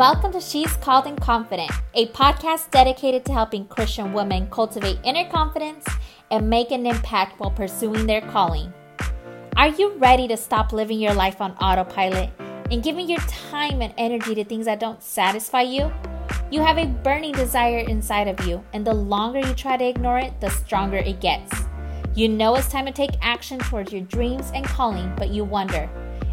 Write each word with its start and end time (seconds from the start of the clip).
Welcome 0.00 0.32
to 0.32 0.40
She's 0.40 0.72
Called 0.76 1.06
and 1.06 1.20
Confident, 1.20 1.70
a 1.92 2.06
podcast 2.06 2.70
dedicated 2.70 3.22
to 3.26 3.34
helping 3.34 3.66
Christian 3.66 4.14
women 4.14 4.48
cultivate 4.48 4.98
inner 5.04 5.28
confidence 5.28 5.84
and 6.30 6.48
make 6.48 6.70
an 6.70 6.86
impact 6.86 7.38
while 7.38 7.50
pursuing 7.50 8.06
their 8.06 8.22
calling. 8.22 8.72
Are 9.58 9.68
you 9.68 9.92
ready 9.98 10.26
to 10.28 10.38
stop 10.38 10.72
living 10.72 11.00
your 11.00 11.12
life 11.12 11.42
on 11.42 11.52
autopilot 11.58 12.30
and 12.70 12.82
giving 12.82 13.10
your 13.10 13.20
time 13.28 13.82
and 13.82 13.92
energy 13.98 14.34
to 14.36 14.42
things 14.42 14.64
that 14.64 14.80
don't 14.80 15.02
satisfy 15.02 15.60
you? 15.60 15.92
You 16.50 16.62
have 16.62 16.78
a 16.78 16.86
burning 16.86 17.32
desire 17.32 17.80
inside 17.80 18.26
of 18.26 18.46
you, 18.46 18.64
and 18.72 18.86
the 18.86 18.94
longer 18.94 19.40
you 19.40 19.52
try 19.52 19.76
to 19.76 19.84
ignore 19.84 20.18
it, 20.18 20.40
the 20.40 20.48
stronger 20.48 20.96
it 20.96 21.20
gets. 21.20 21.52
You 22.14 22.26
know 22.30 22.54
it's 22.54 22.70
time 22.70 22.86
to 22.86 22.92
take 22.92 23.18
action 23.20 23.58
towards 23.58 23.92
your 23.92 24.04
dreams 24.04 24.50
and 24.54 24.64
calling, 24.64 25.12
but 25.18 25.28
you 25.28 25.44
wonder 25.44 25.90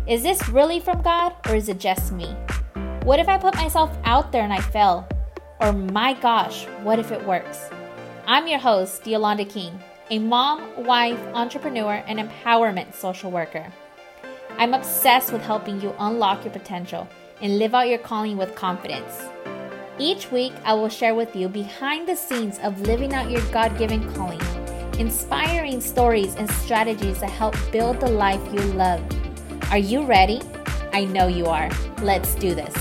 is 0.07 0.23
this 0.23 0.47
really 0.47 0.79
from 0.79 1.01
God 1.01 1.33
or 1.49 1.55
is 1.55 1.67
it 1.67 1.81
just 1.81 2.13
me? 2.13 2.33
What 3.07 3.21
if 3.21 3.29
I 3.29 3.37
put 3.37 3.55
myself 3.55 3.97
out 4.03 4.33
there 4.33 4.43
and 4.43 4.51
I 4.51 4.59
fail? 4.59 5.07
Or 5.61 5.71
my 5.71 6.11
gosh, 6.11 6.65
what 6.83 6.99
if 6.99 7.09
it 7.09 7.25
works? 7.25 7.69
I'm 8.25 8.49
your 8.49 8.59
host, 8.59 9.07
Yolanda 9.07 9.45
King, 9.45 9.79
a 10.09 10.19
mom, 10.19 10.83
wife, 10.83 11.17
entrepreneur, 11.33 12.03
and 12.05 12.19
empowerment 12.19 12.93
social 12.93 13.31
worker. 13.31 13.65
I'm 14.57 14.73
obsessed 14.73 15.31
with 15.31 15.41
helping 15.41 15.79
you 15.79 15.95
unlock 15.99 16.43
your 16.43 16.51
potential 16.51 17.07
and 17.41 17.57
live 17.57 17.73
out 17.73 17.87
your 17.87 17.99
calling 17.99 18.35
with 18.35 18.55
confidence. 18.55 19.23
Each 19.97 20.29
week, 20.29 20.51
I 20.65 20.73
will 20.73 20.89
share 20.89 21.15
with 21.15 21.33
you 21.33 21.47
behind 21.47 22.09
the 22.09 22.15
scenes 22.17 22.59
of 22.59 22.81
living 22.81 23.13
out 23.13 23.31
your 23.31 23.45
God 23.51 23.77
given 23.77 24.03
calling, 24.15 24.41
inspiring 24.99 25.79
stories 25.79 26.35
and 26.35 26.51
strategies 26.51 27.21
that 27.21 27.29
help 27.29 27.55
build 27.71 28.01
the 28.01 28.09
life 28.09 28.41
you 28.51 28.59
love. 28.73 29.01
Are 29.71 29.77
you 29.77 30.03
ready? 30.03 30.41
I 30.93 31.05
know 31.05 31.27
you 31.27 31.45
are. 31.45 31.69
Let's 32.01 32.35
do 32.35 32.55
this. 32.55 32.73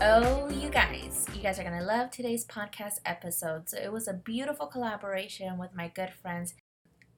Oh, 0.00 0.48
you 0.50 0.68
guys, 0.68 1.26
you 1.34 1.42
guys 1.42 1.58
are 1.58 1.64
going 1.64 1.78
to 1.78 1.84
love 1.84 2.10
today's 2.10 2.44
podcast 2.44 3.00
episode. 3.04 3.68
So, 3.68 3.78
it 3.78 3.92
was 3.92 4.06
a 4.06 4.12
beautiful 4.12 4.66
collaboration 4.66 5.58
with 5.58 5.74
my 5.74 5.88
good 5.88 6.12
friends 6.20 6.54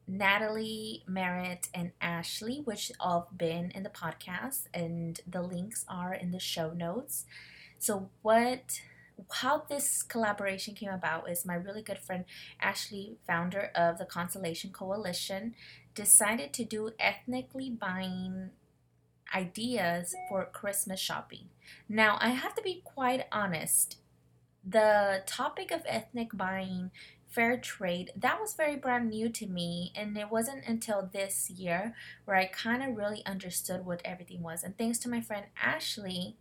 Natalie, 0.09 1.03
Merritt, 1.09 1.69
and 1.75 1.91
Ashley, 2.01 2.63
which 2.65 2.93
all 3.01 3.29
been 3.37 3.73
in 3.73 3.83
the 3.83 3.91
podcast, 3.91 4.67
and 4.73 5.21
the 5.27 5.43
links 5.43 5.85
are 5.89 6.15
in 6.15 6.31
the 6.31 6.39
show 6.39 6.71
notes. 6.71 7.25
So, 7.79 8.11
what 8.23 8.81
how 9.33 9.63
this 9.69 10.03
collaboration 10.03 10.75
came 10.75 10.91
about 10.91 11.31
is 11.31 11.47
my 11.47 11.55
really 11.55 11.83
good 11.83 11.99
friend 11.99 12.25
Ashley, 12.61 13.17
founder 13.27 13.71
of 13.75 13.99
the 13.99 14.05
Constellation 14.05 14.71
Coalition, 14.71 15.55
decided 15.97 16.53
to 16.53 16.65
do 16.65 16.91
ethnically 17.01 17.71
buying 17.71 18.51
ideas 19.35 20.15
for 20.29 20.45
Christmas 20.45 21.01
shopping. 21.01 21.49
Now, 21.89 22.19
I 22.21 22.29
have 22.29 22.55
to 22.55 22.63
be 22.63 22.83
quite 22.85 23.25
honest. 23.33 23.97
The 24.65 25.23
topic 25.27 25.73
of 25.73 25.83
ethnic 25.87 26.29
buying, 26.33 26.91
fair 27.29 27.57
trade, 27.57 28.13
that 28.17 28.41
was 28.41 28.55
very 28.55 28.77
brand 28.77 29.11
new 29.11 29.29
to 29.31 29.47
me. 29.47 29.93
And 29.97 30.17
it 30.17 30.31
wasn't 30.31 30.65
until 30.67 31.11
this 31.13 31.51
year 31.51 31.95
where 32.25 32.37
I 32.37 32.45
kind 32.47 32.83
of 32.83 32.97
really 32.97 33.25
understood 33.27 33.85
what 33.85 34.03
everything 34.05 34.43
was. 34.43 34.63
And 34.63 34.77
thanks 34.77 34.99
to 35.01 35.09
my 35.09 35.21
friend 35.21 35.47
Ashley, 35.61 36.37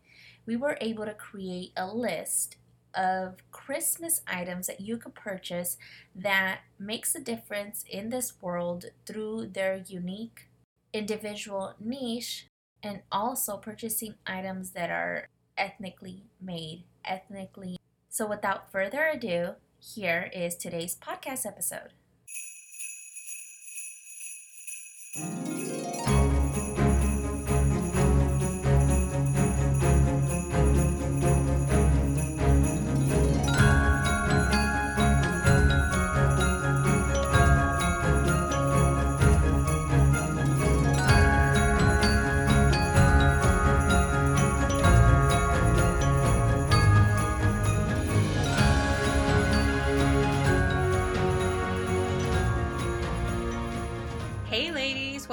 we 0.45 0.55
were 0.55 0.77
able 0.81 1.05
to 1.05 1.13
create 1.13 1.71
a 1.75 1.87
list 1.87 2.57
of 2.95 3.35
Christmas 3.51 4.21
items 4.27 4.67
that 4.67 4.81
you 4.81 4.97
could 4.97 5.15
purchase 5.15 5.77
that 6.15 6.59
makes 6.79 7.15
a 7.15 7.19
difference 7.19 7.83
in 7.89 8.09
this 8.09 8.33
world 8.41 8.85
through 9.05 9.47
their 9.47 9.83
unique 9.87 10.47
individual 10.93 11.73
niche 11.79 12.47
and 12.81 13.01
also 13.11 13.57
purchasing 13.57 14.15
items 14.25 14.71
that 14.71 14.89
are 14.89 15.27
ethnically 15.57 16.23
made, 16.41 16.83
ethnically. 17.03 17.77
So 18.09 18.27
without 18.27 18.71
further 18.71 19.07
ado, 19.07 19.55
here 19.79 20.29
is 20.33 20.55
today's 20.55 20.95
podcast 20.95 21.45
episode. 21.45 21.91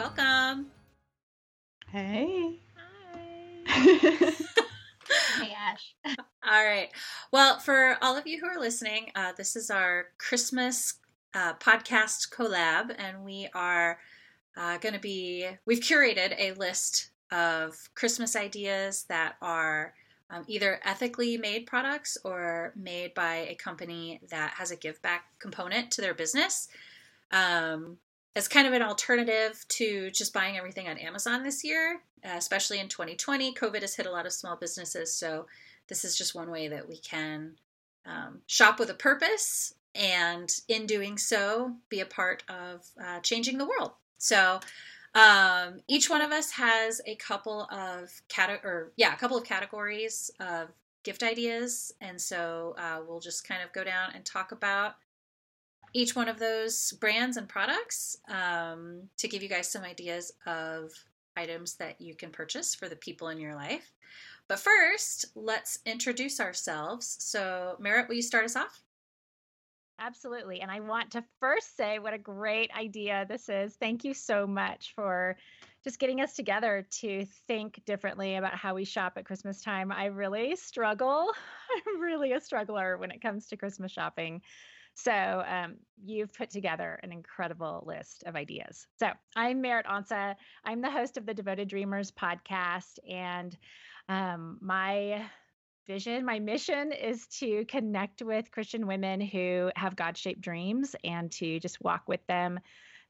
Welcome. 0.03 0.67
Hey. 1.93 2.59
Hi. 2.75 4.33
hey, 5.41 5.53
Ash. 5.57 5.95
All 6.45 6.65
right. 6.65 6.89
Well, 7.31 7.61
for 7.61 7.99
all 8.03 8.17
of 8.17 8.27
you 8.27 8.41
who 8.41 8.49
are 8.49 8.59
listening, 8.59 9.13
uh, 9.15 9.31
this 9.37 9.55
is 9.55 9.71
our 9.71 10.07
Christmas 10.19 10.95
uh, 11.35 11.55
podcast 11.55 12.35
collab, 12.35 12.93
and 12.99 13.25
we 13.25 13.49
are 13.55 14.01
uh, 14.57 14.79
going 14.79 14.95
to 14.95 15.01
be, 15.01 15.47
we've 15.67 15.79
curated 15.79 16.35
a 16.37 16.55
list 16.55 17.11
of 17.31 17.77
Christmas 17.95 18.35
ideas 18.35 19.05
that 19.09 19.37
are 19.41 19.95
um, 20.31 20.43
either 20.49 20.81
ethically 20.85 21.37
made 21.37 21.67
products 21.67 22.19
or 22.25 22.73
made 22.75 23.15
by 23.15 23.47
a 23.49 23.55
company 23.55 24.21
that 24.31 24.55
has 24.57 24.73
a 24.73 24.77
give 24.77 25.01
back 25.01 25.27
component 25.39 25.93
to 25.93 26.01
their 26.01 26.15
business. 26.15 26.67
Um, 27.31 27.99
as 28.35 28.49
kind 28.49 28.67
of 28.67 28.73
an 28.73 28.83
alternative 28.83 29.65
to 29.69 30.11
just 30.11 30.33
buying 30.33 30.57
everything 30.57 30.89
on 30.89 30.99
Amazon 30.99 31.43
this 31.43 31.63
year, 31.63 32.01
uh, 32.25 32.35
especially 32.37 32.81
in 32.81 32.89
2020. 32.89 33.55
COVID 33.55 33.83
has 33.83 33.95
hit 33.95 34.07
a 34.07 34.11
lot 34.11 34.27
of 34.27 34.33
small 34.33 34.57
businesses, 34.57 35.15
so 35.15 35.47
this 35.89 36.05
is 36.05 36.17
just 36.17 36.35
one 36.35 36.51
way 36.51 36.69
that 36.69 36.89
we 36.89 36.97
can 36.99 37.53
um, 38.07 38.41
shop 38.47 38.79
with 38.79 38.91
a 38.91 38.95
purpose 38.95 39.75
and 39.95 40.51
in 40.69 40.87
doing 40.87 41.19
so 41.19 41.73
be 41.91 42.01
a 42.01 42.07
part 42.07 42.43
of 42.49 42.87
uh, 43.03 43.21
changing 43.21 43.59
the 43.59 43.67
world. 43.67 43.93
So 44.17 44.61
um, 45.15 45.81
each 45.89 46.09
one 46.09 46.23
of 46.23 46.33
us 46.33 46.51
has 46.53 47.03
a 47.07 47.17
couple 47.17 47.69
of 47.71 48.11
cate- 48.29 48.65
or 48.65 48.93
yeah, 48.97 49.13
a 49.13 49.17
couple 49.17 49.37
of 49.37 49.45
categories 49.45 50.31
of 50.41 50.69
gift 51.03 51.23
ideas, 51.23 51.93
and 52.01 52.21
so 52.21 52.75
uh, 52.79 53.01
we'll 53.07 53.21
just 53.21 53.47
kind 53.47 53.63
of 53.63 53.73
go 53.73 53.85
down 53.85 54.11
and 54.15 54.25
talk 54.25 54.53
about 54.53 54.95
each 55.93 56.17
one 56.17 56.29
of 56.29 56.39
those 56.39 56.93
brands 56.93 57.37
and 57.37 57.49
products 57.49 58.17
um, 58.29 59.03
to 59.19 59.29
give 59.29 59.43
you 59.43 59.49
guys 59.49 59.71
some 59.71 59.83
ideas 59.83 60.33
of 60.47 60.91
items 61.37 61.75
that 61.75 62.01
you 62.01 62.15
can 62.15 62.31
purchase 62.31 62.75
for 62.75 62.89
the 62.89 62.97
people 62.97 63.29
in 63.29 63.39
your 63.39 63.55
life. 63.55 63.93
But 64.49 64.59
first, 64.59 65.27
let's 65.35 65.79
introduce 65.87 66.41
ourselves. 66.41 67.17
So, 67.21 67.77
Merritt, 67.79 68.09
will 68.09 68.17
you 68.17 68.23
start 68.23 68.45
us 68.45 68.57
off? 68.57 68.83
Absolutely. 69.99 70.61
And 70.61 70.71
I 70.71 70.81
want 70.81 71.13
to 71.13 71.25
first 71.39 71.77
say 71.77 71.99
what 71.99 72.13
a 72.13 72.19
great 72.19 72.71
idea 72.77 73.25
this 73.29 73.49
is. 73.49 73.77
Thank 73.77 74.05
you 74.05 74.15
so 74.15 74.47
much 74.47 74.93
for 74.97 75.37
just 75.85 75.99
getting 75.99 76.21
us 76.21 76.35
together 76.35 76.87
to 77.01 77.25
think 77.47 77.81
differently 77.85 78.37
about 78.37 78.55
how 78.55 78.75
we 78.75 78.85
shop 78.85 79.13
at 79.17 79.25
Christmas 79.25 79.63
time. 79.63 79.93
I 79.93 80.07
really 80.07 80.57
struggle. 80.57 81.31
I'm 81.87 82.01
really 82.01 82.33
a 82.33 82.41
struggler 82.41 82.99
when 82.99 83.11
it 83.11 83.23
comes 83.23 83.47
to 83.49 83.57
Christmas 83.57 83.93
shopping. 83.93 84.43
So 84.95 85.45
um, 85.47 85.77
you've 86.05 86.33
put 86.33 86.51
together 86.51 87.01
an 87.03 87.13
incredible 87.13 87.83
list 87.87 88.25
of 88.27 88.37
ideas. 88.37 88.87
So 88.99 89.11
I'm 89.35 89.61
Merritt 89.61 89.87
Onsa. 89.87 90.35
I'm 90.65 90.83
the 90.83 90.91
host 90.91 91.17
of 91.17 91.27
the 91.27 91.35
Devoted 91.35 91.69
Dreamers 91.69 92.11
podcast, 92.11 92.99
and 93.09 93.57
um, 94.09 94.59
my 94.61 95.25
vision, 95.87 96.25
my 96.25 96.39
mission 96.39 96.93
is 96.93 97.27
to 97.39 97.65
connect 97.65 98.23
with 98.23 98.51
Christian 98.51 98.87
women 98.87 99.21
who 99.21 99.71
have 99.77 99.97
God 99.97 100.17
shaped 100.17 100.41
dreams 100.41 100.95
and 101.05 101.31
to 101.33 101.59
just 101.59 101.83
walk 101.83 102.03
with 102.07 102.25
them 102.27 102.61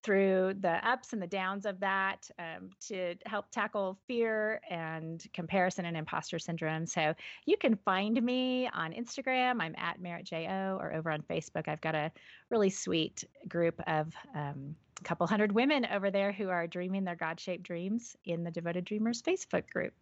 through 0.03 0.55
the 0.61 0.87
ups 0.89 1.13
and 1.13 1.23
the 1.23 1.27
downs 1.27 1.67
of 1.67 1.79
that 1.81 2.29
um, 2.39 2.71
to 2.89 3.15
help 3.27 3.51
tackle 3.51 3.99
fear 4.07 4.61
and 4.69 5.25
comparison 5.33 5.85
and 5.85 5.97
imposter 5.97 6.39
syndrome. 6.39 6.87
So 6.87 7.15
you 7.47 7.57
can 7.57 7.77
find 7.77 8.21
me 8.23 8.69
on 8.73 8.93
Instagram. 8.93 9.61
I'm 9.61 9.75
at 9.79 10.01
Merritt 10.01 10.27
Jo, 10.27 10.79
or 10.81 10.93
over 10.93 11.11
on 11.11 11.23
Facebook. 11.23 11.69
I've 11.69 11.81
got 11.81 11.95
a 11.95 12.11
really 12.51 12.71
sweet 12.71 13.25
group 13.49 13.81
of 13.87 14.13
um, 14.35 14.75
a 15.01 15.05
couple 15.05 15.27
hundred 15.27 15.53
women 15.53 15.87
over 15.87 16.11
there 16.11 16.33
who 16.33 16.49
are 16.49 16.67
dreaming 16.67 17.05
their 17.05 17.17
God 17.17 17.41
shaped 17.41 17.63
dreams 17.63 18.17
in 18.25 18.45
the 18.45 18.51
Devoted 18.51 18.85
Dreamers 18.85 19.23
Facebook 19.23 19.69
group. 19.71 19.93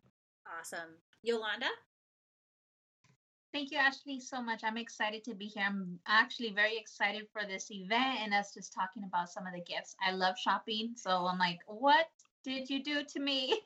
Awesome. 0.58 0.90
Yolanda? 1.22 1.66
Thank 3.52 3.72
you, 3.72 3.78
Ashley, 3.78 4.20
so 4.20 4.40
much. 4.40 4.62
I'm 4.62 4.76
excited 4.76 5.24
to 5.24 5.34
be 5.34 5.46
here. 5.46 5.64
I'm 5.66 5.98
actually 6.06 6.50
very 6.50 6.76
excited 6.78 7.26
for 7.32 7.42
this 7.46 7.70
event 7.70 8.20
and 8.22 8.32
us 8.32 8.54
just 8.54 8.72
talking 8.72 9.02
about 9.02 9.28
some 9.28 9.44
of 9.46 9.52
the 9.52 9.60
gifts. 9.60 9.96
I 10.06 10.12
love 10.12 10.38
shopping, 10.38 10.92
so 10.94 11.26
I'm 11.26 11.38
like, 11.38 11.58
what 11.66 12.06
did 12.44 12.70
you 12.70 12.82
do 12.82 13.02
to 13.02 13.20
me? 13.20 13.60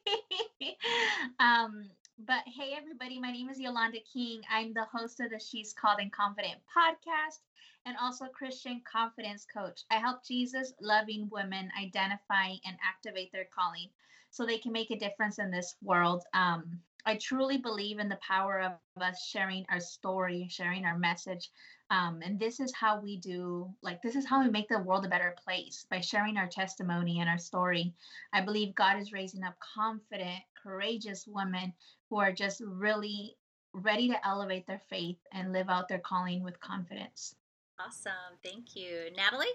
um, 1.38 1.90
But 2.18 2.44
hey, 2.46 2.74
everybody, 2.76 3.20
my 3.20 3.30
name 3.32 3.50
is 3.50 3.60
Yolanda 3.60 3.98
King. 4.10 4.40
I'm 4.50 4.72
the 4.72 4.84
host 4.84 5.20
of 5.20 5.30
the 5.30 5.38
She's 5.38 5.72
Called 5.72 5.98
and 6.00 6.12
Confident 6.12 6.60
podcast 6.64 7.40
and 7.86 7.96
also 8.00 8.26
Christian 8.26 8.80
confidence 8.90 9.46
coach. 9.52 9.82
I 9.90 9.96
help 9.96 10.24
Jesus 10.24 10.72
loving 10.80 11.28
women 11.30 11.70
identify 11.78 12.50
and 12.64 12.76
activate 12.82 13.32
their 13.32 13.48
calling 13.54 13.88
so 14.30 14.46
they 14.46 14.58
can 14.58 14.72
make 14.72 14.90
a 14.90 14.98
difference 14.98 15.38
in 15.38 15.50
this 15.50 15.76
world. 15.82 16.24
Um, 16.32 16.80
I 17.06 17.16
truly 17.16 17.58
believe 17.58 17.98
in 17.98 18.08
the 18.08 18.18
power 18.26 18.60
of 18.60 18.72
us 19.02 19.26
sharing 19.26 19.66
our 19.70 19.80
story, 19.80 20.48
sharing 20.50 20.84
our 20.84 20.98
message. 20.98 21.50
Um, 21.90 22.20
and 22.24 22.40
this 22.40 22.60
is 22.60 22.74
how 22.74 22.98
we 23.00 23.18
do, 23.18 23.70
like, 23.82 24.00
this 24.02 24.16
is 24.16 24.26
how 24.26 24.42
we 24.42 24.50
make 24.50 24.68
the 24.68 24.78
world 24.78 25.04
a 25.04 25.08
better 25.08 25.34
place 25.44 25.86
by 25.90 26.00
sharing 26.00 26.38
our 26.38 26.48
testimony 26.48 27.20
and 27.20 27.28
our 27.28 27.38
story. 27.38 27.92
I 28.32 28.40
believe 28.40 28.74
God 28.74 28.98
is 28.98 29.12
raising 29.12 29.44
up 29.44 29.54
confident, 29.60 30.40
courageous 30.62 31.26
women 31.26 31.74
who 32.08 32.18
are 32.18 32.32
just 32.32 32.62
really 32.64 33.36
ready 33.74 34.08
to 34.08 34.26
elevate 34.26 34.66
their 34.66 34.80
faith 34.88 35.18
and 35.32 35.52
live 35.52 35.68
out 35.68 35.88
their 35.88 35.98
calling 35.98 36.42
with 36.42 36.58
confidence. 36.60 37.34
Awesome. 37.78 38.38
Thank 38.42 38.76
you. 38.76 39.10
Natalie? 39.16 39.46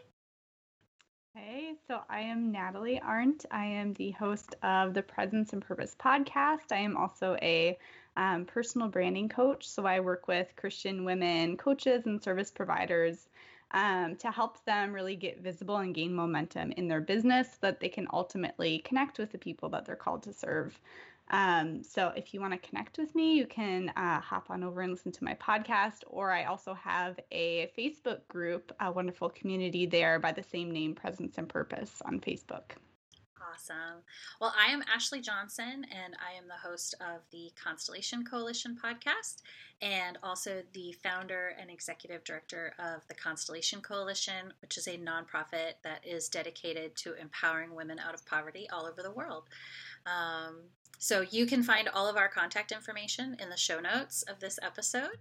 Hey, 1.45 1.75
so 1.87 2.01
I 2.09 2.21
am 2.21 2.51
Natalie 2.51 2.99
Arndt. 2.99 3.45
I 3.49 3.63
am 3.63 3.93
the 3.93 4.11
host 4.11 4.55
of 4.61 4.93
the 4.93 5.01
Presence 5.01 5.53
and 5.53 5.61
Purpose 5.61 5.95
podcast. 5.97 6.71
I 6.71 6.79
am 6.79 6.97
also 6.97 7.37
a 7.41 7.77
um, 8.17 8.43
personal 8.43 8.89
branding 8.89 9.29
coach. 9.29 9.65
So 9.65 9.85
I 9.85 10.01
work 10.01 10.27
with 10.27 10.53
Christian 10.57 11.05
women 11.05 11.55
coaches 11.55 12.05
and 12.05 12.21
service 12.21 12.51
providers 12.51 13.29
um, 13.71 14.17
to 14.17 14.31
help 14.31 14.63
them 14.65 14.91
really 14.91 15.15
get 15.15 15.41
visible 15.41 15.77
and 15.77 15.95
gain 15.95 16.13
momentum 16.13 16.73
in 16.73 16.89
their 16.89 17.01
business 17.01 17.47
so 17.51 17.57
that 17.61 17.79
they 17.79 17.89
can 17.89 18.07
ultimately 18.11 18.79
connect 18.79 19.17
with 19.17 19.31
the 19.31 19.37
people 19.37 19.69
that 19.69 19.85
they're 19.85 19.95
called 19.95 20.23
to 20.23 20.33
serve. 20.33 20.77
Um, 21.29 21.83
so 21.83 22.11
if 22.15 22.33
you 22.33 22.41
want 22.41 22.53
to 22.53 22.67
connect 22.67 22.97
with 22.97 23.13
me, 23.13 23.35
you 23.35 23.45
can 23.45 23.89
uh, 23.95 24.19
hop 24.19 24.49
on 24.49 24.63
over 24.63 24.81
and 24.81 24.91
listen 24.91 25.11
to 25.11 25.23
my 25.23 25.35
podcast, 25.35 26.03
or 26.07 26.31
I 26.31 26.45
also 26.45 26.73
have 26.73 27.19
a 27.31 27.71
Facebook 27.77 28.27
group, 28.27 28.71
a 28.79 28.91
wonderful 28.91 29.29
community 29.29 29.85
there 29.85 30.19
by 30.19 30.31
the 30.31 30.43
same 30.43 30.71
name, 30.71 30.95
Presence 30.95 31.37
and 31.37 31.47
Purpose, 31.47 32.01
on 32.05 32.19
Facebook. 32.19 32.71
Awesome. 33.53 34.03
Well, 34.39 34.53
I 34.57 34.71
am 34.71 34.83
Ashley 34.93 35.21
Johnson, 35.21 35.85
and 35.91 36.15
I 36.19 36.37
am 36.37 36.47
the 36.47 36.67
host 36.67 36.93
of 36.99 37.21
the 37.31 37.51
Constellation 37.61 38.23
Coalition 38.23 38.77
podcast, 38.81 39.41
and 39.81 40.17
also 40.21 40.61
the 40.73 40.93
founder 41.03 41.55
and 41.59 41.71
executive 41.71 42.23
director 42.23 42.73
of 42.79 43.07
the 43.07 43.13
Constellation 43.15 43.81
Coalition, 43.81 44.53
which 44.61 44.77
is 44.77 44.87
a 44.87 44.97
nonprofit 44.97 45.73
that 45.83 46.05
is 46.05 46.29
dedicated 46.29 46.95
to 46.97 47.13
empowering 47.15 47.73
women 47.73 47.97
out 47.97 48.13
of 48.13 48.25
poverty 48.25 48.67
all 48.71 48.85
over 48.85 49.01
the 49.01 49.11
world. 49.11 49.45
Um, 50.05 50.57
so 50.97 51.21
you 51.21 51.45
can 51.45 51.63
find 51.63 51.87
all 51.87 52.07
of 52.07 52.17
our 52.17 52.27
contact 52.27 52.71
information 52.71 53.35
in 53.39 53.49
the 53.49 53.57
show 53.57 53.79
notes 53.79 54.23
of 54.23 54.39
this 54.39 54.59
episode. 54.61 55.17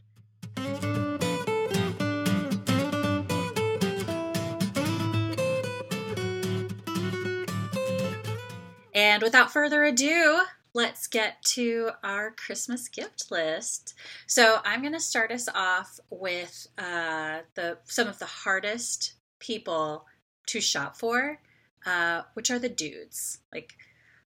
And 8.99 9.23
without 9.23 9.53
further 9.53 9.85
ado, 9.85 10.41
let's 10.75 11.07
get 11.07 11.41
to 11.43 11.91
our 12.03 12.33
Christmas 12.33 12.89
gift 12.89 13.31
list. 13.31 13.95
So 14.27 14.59
I'm 14.65 14.81
going 14.81 14.93
to 14.93 15.01
start 15.01 15.31
us 15.31 15.49
off 15.55 16.01
with 16.11 16.67
uh, 16.77 17.41
the 17.55 17.79
some 17.85 18.09
of 18.09 18.19
the 18.19 18.27
hardest 18.27 19.13
people 19.39 20.05
to 20.47 20.61
shop 20.61 20.97
for, 20.97 21.41
uh, 21.87 22.23
which 22.35 22.51
are 22.51 22.59
the 22.59 22.69
dudes. 22.69 23.39
Like 23.53 23.75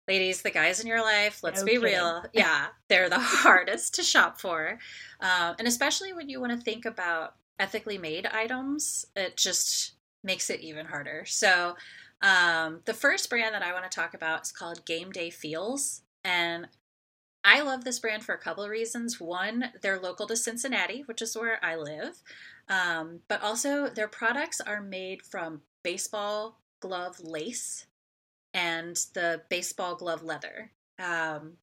ladies, 0.09 0.43
the 0.43 0.51
guys 0.51 0.81
in 0.81 0.87
your 0.87 1.03
life, 1.03 1.43
let's 1.43 1.63
be 1.63 1.79
real. 1.79 2.25
Yeah, 2.33 2.67
they're 2.89 3.09
the 3.09 3.19
hardest 3.21 3.95
to 3.97 4.03
shop 4.03 4.41
for. 4.41 4.79
Um, 5.21 5.57
and 5.59 5.67
especially 5.67 6.13
when 6.13 6.29
you 6.29 6.41
want 6.41 6.53
to 6.53 6.65
think 6.65 6.85
about 6.85 7.35
ethically 7.59 7.99
made 7.99 8.27
items, 8.27 9.07
it 9.15 9.37
just 9.37 9.93
makes 10.23 10.51
it 10.51 10.61
even 10.61 10.87
harder. 10.87 11.25
So, 11.27 11.77
um, 12.23 12.81
the 12.87 12.95
first 12.95 13.29
brand 13.29 13.55
that 13.55 13.63
I 13.63 13.73
want 13.73 13.91
to 13.91 13.95
talk 13.95 14.15
about 14.15 14.43
is 14.43 14.53
called 14.53 14.87
Game 14.87 15.11
Day 15.11 15.31
Feels. 15.31 16.03
And 16.25 16.69
I 17.45 17.61
love 17.61 17.85
this 17.85 17.99
brand 17.99 18.25
for 18.25 18.35
a 18.35 18.39
couple 18.39 18.65
of 18.65 18.71
reasons. 18.71 19.21
One, 19.21 19.71
they're 19.83 20.01
local 20.01 20.27
to 20.29 20.37
Cincinnati, 20.37 21.03
which 21.07 21.21
is 21.23 21.37
where 21.37 21.65
I 21.65 21.77
live. 21.77 22.23
Um, 22.69 23.21
but 23.29 23.43
also, 23.43 23.89
their 23.89 24.09
products 24.09 24.61
are 24.61 24.81
made 24.81 25.23
from 25.23 25.63
baseball 25.83 26.59
glove 26.81 27.21
lace 27.21 27.87
and 28.57 28.97
the 29.13 29.43
baseball 29.51 29.95
glove 29.95 30.25
leather. 30.25 30.73
Um, 30.99 31.59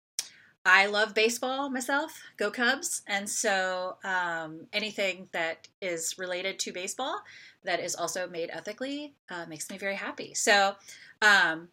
I 0.65 0.85
love 0.85 1.13
baseball 1.13 1.69
myself, 1.69 2.21
go 2.37 2.49
Cubs. 2.49 3.01
And 3.07 3.27
so 3.27 3.97
um, 4.05 4.67
anything 4.71 5.27
that 5.33 5.67
is 5.81 6.17
related 6.17 6.57
to 6.59 6.71
baseball 6.71 7.21
that 7.63 7.81
is 7.81 7.95
also 7.95 8.27
made 8.27 8.49
ethically 8.53 9.15
uh, 9.29 9.45
makes 9.49 9.69
me 9.69 9.77
very 9.77 9.95
happy. 9.95 10.33
So 10.35 10.75
um, 11.21 11.69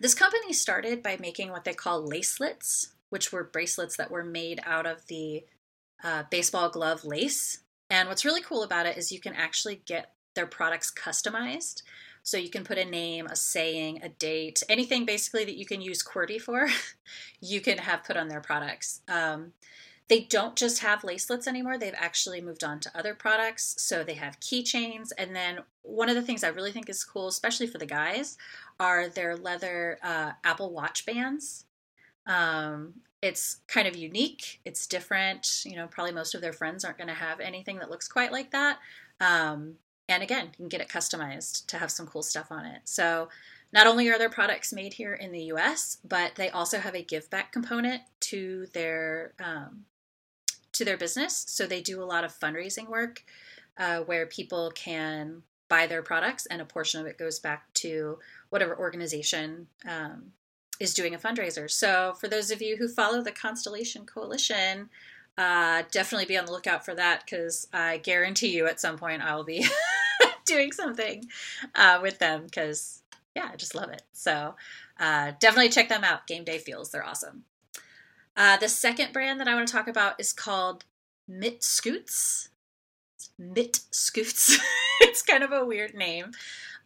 this 0.00 0.14
company 0.14 0.52
started 0.52 1.02
by 1.02 1.16
making 1.18 1.50
what 1.50 1.64
they 1.64 1.72
call 1.72 2.06
lacelets, 2.06 2.88
which 3.08 3.32
were 3.32 3.42
bracelets 3.42 3.96
that 3.96 4.10
were 4.10 4.24
made 4.24 4.60
out 4.64 4.86
of 4.86 5.06
the 5.08 5.44
uh, 6.04 6.24
baseball 6.30 6.68
glove 6.68 7.04
lace. 7.04 7.60
And 7.90 8.08
what's 8.08 8.24
really 8.24 8.42
cool 8.42 8.62
about 8.62 8.86
it 8.86 8.96
is 8.96 9.10
you 9.10 9.20
can 9.20 9.34
actually 9.34 9.82
get 9.86 10.12
their 10.34 10.46
products 10.46 10.92
customized. 10.92 11.82
So 12.22 12.36
you 12.36 12.50
can 12.50 12.64
put 12.64 12.78
a 12.78 12.84
name, 12.84 13.26
a 13.26 13.36
saying, 13.36 14.00
a 14.02 14.08
date, 14.08 14.62
anything 14.68 15.04
basically 15.04 15.44
that 15.44 15.56
you 15.56 15.66
can 15.66 15.80
use 15.80 16.02
QWERTY 16.02 16.40
for, 16.40 16.68
you 17.40 17.60
can 17.60 17.78
have 17.78 18.04
put 18.04 18.16
on 18.16 18.28
their 18.28 18.40
products. 18.40 19.00
Um, 19.08 19.52
they 20.08 20.20
don't 20.20 20.56
just 20.56 20.80
have 20.80 21.00
lacelets 21.02 21.46
anymore. 21.46 21.78
They've 21.78 21.94
actually 21.96 22.40
moved 22.40 22.62
on 22.62 22.80
to 22.80 22.90
other 22.94 23.14
products. 23.14 23.76
So 23.78 24.04
they 24.04 24.14
have 24.14 24.40
keychains. 24.40 25.08
And 25.16 25.34
then 25.34 25.60
one 25.82 26.08
of 26.08 26.14
the 26.14 26.22
things 26.22 26.44
I 26.44 26.48
really 26.48 26.72
think 26.72 26.90
is 26.90 27.02
cool, 27.02 27.28
especially 27.28 27.66
for 27.66 27.78
the 27.78 27.86
guys, 27.86 28.36
are 28.78 29.08
their 29.08 29.36
leather 29.36 29.98
uh, 30.02 30.32
Apple 30.44 30.70
Watch 30.70 31.06
bands. 31.06 31.64
Um, 32.26 32.94
it's 33.22 33.60
kind 33.68 33.88
of 33.88 33.96
unique. 33.96 34.60
It's 34.64 34.86
different. 34.86 35.62
You 35.64 35.76
know, 35.76 35.86
probably 35.86 36.12
most 36.12 36.34
of 36.34 36.40
their 36.40 36.52
friends 36.52 36.84
aren't 36.84 36.98
going 36.98 37.08
to 37.08 37.14
have 37.14 37.40
anything 37.40 37.78
that 37.78 37.90
looks 37.90 38.08
quite 38.08 38.32
like 38.32 38.50
that. 38.50 38.80
Um, 39.20 39.76
and 40.14 40.22
again, 40.22 40.46
you 40.46 40.56
can 40.56 40.68
get 40.68 40.80
it 40.80 40.88
customized 40.88 41.66
to 41.66 41.78
have 41.78 41.90
some 41.90 42.06
cool 42.06 42.22
stuff 42.22 42.50
on 42.50 42.64
it. 42.64 42.82
So 42.84 43.28
not 43.72 43.86
only 43.86 44.08
are 44.08 44.18
their 44.18 44.28
products 44.28 44.72
made 44.72 44.94
here 44.94 45.14
in 45.14 45.32
the 45.32 45.44
US, 45.44 45.98
but 46.04 46.34
they 46.34 46.50
also 46.50 46.78
have 46.78 46.94
a 46.94 47.02
give 47.02 47.30
back 47.30 47.52
component 47.52 48.02
to 48.20 48.66
their 48.74 49.32
um, 49.42 49.84
to 50.72 50.84
their 50.84 50.96
business. 50.96 51.44
So 51.48 51.66
they 51.66 51.80
do 51.80 52.02
a 52.02 52.04
lot 52.04 52.24
of 52.24 52.38
fundraising 52.38 52.88
work 52.88 53.24
uh, 53.78 54.00
where 54.00 54.26
people 54.26 54.72
can 54.74 55.42
buy 55.68 55.86
their 55.86 56.02
products, 56.02 56.46
and 56.46 56.60
a 56.60 56.66
portion 56.66 57.00
of 57.00 57.06
it 57.06 57.16
goes 57.18 57.38
back 57.38 57.72
to 57.74 58.18
whatever 58.50 58.78
organization 58.78 59.68
um, 59.88 60.32
is 60.78 60.92
doing 60.92 61.14
a 61.14 61.18
fundraiser. 61.18 61.70
So 61.70 62.14
for 62.20 62.28
those 62.28 62.50
of 62.50 62.60
you 62.60 62.76
who 62.76 62.88
follow 62.88 63.22
the 63.22 63.32
Constellation 63.32 64.04
Coalition, 64.04 64.90
uh, 65.38 65.82
definitely 65.90 66.26
be 66.26 66.36
on 66.36 66.44
the 66.44 66.52
lookout 66.52 66.84
for 66.84 66.94
that 66.94 67.24
because 67.24 67.68
I 67.72 67.98
guarantee 67.98 68.48
you 68.48 68.66
at 68.66 68.80
some 68.80 68.98
point 68.98 69.22
I 69.22 69.34
will 69.34 69.44
be 69.44 69.66
doing 70.46 70.72
something 70.72 71.24
uh, 71.74 71.98
with 72.02 72.18
them 72.18 72.44
because 72.44 73.02
yeah, 73.34 73.48
I 73.52 73.56
just 73.56 73.74
love 73.74 73.90
it. 73.90 74.02
So 74.12 74.54
uh, 74.98 75.32
definitely 75.40 75.70
check 75.70 75.88
them 75.88 76.04
out. 76.04 76.26
Game 76.26 76.44
Day 76.44 76.58
Feels, 76.58 76.90
they're 76.90 77.04
awesome. 77.04 77.44
Uh, 78.36 78.56
the 78.56 78.68
second 78.68 79.12
brand 79.12 79.40
that 79.40 79.48
I 79.48 79.54
want 79.54 79.68
to 79.68 79.72
talk 79.72 79.88
about 79.88 80.18
is 80.18 80.32
called 80.32 80.84
Mitscoots. 81.30 82.48
Mit 83.38 83.80
Scoots. 83.90 84.58
it's 85.00 85.22
kind 85.22 85.42
of 85.42 85.52
a 85.52 85.64
weird 85.64 85.94
name. 85.94 86.32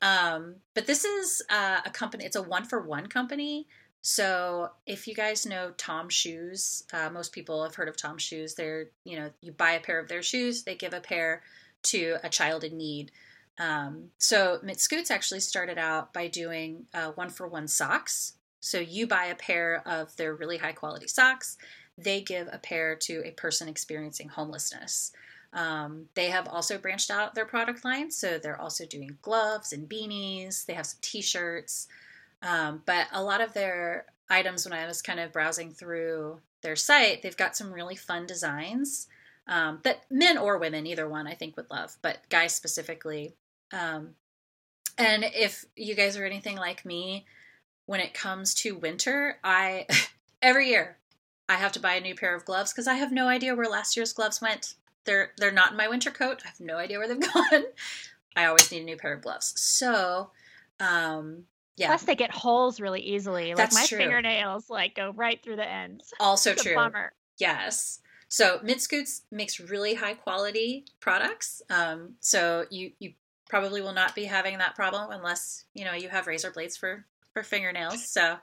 Um, 0.02 0.56
but 0.74 0.86
this 0.86 1.04
is 1.04 1.42
uh, 1.50 1.80
a 1.84 1.90
company, 1.90 2.24
it's 2.24 2.36
a 2.36 2.42
one 2.42 2.64
for 2.64 2.80
one 2.80 3.06
company. 3.06 3.66
So 4.02 4.70
if 4.86 5.08
you 5.08 5.14
guys 5.14 5.46
know 5.46 5.72
Tom 5.76 6.08
Shoes, 6.08 6.84
uh, 6.92 7.10
most 7.10 7.32
people 7.32 7.64
have 7.64 7.74
heard 7.74 7.88
of 7.88 7.96
Tom 7.96 8.18
Shoes. 8.18 8.54
They're, 8.54 8.90
you 9.04 9.18
know, 9.18 9.30
you 9.40 9.52
buy 9.52 9.72
a 9.72 9.80
pair 9.80 9.98
of 9.98 10.08
their 10.08 10.22
shoes, 10.22 10.62
they 10.62 10.76
give 10.76 10.94
a 10.94 11.00
pair 11.00 11.42
to 11.84 12.18
a 12.22 12.28
child 12.28 12.62
in 12.62 12.76
need. 12.76 13.10
Um, 13.58 14.10
so 14.18 14.58
Mitscoots 14.64 15.10
actually 15.10 15.40
started 15.40 15.78
out 15.78 16.12
by 16.12 16.28
doing 16.28 16.86
uh, 16.92 17.12
one 17.12 17.30
for 17.30 17.46
one 17.46 17.68
socks. 17.68 18.34
So 18.60 18.78
you 18.78 19.06
buy 19.06 19.26
a 19.26 19.34
pair 19.34 19.82
of 19.86 20.14
their 20.16 20.34
really 20.34 20.58
high 20.58 20.72
quality 20.72 21.08
socks, 21.08 21.56
they 21.98 22.20
give 22.20 22.48
a 22.52 22.58
pair 22.58 22.94
to 22.94 23.22
a 23.24 23.30
person 23.30 23.68
experiencing 23.68 24.28
homelessness. 24.28 25.12
Um, 25.52 26.06
they 26.14 26.26
have 26.26 26.48
also 26.48 26.76
branched 26.76 27.10
out 27.10 27.34
their 27.34 27.46
product 27.46 27.84
line, 27.84 28.10
so 28.10 28.38
they're 28.38 28.60
also 28.60 28.84
doing 28.84 29.16
gloves 29.22 29.72
and 29.72 29.88
beanies. 29.88 30.66
They 30.66 30.74
have 30.74 30.84
some 30.84 30.98
T-shirts, 31.00 31.88
um, 32.42 32.82
but 32.84 33.06
a 33.12 33.22
lot 33.22 33.40
of 33.40 33.54
their 33.54 34.04
items, 34.28 34.68
when 34.68 34.78
I 34.78 34.86
was 34.86 35.00
kind 35.00 35.20
of 35.20 35.32
browsing 35.32 35.70
through 35.70 36.40
their 36.60 36.76
site, 36.76 37.22
they've 37.22 37.36
got 37.36 37.56
some 37.56 37.72
really 37.72 37.96
fun 37.96 38.26
designs 38.26 39.06
um, 39.48 39.78
that 39.84 40.04
men 40.10 40.36
or 40.36 40.58
women, 40.58 40.86
either 40.86 41.08
one, 41.08 41.26
I 41.26 41.34
think 41.34 41.56
would 41.56 41.70
love, 41.70 41.96
but 42.02 42.18
guys 42.28 42.54
specifically 42.54 43.34
um, 43.72 44.10
and 44.98 45.24
if 45.24 45.64
you 45.76 45.94
guys 45.94 46.16
are 46.16 46.24
anything 46.24 46.56
like 46.56 46.84
me, 46.84 47.26
when 47.86 48.00
it 48.00 48.14
comes 48.14 48.54
to 48.54 48.76
winter, 48.76 49.38
I 49.44 49.86
every 50.42 50.68
year 50.68 50.98
I 51.48 51.54
have 51.54 51.72
to 51.72 51.80
buy 51.80 51.94
a 51.94 52.00
new 52.00 52.14
pair 52.14 52.34
of 52.34 52.44
gloves 52.44 52.72
because 52.72 52.88
I 52.88 52.94
have 52.94 53.12
no 53.12 53.28
idea 53.28 53.54
where 53.54 53.68
last 53.68 53.96
year's 53.96 54.12
gloves 54.12 54.40
went. 54.40 54.74
They're 55.04 55.32
they're 55.36 55.52
not 55.52 55.72
in 55.72 55.76
my 55.76 55.88
winter 55.88 56.10
coat. 56.10 56.42
I 56.44 56.48
have 56.48 56.60
no 56.60 56.76
idea 56.76 56.98
where 56.98 57.08
they've 57.08 57.32
gone. 57.34 57.64
I 58.34 58.46
always 58.46 58.70
need 58.70 58.82
a 58.82 58.84
new 58.84 58.96
pair 58.96 59.14
of 59.14 59.22
gloves. 59.22 59.58
So, 59.58 60.30
um, 60.80 61.44
yeah. 61.76 61.88
Plus, 61.88 62.04
they 62.04 62.16
get 62.16 62.30
holes 62.30 62.80
really 62.80 63.00
easily. 63.00 63.48
Like 63.48 63.56
That's 63.56 63.74
my 63.74 63.86
true. 63.86 63.98
fingernails, 63.98 64.68
like 64.68 64.94
go 64.94 65.12
right 65.14 65.42
through 65.42 65.56
the 65.56 65.68
ends. 65.68 66.12
Also 66.20 66.54
true. 66.54 66.74
bummer. 66.74 67.12
Yes. 67.38 68.00
So 68.28 68.58
Mitscoots 68.58 69.20
makes 69.30 69.60
really 69.60 69.94
high 69.94 70.14
quality 70.14 70.86
products. 71.00 71.62
Um, 71.70 72.14
so 72.20 72.66
you 72.70 72.92
you 72.98 73.12
probably 73.48 73.80
will 73.80 73.92
not 73.92 74.14
be 74.14 74.24
having 74.24 74.58
that 74.58 74.74
problem 74.74 75.10
unless 75.10 75.64
you 75.74 75.84
know 75.84 75.92
you 75.92 76.08
have 76.08 76.26
razor 76.26 76.50
blades 76.50 76.76
for 76.76 77.04
for 77.32 77.42
fingernails. 77.42 78.10
So 78.12 78.36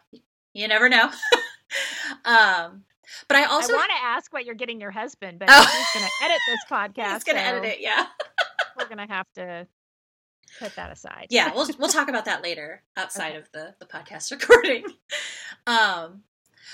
you 0.54 0.68
never 0.68 0.90
know. 0.90 1.06
um, 2.26 2.84
but 3.28 3.38
I 3.38 3.46
also 3.46 3.74
I 3.74 3.78
want 3.78 3.90
to 3.92 4.04
ask 4.04 4.32
what 4.32 4.46
you're 4.46 4.56
getting 4.56 4.80
your 4.80 4.92
husband, 4.92 5.40
but 5.40 5.50
Oh. 5.52 5.62
he's 5.94 6.02
going 6.02 6.08
to 6.10 6.26
edit 6.26 6.40
this 6.48 6.60
podcast. 6.70 7.14
he's 7.16 7.24
gonna 7.24 7.40
edit 7.40 7.66
it. 7.66 7.80
Yeah. 7.82 8.06
We're 8.78 8.86
going 8.88 9.06
to 9.06 9.14
have 9.14 9.32
to 9.36 9.68
put 10.60 10.76
that 10.76 10.92
aside. 10.92 11.28
yeah 11.32 11.52
we'll 11.56 11.68
we'll 11.80 11.90
talk 11.90 12.10
about 12.10 12.26
that 12.26 12.44
later 12.44 12.84
outside 12.96 13.36
of 13.36 13.50
the 13.54 13.74
the 13.80 13.86
podcast 13.88 14.30
recording 14.30 14.84
um 15.66 16.22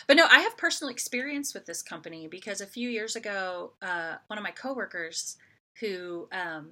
but 0.05 0.17
no 0.17 0.25
i 0.29 0.39
have 0.41 0.57
personal 0.57 0.91
experience 0.91 1.53
with 1.53 1.65
this 1.65 1.81
company 1.81 2.27
because 2.27 2.59
a 2.59 2.65
few 2.65 2.89
years 2.89 3.15
ago 3.15 3.71
uh 3.81 4.15
one 4.27 4.37
of 4.37 4.43
my 4.43 4.51
coworkers 4.51 5.37
who 5.79 6.27
um 6.33 6.71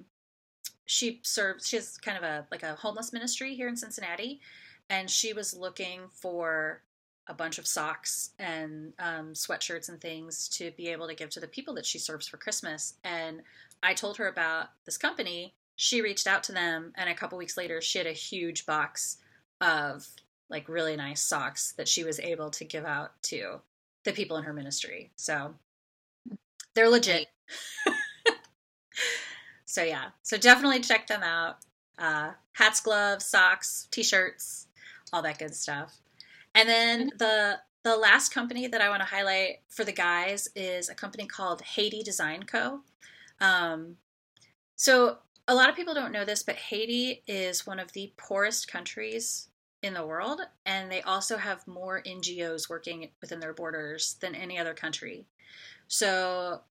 she 0.88 1.20
serves 1.22 1.68
she 1.68 1.76
has 1.76 1.98
kind 1.98 2.16
of 2.16 2.24
a 2.24 2.46
like 2.50 2.62
a 2.62 2.74
homeless 2.74 3.12
ministry 3.12 3.54
here 3.54 3.68
in 3.68 3.76
cincinnati 3.76 4.40
and 4.88 5.10
she 5.10 5.34
was 5.34 5.54
looking 5.54 6.00
for 6.10 6.82
a 7.26 7.34
bunch 7.34 7.58
of 7.58 7.66
socks 7.66 8.30
and 8.38 8.94
um, 8.98 9.34
sweatshirts 9.34 9.90
and 9.90 10.00
things 10.00 10.48
to 10.48 10.70
be 10.78 10.88
able 10.88 11.06
to 11.06 11.14
give 11.14 11.28
to 11.28 11.40
the 11.40 11.46
people 11.46 11.74
that 11.74 11.84
she 11.84 11.98
serves 11.98 12.26
for 12.26 12.38
christmas. 12.38 12.94
And 13.04 13.42
i 13.82 13.92
told 13.92 14.16
her 14.16 14.28
about 14.28 14.68
this 14.86 14.96
company. 14.96 15.54
She 15.76 16.00
reached 16.00 16.26
out 16.26 16.42
to 16.44 16.52
them 16.52 16.92
and 16.96 17.10
a 17.10 17.14
couple 17.14 17.36
weeks 17.36 17.58
later 17.58 17.82
she 17.82 17.98
had 17.98 18.06
a 18.06 18.12
huge 18.12 18.64
box 18.64 19.18
of 19.60 20.08
like 20.48 20.70
really 20.70 20.96
nice 20.96 21.20
socks 21.20 21.74
that 21.76 21.86
she 21.86 22.02
was 22.02 22.18
able 22.18 22.48
to 22.48 22.64
give 22.64 22.86
out 22.86 23.22
to 23.24 23.60
the 24.04 24.12
people 24.12 24.38
in 24.38 24.44
her 24.44 24.54
ministry. 24.54 25.10
So 25.16 25.54
they're 26.74 26.88
legit 26.88 27.26
so 29.68 29.82
yeah. 29.82 30.06
So 30.22 30.38
definitely 30.38 30.80
check 30.80 31.06
them 31.08 31.22
out. 31.22 31.58
Uh, 31.98 32.32
hats 32.52 32.80
gloves 32.80 33.26
socks 33.26 33.86
t-shirts 33.90 34.66
all 35.12 35.20
that 35.22 35.38
good 35.38 35.54
stuff. 35.54 35.98
And 36.54 36.68
then 36.68 37.10
the 37.18 37.58
the 37.84 37.96
last 37.96 38.34
company 38.34 38.66
that 38.66 38.80
i 38.80 38.88
want 38.88 39.00
to 39.00 39.08
highlight 39.08 39.60
for 39.68 39.84
the 39.84 39.92
guys 39.92 40.48
is 40.56 40.88
a 40.88 40.94
company 40.94 41.26
called 41.26 41.60
haiti 41.62 42.02
design 42.02 42.44
co. 42.44 42.80
Um, 43.40 43.96
so 44.74 45.18
a 45.46 45.54
lot 45.54 45.68
of 45.68 45.76
people 45.76 45.94
don't 45.94 46.12
know 46.12 46.24
this, 46.24 46.42
but 46.42 46.56
Haiti 46.56 47.22
is 47.26 47.66
one 47.66 47.78
of 47.78 47.92
the 47.92 48.12
poorest 48.16 48.70
countries 48.70 49.48
in 49.82 49.94
the 49.94 50.04
world, 50.04 50.40
and 50.66 50.90
they 50.90 51.02
also 51.02 51.36
have 51.38 51.66
more 51.66 52.02
NGOs 52.02 52.68
working 52.68 53.08
within 53.20 53.40
their 53.40 53.54
borders 53.54 54.16
than 54.20 54.34
any 54.34 54.58
other 54.58 54.74
country. 54.74 55.24
So, 55.86 56.62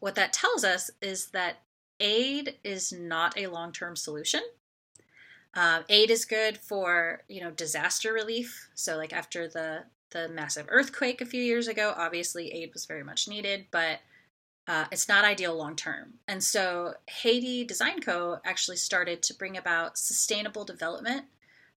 what 0.00 0.16
that 0.16 0.32
tells 0.32 0.64
us 0.64 0.90
is 1.00 1.26
that 1.28 1.62
aid 2.02 2.56
is 2.64 2.92
not 2.92 3.38
a 3.38 3.46
long 3.46 3.72
term 3.72 3.96
solution. 3.96 4.42
Um, 5.54 5.84
aid 5.88 6.10
is 6.10 6.24
good 6.24 6.58
for 6.58 7.22
you 7.28 7.40
know 7.40 7.50
disaster 7.50 8.12
relief. 8.12 8.68
So, 8.74 8.96
like 8.96 9.12
after 9.12 9.48
the 9.48 9.84
the 10.10 10.28
massive 10.28 10.66
earthquake 10.68 11.20
a 11.22 11.26
few 11.26 11.42
years 11.42 11.68
ago, 11.68 11.94
obviously 11.96 12.52
aid 12.52 12.70
was 12.74 12.84
very 12.84 13.02
much 13.02 13.28
needed, 13.28 13.66
but 13.70 14.00
uh, 14.68 14.84
it's 14.92 15.08
not 15.08 15.24
ideal 15.24 15.54
long 15.54 15.74
term. 15.74 16.14
And 16.28 16.42
so 16.44 16.94
Haiti 17.08 17.64
Design 17.64 18.00
Co. 18.00 18.38
actually 18.44 18.76
started 18.76 19.22
to 19.22 19.34
bring 19.34 19.56
about 19.56 19.98
sustainable 19.98 20.64
development 20.64 21.24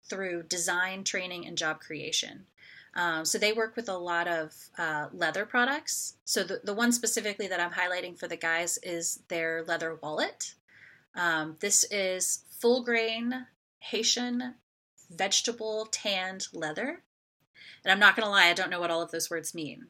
through 0.08 0.42
design, 0.44 1.04
training, 1.04 1.46
and 1.46 1.56
job 1.56 1.80
creation. 1.80 2.46
Um, 2.96 3.24
so 3.24 3.38
they 3.38 3.52
work 3.52 3.74
with 3.76 3.88
a 3.88 3.98
lot 3.98 4.28
of 4.28 4.54
uh, 4.78 5.08
leather 5.12 5.44
products. 5.44 6.14
So 6.24 6.44
the, 6.44 6.60
the 6.62 6.74
one 6.74 6.92
specifically 6.92 7.48
that 7.48 7.60
I'm 7.60 7.72
highlighting 7.72 8.18
for 8.18 8.28
the 8.28 8.36
guys 8.36 8.78
is 8.82 9.20
their 9.28 9.64
leather 9.66 9.98
wallet. 10.00 10.54
Um, 11.16 11.56
this 11.60 11.84
is 11.90 12.44
full 12.60 12.84
grain 12.84 13.46
Haitian 13.80 14.54
vegetable 15.10 15.86
tanned 15.90 16.46
leather. 16.52 17.02
And 17.84 17.92
I'm 17.92 17.98
not 17.98 18.16
going 18.16 18.24
to 18.24 18.30
lie, 18.30 18.46
I 18.46 18.54
don't 18.54 18.70
know 18.70 18.80
what 18.80 18.90
all 18.90 19.02
of 19.02 19.10
those 19.10 19.30
words 19.30 19.54
mean. 19.54 19.88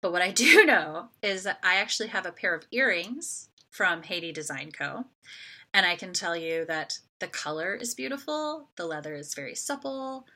But 0.00 0.12
what 0.12 0.22
I 0.22 0.30
do 0.32 0.64
know 0.64 1.08
is 1.22 1.44
that 1.44 1.58
I 1.62 1.76
actually 1.76 2.08
have 2.08 2.26
a 2.26 2.32
pair 2.32 2.54
of 2.54 2.66
earrings 2.70 3.48
from 3.70 4.02
Haiti 4.02 4.32
Design 4.32 4.70
Co. 4.70 5.06
And 5.72 5.84
I 5.84 5.96
can 5.96 6.12
tell 6.12 6.36
you 6.36 6.64
that 6.66 7.00
the 7.18 7.26
color 7.26 7.74
is 7.74 7.94
beautiful, 7.94 8.68
the 8.76 8.86
leather 8.86 9.14
is 9.14 9.34
very 9.34 9.54
supple, 9.54 10.26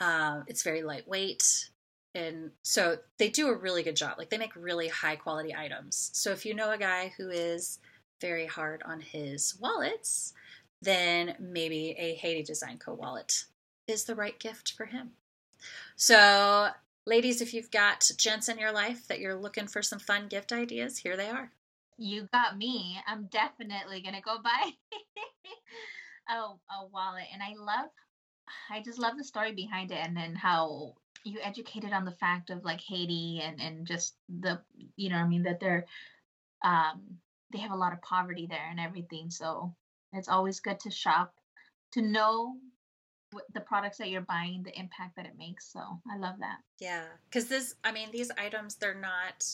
um, 0.00 0.44
it's 0.46 0.62
very 0.62 0.82
lightweight. 0.82 1.70
And 2.14 2.50
so 2.62 2.98
they 3.18 3.28
do 3.28 3.48
a 3.48 3.56
really 3.56 3.82
good 3.82 3.96
job. 3.96 4.18
Like 4.18 4.30
they 4.30 4.38
make 4.38 4.56
really 4.56 4.88
high 4.88 5.16
quality 5.16 5.54
items. 5.54 6.10
So 6.14 6.32
if 6.32 6.44
you 6.44 6.54
know 6.54 6.70
a 6.70 6.78
guy 6.78 7.12
who 7.16 7.28
is 7.30 7.78
very 8.20 8.46
hard 8.46 8.82
on 8.84 9.00
his 9.00 9.56
wallets, 9.60 10.32
then 10.80 11.36
maybe 11.38 11.94
a 11.98 12.14
Haiti 12.14 12.42
Design 12.42 12.78
Co. 12.78 12.94
wallet 12.94 13.44
is 13.86 14.04
the 14.04 14.14
right 14.14 14.38
gift 14.38 14.72
for 14.72 14.86
him. 14.86 15.10
So 15.96 16.68
ladies, 17.06 17.40
if 17.40 17.54
you've 17.54 17.70
got 17.70 18.10
gents 18.16 18.48
in 18.48 18.58
your 18.58 18.72
life 18.72 19.08
that 19.08 19.18
you're 19.18 19.34
looking 19.34 19.66
for 19.66 19.82
some 19.82 19.98
fun 19.98 20.28
gift 20.28 20.52
ideas, 20.52 20.98
here 20.98 21.16
they 21.16 21.28
are. 21.28 21.50
You 21.96 22.28
got 22.32 22.56
me. 22.56 22.98
I'm 23.06 23.24
definitely 23.24 24.00
gonna 24.02 24.20
go 24.20 24.36
buy 24.42 24.70
a, 26.28 26.34
a 26.34 26.86
wallet, 26.92 27.24
and 27.32 27.42
I 27.42 27.54
love, 27.58 27.90
I 28.70 28.82
just 28.82 28.98
love 28.98 29.16
the 29.16 29.24
story 29.24 29.52
behind 29.52 29.90
it, 29.90 29.98
and 29.98 30.16
then 30.16 30.34
how 30.34 30.94
you 31.24 31.38
educated 31.42 31.92
on 31.92 32.04
the 32.04 32.12
fact 32.12 32.50
of 32.50 32.64
like 32.64 32.80
Haiti 32.80 33.40
and 33.42 33.60
and 33.60 33.86
just 33.86 34.14
the 34.28 34.60
you 34.96 35.10
know 35.10 35.16
I 35.16 35.26
mean 35.26 35.42
that 35.42 35.60
they're 35.60 35.84
um 36.64 37.18
they 37.52 37.58
have 37.58 37.72
a 37.72 37.76
lot 37.76 37.92
of 37.92 38.02
poverty 38.02 38.46
there 38.48 38.68
and 38.70 38.80
everything. 38.80 39.30
So 39.30 39.74
it's 40.12 40.28
always 40.28 40.60
good 40.60 40.80
to 40.80 40.90
shop 40.90 41.34
to 41.92 42.02
know 42.02 42.56
what 43.32 43.44
the 43.52 43.60
products 43.60 43.98
that 43.98 44.10
you're 44.10 44.20
buying, 44.22 44.62
the 44.62 44.78
impact 44.78 45.16
that 45.16 45.26
it 45.26 45.36
makes. 45.38 45.70
So 45.72 45.80
I 46.10 46.16
love 46.16 46.36
that. 46.40 46.58
Yeah, 46.78 47.04
because 47.28 47.48
this, 47.48 47.74
I 47.84 47.92
mean, 47.92 48.10
these 48.10 48.30
items, 48.38 48.76
they're 48.76 48.94
not, 48.94 49.46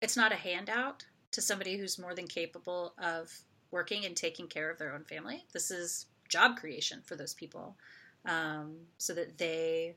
it's 0.00 0.16
not 0.16 0.32
a 0.32 0.36
handout 0.36 1.04
to 1.32 1.40
somebody 1.40 1.76
who's 1.76 1.98
more 1.98 2.14
than 2.14 2.26
capable 2.26 2.94
of 2.98 3.32
working 3.70 4.04
and 4.04 4.16
taking 4.16 4.46
care 4.46 4.70
of 4.70 4.78
their 4.78 4.94
own 4.94 5.04
family. 5.04 5.44
This 5.52 5.70
is 5.70 6.06
job 6.28 6.56
creation 6.56 7.02
for 7.04 7.16
those 7.16 7.34
people 7.34 7.76
um, 8.24 8.76
so 8.98 9.14
that 9.14 9.38
they 9.38 9.96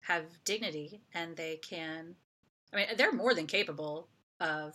have 0.00 0.24
dignity 0.44 1.00
and 1.14 1.36
they 1.36 1.56
can, 1.56 2.14
I 2.72 2.76
mean, 2.76 2.86
they're 2.96 3.12
more 3.12 3.34
than 3.34 3.46
capable 3.46 4.08
of, 4.40 4.74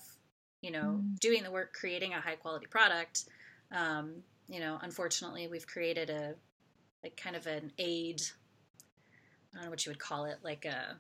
you 0.62 0.72
know, 0.72 1.02
Mm. 1.02 1.20
doing 1.20 1.44
the 1.44 1.52
work, 1.52 1.74
creating 1.74 2.14
a 2.14 2.22
high 2.22 2.36
quality 2.36 2.66
product. 2.68 3.26
Um, 3.72 4.24
you 4.48 4.60
know, 4.60 4.80
unfortunately, 4.82 5.48
we've 5.48 5.68
created 5.68 6.10
a, 6.10 6.36
like 7.04 7.18
kind 7.18 7.36
of 7.36 7.46
an 7.48 7.72
aid 7.78 8.22
I 9.54 9.58
don't 9.58 9.66
know 9.66 9.70
what 9.72 9.86
you 9.86 9.90
would 9.92 10.00
call 10.00 10.26
it, 10.26 10.38
like 10.44 10.66
a 10.66 10.98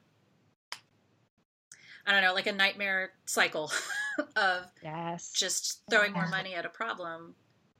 I 2.06 2.12
don't 2.12 2.22
know, 2.22 2.34
like 2.34 2.48
a 2.48 2.54
nightmare 2.54 3.12
cycle 3.26 3.72
of 4.36 4.72
Yes. 4.82 5.32
just 5.34 5.84
throwing 5.90 6.14
more 6.14 6.28
money 6.30 6.56
at 6.56 6.66
a 6.66 6.70
problem 6.70 7.36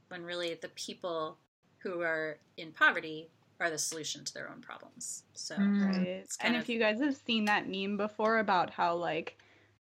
when 0.10 0.24
really 0.24 0.54
the 0.56 0.68
people 0.70 1.38
who 1.80 2.02
are 2.02 2.38
in 2.58 2.72
poverty 2.74 3.30
are 3.60 3.70
the 3.70 3.78
solution 3.78 4.24
to 4.24 4.34
their 4.34 4.50
own 4.50 4.62
problems. 4.62 5.24
So 5.34 5.56
Mm. 5.56 5.86
Right. 5.86 6.28
And 6.42 6.56
of- 6.56 6.62
if 6.62 6.70
you 6.70 6.80
guys 6.80 7.00
have 7.02 7.16
seen 7.16 7.46
that 7.46 7.68
meme 7.68 7.98
before 7.98 8.40
about 8.40 8.70
how 8.70 8.96
like 8.96 9.38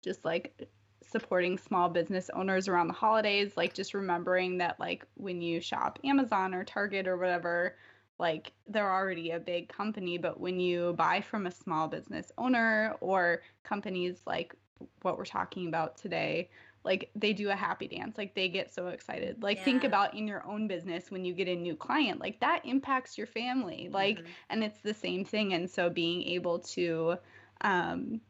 just 0.03 0.25
like 0.25 0.69
supporting 1.03 1.59
small 1.59 1.89
business 1.89 2.31
owners 2.35 2.69
around 2.69 2.89
the 2.89 2.95
holidays, 2.95 3.57
like 3.57 3.75
just 3.75 3.95
remembering 3.95 4.59
that 4.59 4.79
like 4.81 5.07
when 5.15 5.41
you 5.43 5.61
shop 5.61 5.99
Amazon 6.05 6.55
or 6.55 6.65
Target 6.65 7.07
or 7.07 7.17
whatever, 7.17 7.77
like 8.19 8.53
they're 8.69 8.91
already 8.93 9.31
a 9.31 9.41
big 9.41 9.69
company, 9.69 10.17
but 10.19 10.39
when 10.41 10.61
you 10.61 10.93
buy 10.95 11.21
from 11.21 11.47
a 11.47 11.51
small 11.51 11.89
business 11.89 12.31
owner 12.39 12.95
or 13.01 13.43
companies 13.65 14.23
like 14.27 14.55
what 15.03 15.17
we're 15.19 15.25
talking 15.25 15.69
about 15.69 15.97
today, 15.97 16.49
like 16.85 17.11
they 17.15 17.33
do 17.33 17.51
a 17.51 17.55
happy 17.57 17.87
dance 17.89 18.17
like 18.19 18.35
they 18.35 18.49
get 18.49 18.71
so 18.73 18.89
excited 18.89 19.43
like 19.43 19.63
think 19.63 19.85
about 19.85 20.15
in 20.15 20.27
your 20.27 20.45
own 20.47 20.67
business 20.69 21.11
when 21.11 21.25
you 21.25 21.33
get 21.35 21.49
a 21.49 21.55
new 21.55 21.77
client 21.77 22.21
like 22.21 22.41
that 22.41 22.65
impacts 22.65 23.17
your 23.19 23.27
family 23.27 23.89
like 23.93 24.23
Mhm. 24.23 24.35
and 24.51 24.63
it's 24.65 24.81
the 24.81 24.95
same 24.95 25.25
thing 25.25 25.53
and 25.53 25.69
so 25.71 25.89
being 25.91 26.23
able 26.23 26.59
to 26.59 27.17
um 27.63 28.21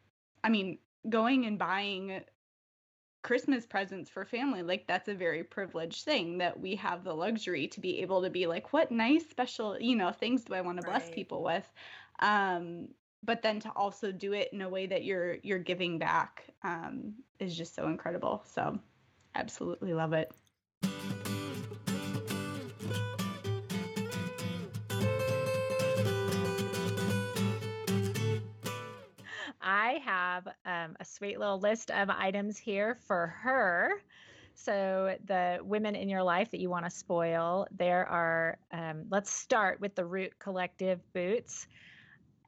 i 0.44 0.48
mean 0.48 0.78
going 1.08 1.44
and 1.46 1.58
buying 1.58 2.22
christmas 3.22 3.66
presents 3.66 4.08
for 4.10 4.24
family 4.24 4.62
like 4.62 4.86
that's 4.86 5.08
a 5.08 5.14
very 5.14 5.42
privileged 5.44 6.04
thing 6.04 6.38
that 6.38 6.58
we 6.60 6.74
have 6.76 7.04
the 7.04 7.14
luxury 7.14 7.66
to 7.68 7.80
be 7.80 8.00
able 8.00 8.22
to 8.22 8.30
be 8.30 8.46
like 8.46 8.72
what 8.72 8.90
nice 8.90 9.28
special 9.28 9.78
you 9.80 9.94
know 9.96 10.10
things 10.12 10.44
do 10.44 10.54
i 10.54 10.60
want 10.60 10.76
to 10.78 10.82
bless 10.82 11.08
Right. 11.08 11.10
people 11.10 11.42
with 11.42 11.72
um 12.20 12.88
but 13.22 13.42
then 13.42 13.60
to 13.60 13.70
also 13.76 14.12
do 14.12 14.32
it 14.32 14.52
in 14.52 14.62
a 14.62 14.68
way 14.68 14.86
that 14.86 15.04
you're 15.04 15.36
you're 15.42 15.58
giving 15.58 15.98
back 15.98 16.44
um, 16.62 17.14
is 17.38 17.56
just 17.56 17.74
so 17.74 17.86
incredible. 17.86 18.42
So 18.46 18.78
absolutely 19.34 19.94
love 19.94 20.12
it. 20.12 20.32
I 29.64 30.00
have 30.04 30.48
um, 30.66 30.96
a 30.98 31.04
sweet 31.04 31.38
little 31.38 31.60
list 31.60 31.90
of 31.90 32.10
items 32.10 32.58
here 32.58 32.96
for 33.06 33.28
her. 33.42 34.02
So, 34.54 35.16
the 35.24 35.60
women 35.62 35.94
in 35.94 36.08
your 36.08 36.22
life 36.22 36.50
that 36.50 36.60
you 36.60 36.68
want 36.68 36.84
to 36.84 36.90
spoil, 36.90 37.66
there 37.76 38.06
are, 38.06 38.58
um, 38.70 39.06
let's 39.08 39.30
start 39.32 39.80
with 39.80 39.94
the 39.94 40.04
Root 40.04 40.38
Collective 40.38 41.00
boots. 41.14 41.66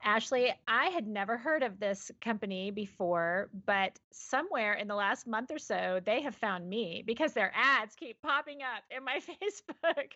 Ashley, 0.05 0.53
I 0.67 0.85
had 0.85 1.07
never 1.07 1.35
heard 1.35 1.63
of 1.63 1.79
this 1.79 2.11
company 2.21 2.69
before, 2.69 3.49
but 3.65 3.97
somewhere 4.11 4.73
in 4.73 4.87
the 4.87 4.95
last 4.95 5.25
month 5.25 5.49
or 5.51 5.57
so, 5.57 5.99
they 6.05 6.21
have 6.21 6.35
found 6.35 6.69
me 6.69 7.03
because 7.05 7.33
their 7.33 7.51
ads 7.55 7.95
keep 7.95 8.21
popping 8.21 8.59
up 8.61 8.83
in 8.95 9.03
my 9.03 9.19
Facebook. 9.19 10.11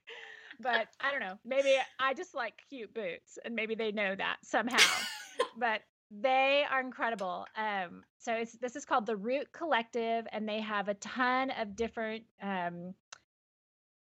But 0.61 0.87
I 0.99 1.11
don't 1.11 1.21
know, 1.21 1.39
maybe 1.43 1.75
I 1.99 2.13
just 2.13 2.35
like 2.35 2.53
cute 2.69 2.93
boots 2.93 3.39
and 3.43 3.55
maybe 3.55 3.75
they 3.75 3.91
know 3.91 4.15
that 4.15 4.37
somehow. 4.43 4.77
but 5.57 5.81
they 6.11 6.65
are 6.69 6.81
incredible. 6.81 7.45
Um, 7.55 8.03
so 8.17 8.33
it's 8.33 8.53
this 8.53 8.75
is 8.75 8.85
called 8.85 9.05
the 9.05 9.15
Root 9.15 9.51
Collective, 9.51 10.27
and 10.31 10.47
they 10.47 10.59
have 10.61 10.87
a 10.87 10.95
ton 10.95 11.51
of 11.51 11.75
different, 11.75 12.23
um, 12.41 12.93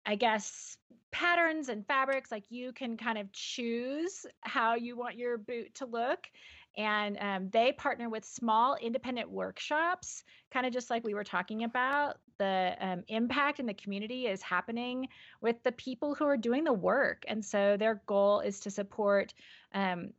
I 0.07 0.15
guess, 0.15 0.77
patterns 1.11 1.69
and 1.69 1.87
fabrics. 1.87 2.31
Like 2.31 2.45
you 2.49 2.73
can 2.73 2.97
kind 2.97 3.19
of 3.19 3.31
choose 3.33 4.25
how 4.41 4.75
you 4.75 4.97
want 4.97 5.17
your 5.17 5.37
boot 5.37 5.75
to 5.77 5.87
look, 5.87 6.29
and 6.77 7.19
um, 7.21 7.51
they 7.51 7.73
partner 7.73 8.09
with 8.09 8.25
small 8.25 8.77
independent 8.77 9.31
workshops, 9.31 10.23
kind 10.53 10.67
of 10.67 10.73
just 10.73 10.91
like 10.91 11.05
we 11.05 11.15
were 11.15 11.25
talking 11.25 11.65
about. 11.65 12.19
The 12.39 12.77
um, 12.81 13.03
impact 13.09 13.61
in 13.61 13.67
the 13.67 13.75
community 13.75 14.27
is 14.27 14.43
happening 14.43 15.09
with 15.41 15.63
the 15.63 15.73
people 15.73 16.15
who 16.15 16.27
are 16.27 16.37
doing 16.37 16.65
the 16.65 16.73
work, 16.73 17.25
and 17.27 17.45
so 17.45 17.77
their 17.77 18.03
goal 18.07 18.41
is 18.41 18.61
to 18.61 18.71
support 18.71 19.35
um, 19.75 20.11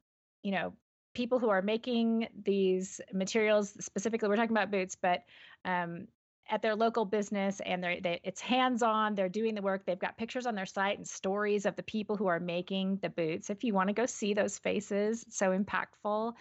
you 0.43 0.51
know 0.51 0.73
people 1.13 1.39
who 1.39 1.49
are 1.49 1.61
making 1.61 2.27
these 2.43 3.01
materials 3.11 3.75
specifically 3.79 4.29
we're 4.29 4.35
talking 4.35 4.55
about 4.55 4.69
boots 4.69 4.95
but 4.95 5.23
um, 5.65 6.07
at 6.49 6.61
their 6.61 6.75
local 6.75 7.05
business 7.05 7.59
and 7.65 7.83
they're 7.83 7.99
they, 8.01 8.19
it's 8.23 8.41
hands-on 8.41 9.15
they're 9.15 9.29
doing 9.29 9.55
the 9.55 9.61
work 9.61 9.85
they've 9.85 9.99
got 9.99 10.17
pictures 10.17 10.45
on 10.45 10.55
their 10.55 10.65
site 10.65 10.97
and 10.97 11.07
stories 11.07 11.65
of 11.65 11.75
the 11.75 11.83
people 11.83 12.15
who 12.15 12.27
are 12.27 12.39
making 12.39 12.97
the 13.01 13.09
boots. 13.09 13.49
If 13.49 13.63
you 13.63 13.73
want 13.73 13.89
to 13.89 13.93
go 13.93 14.05
see 14.05 14.33
those 14.33 14.57
faces 14.57 15.25
so 15.29 15.57
impactful. 15.57 16.33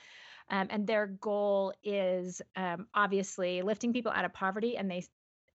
Um, 0.49 0.69
and 0.71 0.87
their 0.87 1.07
goal 1.07 1.73
is 1.83 2.41
um, 2.55 2.87
obviously 2.95 3.63
lifting 3.63 3.93
people 3.93 4.13
out 4.13 4.25
of 4.25 4.33
poverty 4.33 4.77
and 4.77 4.89
they 4.89 5.05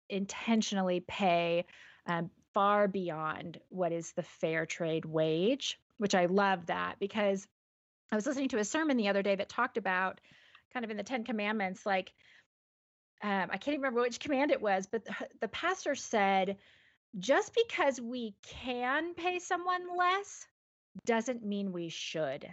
intentionally 0.09 0.99
pay 1.07 1.65
um, 2.07 2.29
far 2.53 2.89
beyond 2.89 3.57
what 3.69 3.93
is 3.93 4.11
the 4.11 4.23
fair 4.23 4.65
trade 4.65 5.05
wage 5.05 5.79
which 5.99 6.13
i 6.13 6.25
love 6.25 6.65
that 6.65 6.97
because 6.99 7.47
I 8.11 8.15
was 8.15 8.25
listening 8.25 8.49
to 8.49 8.59
a 8.59 8.65
sermon 8.65 8.97
the 8.97 9.07
other 9.07 9.21
day 9.21 9.35
that 9.35 9.47
talked 9.47 9.77
about 9.77 10.19
kind 10.73 10.83
of 10.83 10.91
in 10.91 10.97
the 10.97 11.03
Ten 11.03 11.23
Commandments, 11.23 11.85
like, 11.85 12.11
um, 13.23 13.47
I 13.49 13.57
can't 13.57 13.69
even 13.69 13.81
remember 13.81 14.01
which 14.01 14.19
command 14.19 14.51
it 14.51 14.61
was, 14.61 14.87
but 14.87 15.05
the, 15.05 15.13
the 15.41 15.47
pastor 15.47 15.95
said, 15.95 16.57
just 17.19 17.53
because 17.53 17.99
we 17.99 18.35
can 18.43 19.13
pay 19.13 19.39
someone 19.39 19.97
less 19.97 20.45
doesn't 21.05 21.45
mean 21.45 21.71
we 21.71 21.89
should. 21.89 22.47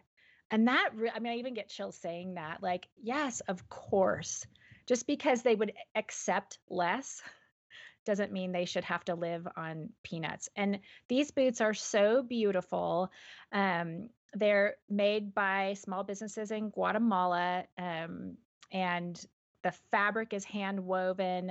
And 0.51 0.69
that, 0.69 0.91
re- 0.95 1.13
I 1.15 1.19
mean, 1.21 1.33
I 1.33 1.37
even 1.37 1.55
get 1.55 1.69
chills 1.69 1.97
saying 1.97 2.35
that. 2.35 2.63
Like, 2.63 2.89
yes, 3.03 3.41
of 3.41 3.69
course. 3.69 4.47
Just 4.87 5.07
because 5.07 5.43
they 5.43 5.55
would 5.55 5.73
accept 5.95 6.59
less 6.69 7.23
doesn't 8.07 8.33
mean 8.33 8.53
they 8.53 8.65
should 8.65 8.85
have 8.85 9.05
to 9.05 9.15
live 9.15 9.47
on 9.57 9.91
peanuts. 10.03 10.49
And 10.57 10.81
these 11.09 11.31
boots 11.31 11.61
are 11.61 11.75
so 11.75 12.23
beautiful. 12.23 13.11
Um, 13.53 14.09
they're 14.35 14.77
made 14.89 15.35
by 15.35 15.75
small 15.75 16.05
businesses 16.05 16.51
in 16.51 16.71
Guatemala, 16.71 17.65
um, 17.79 18.37
and 18.73 19.23
the 19.63 19.73
fabric 19.91 20.33
is 20.33 20.45
hand 20.45 20.85
woven. 20.85 21.51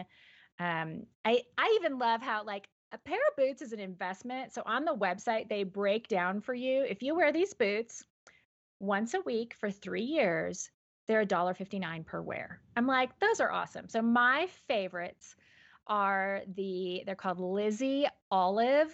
Um, 0.60 1.04
I 1.26 1.43
I 1.58 1.78
even 1.80 2.00
love 2.00 2.22
how 2.22 2.43
like 2.43 2.67
a 2.91 2.98
pair 2.98 3.20
of 3.30 3.36
boots 3.36 3.62
is 3.62 3.74
an 3.74 3.80
investment. 3.80 4.54
So 4.54 4.63
on 4.65 4.86
the 4.86 4.96
website 4.96 5.50
they 5.50 5.63
break 5.63 6.08
down 6.08 6.41
for 6.41 6.54
you 6.54 6.84
if 6.84 7.04
you 7.04 7.15
wear 7.15 7.32
these 7.32 7.54
boots 7.54 8.04
once 8.80 9.13
a 9.13 9.22
week 9.22 9.56
for 9.60 9.72
three 9.72 10.04
years, 10.04 10.70
they're 11.08 11.26
$1.59 11.26 12.06
per 12.06 12.22
wear. 12.22 12.62
I'm 12.76 12.86
like, 12.86 13.17
those 13.20 13.39
are 13.39 13.52
awesome. 13.52 13.89
So 13.89 14.02
my 14.02 14.48
favorites 14.67 15.36
are 15.88 16.41
the 16.56 17.04
they're 17.06 17.15
called 17.15 17.39
Lizzie 17.39 18.08
Olive 18.30 18.93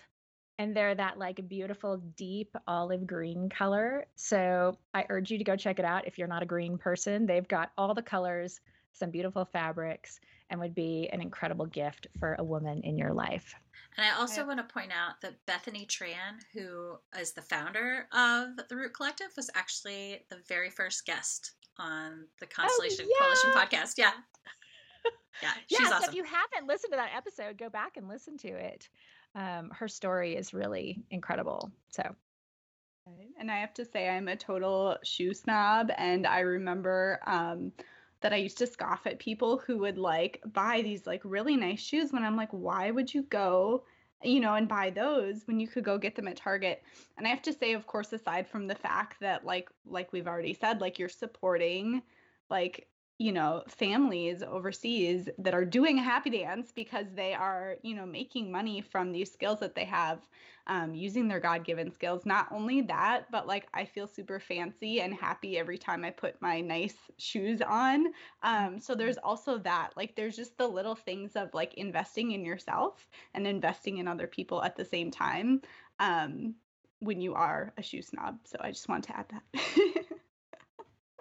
and 0.59 0.75
they're 0.75 0.93
that 0.93 1.17
like 1.17 1.47
beautiful 1.47 1.97
deep 2.15 2.55
olive 2.67 3.07
green 3.07 3.49
color. 3.49 4.05
So 4.15 4.77
I 4.93 5.05
urge 5.09 5.31
you 5.31 5.39
to 5.39 5.43
go 5.43 5.55
check 5.55 5.79
it 5.79 5.85
out 5.85 6.07
if 6.07 6.17
you're 6.17 6.27
not 6.27 6.43
a 6.43 6.47
green 6.47 6.77
person. 6.77 7.25
They've 7.25 7.47
got 7.47 7.71
all 7.77 7.95
the 7.95 8.03
colors, 8.03 8.59
some 8.93 9.09
beautiful 9.09 9.45
fabrics, 9.45 10.19
and 10.49 10.59
would 10.59 10.75
be 10.75 11.09
an 11.11 11.21
incredible 11.21 11.65
gift 11.65 12.07
for 12.19 12.35
a 12.39 12.43
woman 12.43 12.81
in 12.83 12.97
your 12.97 13.13
life. 13.13 13.53
And 13.97 14.05
I 14.05 14.19
also 14.19 14.45
want 14.45 14.59
to 14.59 14.73
point 14.73 14.91
out 14.91 15.21
that 15.21 15.45
Bethany 15.45 15.85
Tran, 15.85 16.39
who 16.53 16.97
is 17.19 17.33
the 17.33 17.41
founder 17.41 18.07
of 18.11 18.55
the 18.69 18.75
Root 18.75 18.93
Collective, 18.93 19.27
was 19.35 19.49
actually 19.55 20.23
the 20.29 20.37
very 20.47 20.69
first 20.69 21.05
guest 21.05 21.51
on 21.77 22.25
the 22.39 22.45
Constellation 22.45 23.05
oh, 23.07 23.09
yeah. 23.09 23.25
Coalition 23.25 23.49
podcast. 23.51 23.97
Yeah. 23.97 24.11
Yeah, 25.41 25.49
she's 25.67 25.79
yeah, 25.79 25.87
awesome. 25.87 26.03
So 26.03 26.09
if 26.09 26.15
you 26.15 26.23
haven't 26.23 26.67
listened 26.67 26.93
to 26.93 26.97
that 26.97 27.09
episode, 27.17 27.57
go 27.57 27.67
back 27.67 27.97
and 27.97 28.07
listen 28.07 28.37
to 28.37 28.49
it 28.49 28.87
um, 29.35 29.71
her 29.71 29.87
story 29.87 30.35
is 30.35 30.53
really 30.53 31.03
incredible. 31.09 31.71
So. 31.89 32.03
And 33.37 33.51
I 33.51 33.57
have 33.57 33.73
to 33.73 33.85
say, 33.85 34.07
I'm 34.07 34.29
a 34.29 34.35
total 34.35 34.95
shoe 35.03 35.33
snob, 35.33 35.91
and 35.97 36.25
I 36.25 36.39
remember 36.39 37.19
um, 37.27 37.73
that 38.23 38.33
I 38.33 38.37
used 38.37 38.57
to 38.57 38.67
scoff 38.67 39.05
at 39.05 39.19
people 39.19 39.57
who 39.57 39.77
would 39.79 39.97
like 39.97 40.41
buy 40.53 40.81
these 40.81 41.05
like 41.05 41.21
really 41.23 41.55
nice 41.55 41.81
shoes 41.81 42.11
when 42.11 42.23
I'm 42.23 42.37
like, 42.37 42.49
why 42.51 42.89
would 42.89 43.13
you 43.13 43.23
go, 43.23 43.83
you 44.23 44.39
know, 44.39 44.55
and 44.55 44.67
buy 44.67 44.89
those 44.89 45.43
when 45.45 45.59
you 45.59 45.67
could 45.67 45.83
go 45.83 45.97
get 45.97 46.15
them 46.15 46.27
at 46.27 46.37
Target? 46.37 46.81
And 47.17 47.27
I 47.27 47.29
have 47.29 47.41
to 47.43 47.53
say, 47.53 47.73
of 47.73 47.85
course, 47.85 48.11
aside 48.13 48.47
from 48.47 48.65
the 48.65 48.75
fact 48.75 49.19
that 49.19 49.45
like 49.45 49.69
like 49.85 50.11
we've 50.11 50.27
already 50.27 50.53
said, 50.53 50.81
like 50.81 50.97
you're 50.97 51.09
supporting 51.09 52.01
like 52.49 52.87
you 53.19 53.31
know 53.31 53.63
families 53.67 54.41
overseas 54.41 55.29
that 55.37 55.53
are 55.53 55.65
doing 55.65 55.99
a 55.99 56.03
happy 56.03 56.31
dance 56.31 56.71
because 56.71 57.05
they 57.15 57.33
are 57.33 57.75
you 57.83 57.95
know 57.95 58.05
making 58.05 58.51
money 58.51 58.81
from 58.81 59.11
these 59.11 59.31
skills 59.31 59.59
that 59.59 59.75
they 59.75 59.85
have 59.85 60.19
um, 60.65 60.95
using 60.95 61.27
their 61.27 61.41
god-given 61.41 61.91
skills. 61.91 62.25
Not 62.25 62.47
only 62.51 62.81
that 62.81 63.29
but 63.31 63.47
like 63.47 63.67
i 63.73 63.85
feel 63.85 64.07
super 64.07 64.39
fancy 64.39 65.01
and 65.01 65.13
happy 65.13 65.57
every 65.57 65.77
time 65.77 66.03
i 66.03 66.09
put 66.09 66.41
my 66.41 66.61
nice 66.61 66.95
shoes 67.17 67.61
on. 67.61 68.07
Um, 68.41 68.79
so 68.79 68.95
there's 68.95 69.17
also 69.17 69.57
that 69.59 69.91
like 69.95 70.15
there's 70.15 70.35
just 70.35 70.57
the 70.57 70.67
little 70.67 70.95
things 70.95 71.35
of 71.35 71.53
like 71.53 71.75
investing 71.75 72.31
in 72.31 72.43
yourself 72.43 73.09
and 73.33 73.45
investing 73.45 73.99
in 73.99 74.07
other 74.07 74.27
people 74.27 74.63
at 74.63 74.75
the 74.75 74.85
same 74.85 75.11
time 75.11 75.61
um, 75.99 76.55
when 76.99 77.21
you 77.21 77.35
are 77.35 77.73
a 77.77 77.83
shoe 77.83 78.01
snob. 78.01 78.39
So 78.45 78.57
i 78.59 78.71
just 78.71 78.89
want 78.89 79.03
to 79.05 79.17
add 79.17 79.27
that 79.29 80.02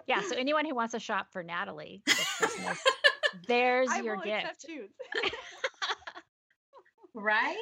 yeah. 0.07 0.21
So 0.21 0.35
anyone 0.35 0.65
who 0.65 0.75
wants 0.75 0.93
to 0.93 0.99
shop 0.99 1.27
for 1.31 1.43
Natalie 1.43 2.01
this 2.05 2.27
Christmas, 2.37 2.77
there's 3.47 3.89
I 3.89 4.01
your 4.01 4.17
gift. 4.17 4.65
right? 7.13 7.57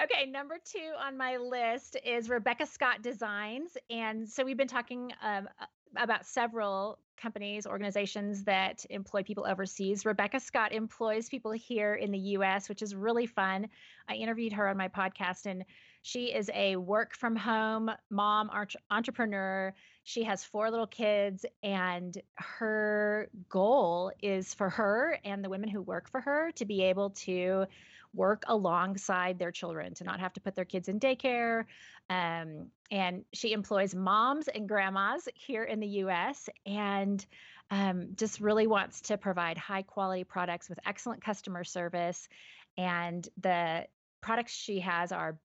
Okay, 0.00 0.30
number 0.30 0.58
two 0.64 0.92
on 0.96 1.16
my 1.16 1.38
list 1.38 1.96
is 2.04 2.28
Rebecca 2.28 2.66
Scott 2.66 3.02
Designs. 3.02 3.76
And 3.90 4.28
so 4.28 4.44
we've 4.44 4.56
been 4.56 4.68
talking 4.68 5.12
um, 5.20 5.48
about 5.96 6.24
several 6.24 7.00
companies, 7.16 7.66
organizations 7.66 8.44
that 8.44 8.86
employ 8.90 9.24
people 9.24 9.44
overseas. 9.48 10.06
Rebecca 10.06 10.38
Scott 10.38 10.72
employs 10.72 11.28
people 11.28 11.50
here 11.50 11.94
in 11.94 12.12
the 12.12 12.18
US, 12.18 12.68
which 12.68 12.80
is 12.80 12.94
really 12.94 13.26
fun. 13.26 13.68
I 14.08 14.14
interviewed 14.14 14.52
her 14.52 14.68
on 14.68 14.76
my 14.76 14.86
podcast, 14.86 15.46
and 15.46 15.64
she 16.02 16.26
is 16.26 16.48
a 16.54 16.76
work 16.76 17.16
from 17.16 17.34
home 17.34 17.90
mom 18.08 18.50
entrepreneur. 18.90 19.74
She 20.08 20.24
has 20.24 20.42
four 20.42 20.70
little 20.70 20.86
kids, 20.86 21.44
and 21.62 22.16
her 22.36 23.28
goal 23.50 24.10
is 24.22 24.54
for 24.54 24.70
her 24.70 25.18
and 25.22 25.44
the 25.44 25.50
women 25.50 25.68
who 25.68 25.82
work 25.82 26.08
for 26.08 26.22
her 26.22 26.50
to 26.52 26.64
be 26.64 26.84
able 26.84 27.10
to 27.10 27.66
work 28.14 28.44
alongside 28.46 29.38
their 29.38 29.52
children, 29.52 29.92
to 29.96 30.04
not 30.04 30.20
have 30.20 30.32
to 30.32 30.40
put 30.40 30.54
their 30.54 30.64
kids 30.64 30.88
in 30.88 30.98
daycare. 30.98 31.66
Um, 32.08 32.68
and 32.90 33.26
she 33.34 33.52
employs 33.52 33.94
moms 33.94 34.48
and 34.48 34.66
grandmas 34.66 35.28
here 35.34 35.64
in 35.64 35.78
the 35.78 35.88
US 36.04 36.48
and 36.64 37.26
um, 37.70 38.14
just 38.16 38.40
really 38.40 38.66
wants 38.66 39.02
to 39.02 39.18
provide 39.18 39.58
high 39.58 39.82
quality 39.82 40.24
products 40.24 40.70
with 40.70 40.78
excellent 40.86 41.22
customer 41.22 41.64
service. 41.64 42.30
And 42.78 43.28
the 43.36 43.84
products 44.20 44.52
she 44.52 44.80
has 44.80 45.12
are 45.12 45.38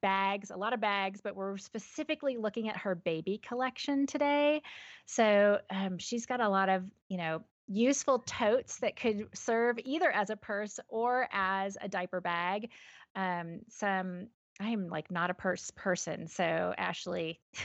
bags, 0.00 0.50
a 0.50 0.56
lot 0.56 0.72
of 0.72 0.80
bags, 0.80 1.20
but 1.22 1.36
we're 1.36 1.56
specifically 1.56 2.36
looking 2.36 2.68
at 2.68 2.76
her 2.78 2.94
baby 2.94 3.40
collection 3.46 4.06
today. 4.06 4.62
So 5.06 5.58
um, 5.70 5.98
she's 5.98 6.26
got 6.26 6.40
a 6.40 6.48
lot 6.48 6.68
of, 6.68 6.84
you 7.08 7.18
know, 7.18 7.42
useful 7.68 8.20
totes 8.20 8.78
that 8.78 8.96
could 8.96 9.28
serve 9.34 9.78
either 9.84 10.10
as 10.10 10.30
a 10.30 10.36
purse 10.36 10.80
or 10.88 11.28
as 11.32 11.78
a 11.80 11.88
diaper 11.88 12.20
bag. 12.20 12.70
Um, 13.14 13.60
some 13.68 14.28
I'm 14.60 14.88
like 14.88 15.10
not 15.10 15.30
a 15.30 15.34
purse 15.34 15.70
person, 15.74 16.28
so 16.28 16.74
Ashley. 16.76 17.40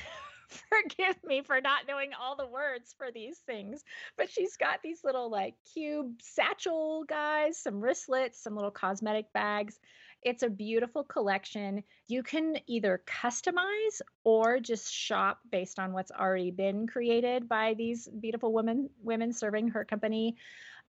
forgive 0.70 1.16
me 1.24 1.42
for 1.42 1.60
not 1.60 1.88
knowing 1.88 2.12
all 2.14 2.36
the 2.36 2.46
words 2.46 2.94
for 3.00 3.08
these 3.12 3.40
things 3.48 3.84
but 4.16 4.30
she's 4.30 4.58
got 4.58 4.80
these 4.84 5.04
little 5.04 5.30
like 5.30 5.56
cube 5.74 6.14
satchel 6.22 7.04
guys 7.04 7.58
some 7.58 7.82
wristlets 7.82 8.42
some 8.42 8.56
little 8.56 8.72
cosmetic 8.72 9.34
bags 9.34 9.80
it's 10.26 10.44
a 10.44 10.50
beautiful 10.50 11.04
collection 11.04 11.82
you 12.08 12.22
can 12.22 12.58
either 12.68 13.02
customize 13.08 14.02
or 14.26 14.60
just 14.60 14.92
shop 14.92 15.40
based 15.50 15.80
on 15.80 15.94
what's 15.94 16.12
already 16.12 16.52
been 16.52 16.88
created 16.88 17.48
by 17.48 17.74
these 17.76 18.10
beautiful 18.20 18.52
women 18.52 18.90
women 19.02 19.32
serving 19.32 19.70
her 19.70 19.86
company 19.86 20.36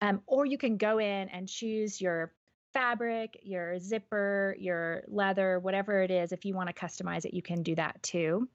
um, 0.01 0.21
or 0.27 0.45
you 0.45 0.59
can 0.59 0.77
go 0.77 0.99
in 0.99 1.29
and 1.29 1.49
choose 1.49 2.01
your 2.01 2.33
fabric, 2.73 3.39
your 3.43 3.79
zipper, 3.79 4.55
your 4.59 5.03
leather, 5.09 5.59
whatever 5.59 6.03
it 6.03 6.11
is. 6.11 6.33
If 6.33 6.45
you 6.45 6.55
want 6.55 6.69
to 6.69 6.75
customize 6.75 7.25
it, 7.25 7.33
you 7.33 7.41
can 7.41 7.63
do 7.63 7.75
that 7.77 8.03
too. 8.03 8.49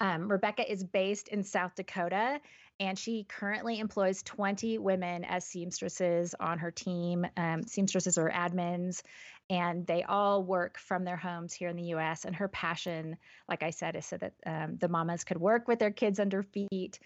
Um, 0.00 0.30
Rebecca 0.30 0.70
is 0.70 0.84
based 0.84 1.28
in 1.28 1.42
South 1.42 1.74
Dakota, 1.76 2.40
and 2.80 2.98
she 2.98 3.24
currently 3.24 3.78
employs 3.78 4.22
20 4.24 4.78
women 4.78 5.24
as 5.24 5.46
seamstresses 5.46 6.34
on 6.38 6.58
her 6.58 6.70
team. 6.70 7.26
Um, 7.36 7.62
seamstresses 7.62 8.18
are 8.18 8.30
admins, 8.30 9.02
and 9.50 9.86
they 9.86 10.02
all 10.02 10.42
work 10.42 10.78
from 10.78 11.04
their 11.04 11.16
homes 11.16 11.52
here 11.52 11.68
in 11.68 11.76
the 11.76 11.94
US. 11.94 12.24
And 12.24 12.34
her 12.36 12.48
passion, 12.48 13.16
like 13.48 13.62
I 13.62 13.70
said, 13.70 13.96
is 13.96 14.06
so 14.06 14.16
that 14.16 14.32
um, 14.46 14.76
the 14.78 14.88
mamas 14.88 15.24
could 15.24 15.38
work 15.38 15.68
with 15.68 15.78
their 15.78 15.90
kids 15.90 16.18
under 16.18 16.42
feet 16.42 16.98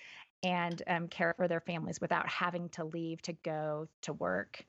and 0.43 0.81
um, 0.87 1.09
care 1.09 1.35
for 1.37 1.49
their 1.49 1.61
families 1.61 2.01
without 2.01 2.29
having 2.29 2.69
to 2.71 2.85
leave 2.85 3.21
to 3.23 3.33
go 3.33 3.89
to 4.03 4.13
work. 4.13 4.65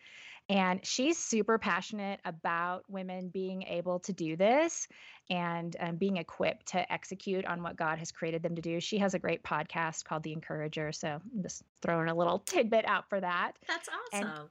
And 0.50 0.84
she's 0.84 1.20
super 1.20 1.60
passionate 1.60 2.20
about 2.26 2.84
women 2.90 3.30
being 3.30 3.62
able 3.64 4.00
to 4.00 4.14
do 4.14 4.36
this 4.36 4.88
and 5.30 5.76
um, 5.80 5.98
being 5.98 6.18
equipped 6.18 6.70
to 6.70 6.92
execute 6.92 7.46
on 7.46 7.62
what 7.62 7.76
God 7.76 8.00
has 8.00 8.12
created 8.12 8.42
them 8.42 8.56
to 8.56 8.62
do. 8.62 8.80
She 8.80 8.98
has 8.98 9.14
a 9.14 9.20
great 9.20 9.44
podcast 9.44 10.06
called 10.06 10.24
The 10.24 10.34
Encourager. 10.34 10.92
So 10.92 11.08
I'm 11.08 11.44
just 11.44 11.62
throwing 11.84 12.10
a 12.10 12.16
little 12.16 12.40
tidbit 12.46 12.86
out 12.88 13.10
for 13.10 13.22
that. 13.22 13.52
That's 13.68 13.90
awesome. 13.90 14.28
And 14.28 14.50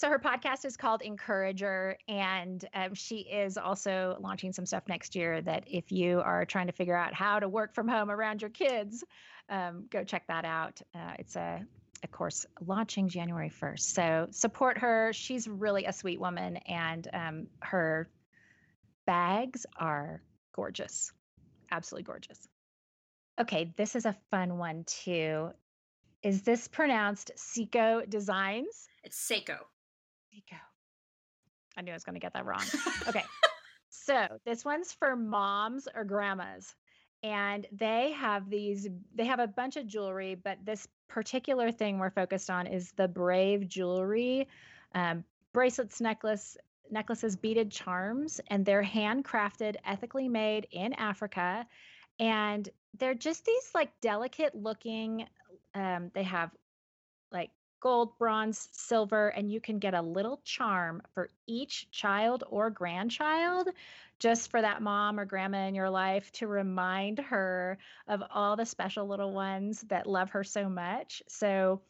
so 0.00 0.08
her 0.08 0.18
podcast 0.18 0.64
is 0.64 0.78
called 0.78 1.02
Encourager, 1.02 1.94
and 2.08 2.66
um, 2.72 2.94
she 2.94 3.18
is 3.18 3.58
also 3.58 4.16
launching 4.18 4.50
some 4.50 4.64
stuff 4.64 4.84
next 4.88 5.14
year. 5.14 5.42
That 5.42 5.64
if 5.66 5.92
you 5.92 6.22
are 6.22 6.46
trying 6.46 6.68
to 6.68 6.72
figure 6.72 6.96
out 6.96 7.12
how 7.12 7.38
to 7.38 7.50
work 7.50 7.74
from 7.74 7.86
home 7.86 8.10
around 8.10 8.40
your 8.40 8.48
kids, 8.48 9.04
um, 9.50 9.84
go 9.90 10.02
check 10.02 10.26
that 10.28 10.46
out. 10.46 10.80
Uh, 10.94 11.12
it's 11.18 11.36
a 11.36 11.60
of 12.02 12.10
course, 12.10 12.46
launching 12.66 13.10
January 13.10 13.50
1st. 13.50 13.80
So 13.80 14.26
support 14.30 14.78
her. 14.78 15.12
She's 15.12 15.46
really 15.46 15.84
a 15.84 15.92
sweet 15.92 16.18
woman, 16.18 16.56
and 16.56 17.06
um, 17.12 17.46
her 17.60 18.08
bags 19.06 19.66
are 19.76 20.22
gorgeous. 20.54 21.12
Absolutely 21.70 22.04
gorgeous. 22.04 22.48
Okay, 23.38 23.74
this 23.76 23.94
is 23.96 24.06
a 24.06 24.16
fun 24.30 24.56
one 24.56 24.84
too. 24.84 25.50
Is 26.22 26.40
this 26.40 26.68
pronounced 26.68 27.32
Sseko 27.36 28.08
Designs? 28.08 28.88
It's 29.04 29.18
Sseko. 29.18 29.58
Sseko. 30.40 30.58
I 31.76 31.82
knew 31.82 31.92
I 31.92 31.94
was 31.94 32.04
going 32.04 32.14
to 32.14 32.20
get 32.20 32.34
that 32.34 32.46
wrong. 32.46 32.62
Okay. 33.08 33.24
so 33.88 34.26
this 34.44 34.64
one's 34.64 34.92
for 34.92 35.16
moms 35.16 35.88
or 35.94 36.04
grandmas 36.04 36.74
and 37.22 37.66
they 37.72 38.12
have 38.12 38.48
these 38.48 38.88
they 39.14 39.26
have 39.26 39.40
a 39.40 39.46
bunch 39.46 39.76
of 39.76 39.86
jewelry 39.86 40.34
but 40.34 40.58
this 40.64 40.86
particular 41.08 41.70
thing 41.72 41.98
we're 41.98 42.10
focused 42.10 42.50
on 42.50 42.66
is 42.66 42.92
the 42.92 43.08
brave 43.08 43.68
jewelry 43.68 44.46
um, 44.94 45.24
bracelets 45.52 46.00
necklace 46.00 46.56
necklaces 46.90 47.36
beaded 47.36 47.70
charms 47.70 48.40
and 48.48 48.64
they're 48.64 48.84
handcrafted 48.84 49.76
ethically 49.84 50.28
made 50.28 50.66
in 50.72 50.92
africa 50.94 51.66
and 52.18 52.68
they're 52.98 53.14
just 53.14 53.44
these 53.44 53.70
like 53.74 53.90
delicate 54.00 54.54
looking 54.54 55.26
um, 55.74 56.10
they 56.14 56.22
have 56.22 56.50
like 57.32 57.50
gold, 57.80 58.16
bronze, 58.18 58.68
silver, 58.72 59.28
and 59.28 59.50
you 59.50 59.60
can 59.60 59.78
get 59.78 59.94
a 59.94 60.02
little 60.02 60.40
charm 60.44 61.02
for 61.14 61.28
each 61.46 61.90
child 61.90 62.44
or 62.48 62.70
grandchild 62.70 63.68
just 64.18 64.50
for 64.50 64.60
that 64.60 64.82
mom 64.82 65.18
or 65.18 65.24
grandma 65.24 65.66
in 65.66 65.74
your 65.74 65.90
life 65.90 66.30
to 66.32 66.46
remind 66.46 67.18
her 67.18 67.78
of 68.06 68.22
all 68.30 68.56
the 68.56 68.66
special 68.66 69.08
little 69.08 69.32
ones 69.32 69.80
that 69.88 70.06
love 70.06 70.30
her 70.30 70.44
so 70.44 70.68
much. 70.68 71.22
So 71.26 71.80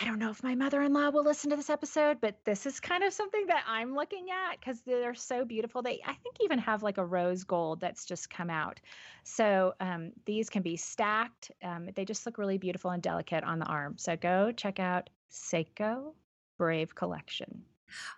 I 0.00 0.04
don't 0.04 0.20
know 0.20 0.30
if 0.30 0.44
my 0.44 0.54
mother 0.54 0.82
in 0.82 0.92
law 0.92 1.10
will 1.10 1.24
listen 1.24 1.50
to 1.50 1.56
this 1.56 1.70
episode, 1.70 2.20
but 2.20 2.36
this 2.44 2.66
is 2.66 2.78
kind 2.78 3.02
of 3.02 3.12
something 3.12 3.46
that 3.48 3.64
I'm 3.66 3.96
looking 3.96 4.26
at 4.30 4.60
because 4.60 4.80
they're 4.82 5.14
so 5.14 5.44
beautiful. 5.44 5.82
They, 5.82 6.00
I 6.06 6.14
think, 6.14 6.36
even 6.40 6.60
have 6.60 6.84
like 6.84 6.98
a 6.98 7.04
rose 7.04 7.42
gold 7.42 7.80
that's 7.80 8.04
just 8.04 8.30
come 8.30 8.48
out. 8.48 8.78
So 9.24 9.74
um, 9.80 10.12
these 10.24 10.48
can 10.48 10.62
be 10.62 10.76
stacked. 10.76 11.50
Um, 11.64 11.88
they 11.96 12.04
just 12.04 12.26
look 12.26 12.38
really 12.38 12.58
beautiful 12.58 12.92
and 12.92 13.02
delicate 13.02 13.42
on 13.42 13.58
the 13.58 13.66
arm. 13.66 13.96
So 13.98 14.16
go 14.16 14.52
check 14.52 14.78
out 14.78 15.10
Sseko 15.32 16.12
Brave 16.58 16.94
Collection. 16.94 17.62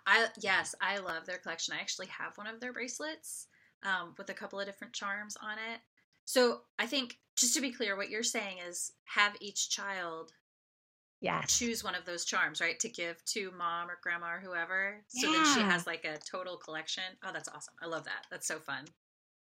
I 0.05 0.27
yes, 0.39 0.75
I 0.81 0.99
love 0.99 1.25
their 1.25 1.37
collection. 1.37 1.73
I 1.73 1.81
actually 1.81 2.07
have 2.07 2.37
one 2.37 2.47
of 2.47 2.59
their 2.59 2.73
bracelets 2.73 3.47
um, 3.81 4.13
with 4.19 4.29
a 4.29 4.33
couple 4.35 4.59
of 4.59 4.67
different 4.67 4.93
charms 4.93 5.35
on 5.41 5.53
it. 5.73 5.79
So 6.25 6.61
I 6.77 6.85
think 6.85 7.17
just 7.35 7.55
to 7.55 7.61
be 7.61 7.71
clear, 7.71 7.97
what 7.97 8.09
you're 8.11 8.21
saying 8.21 8.57
is 8.67 8.91
have 9.05 9.35
each 9.39 9.69
child 9.69 10.33
yes. 11.21 11.57
choose 11.57 11.83
one 11.83 11.95
of 11.95 12.05
those 12.05 12.25
charms, 12.25 12.59
right? 12.59 12.79
To 12.79 12.89
give 12.89 13.23
to 13.25 13.51
mom 13.57 13.89
or 13.89 13.97
grandma 14.01 14.33
or 14.33 14.39
whoever. 14.39 15.01
So 15.07 15.31
yeah. 15.31 15.37
then 15.37 15.53
she 15.53 15.61
has 15.61 15.87
like 15.87 16.05
a 16.05 16.17
total 16.29 16.57
collection. 16.57 17.03
Oh, 17.23 17.31
that's 17.31 17.47
awesome. 17.47 17.73
I 17.81 17.87
love 17.87 18.03
that. 18.05 18.25
That's 18.29 18.47
so 18.47 18.59
fun. 18.59 18.85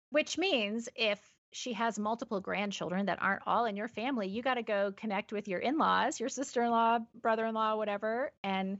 Which 0.09 0.37
means 0.37 0.89
if 0.95 1.19
she 1.53 1.73
has 1.73 1.97
multiple 1.97 2.41
grandchildren 2.41 3.05
that 3.05 3.21
aren't 3.21 3.43
all 3.45 3.65
in 3.65 3.77
your 3.77 3.87
family, 3.87 4.27
you 4.27 4.41
got 4.41 4.55
to 4.55 4.63
go 4.63 4.93
connect 4.97 5.31
with 5.31 5.47
your 5.47 5.59
in 5.59 5.77
laws, 5.77 6.19
your 6.19 6.29
sister 6.29 6.63
in 6.63 6.71
law, 6.71 6.99
brother 7.21 7.45
in 7.45 7.55
law, 7.55 7.75
whatever, 7.75 8.31
and 8.43 8.79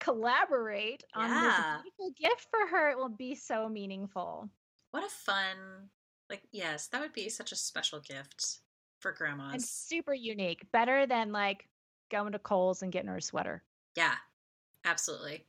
collaborate 0.00 1.04
yeah. 1.16 1.22
on 1.22 1.30
this 1.30 1.82
beautiful 1.82 2.12
gift 2.18 2.46
for 2.50 2.66
her. 2.66 2.90
It 2.90 2.98
will 2.98 3.08
be 3.08 3.34
so 3.34 3.68
meaningful. 3.68 4.48
What 4.90 5.04
a 5.04 5.08
fun, 5.08 5.90
like, 6.30 6.42
yes, 6.50 6.86
that 6.88 7.00
would 7.00 7.12
be 7.12 7.28
such 7.28 7.52
a 7.52 7.56
special 7.56 8.00
gift 8.00 8.60
for 9.00 9.12
grandmas. 9.12 9.52
And 9.52 9.62
super 9.62 10.14
unique. 10.14 10.66
Better 10.72 11.06
than 11.06 11.30
like 11.30 11.68
going 12.10 12.32
to 12.32 12.38
Kohl's 12.38 12.82
and 12.82 12.92
getting 12.92 13.08
her 13.08 13.16
a 13.16 13.22
sweater. 13.22 13.62
Yeah, 13.96 14.14
absolutely. 14.84 15.44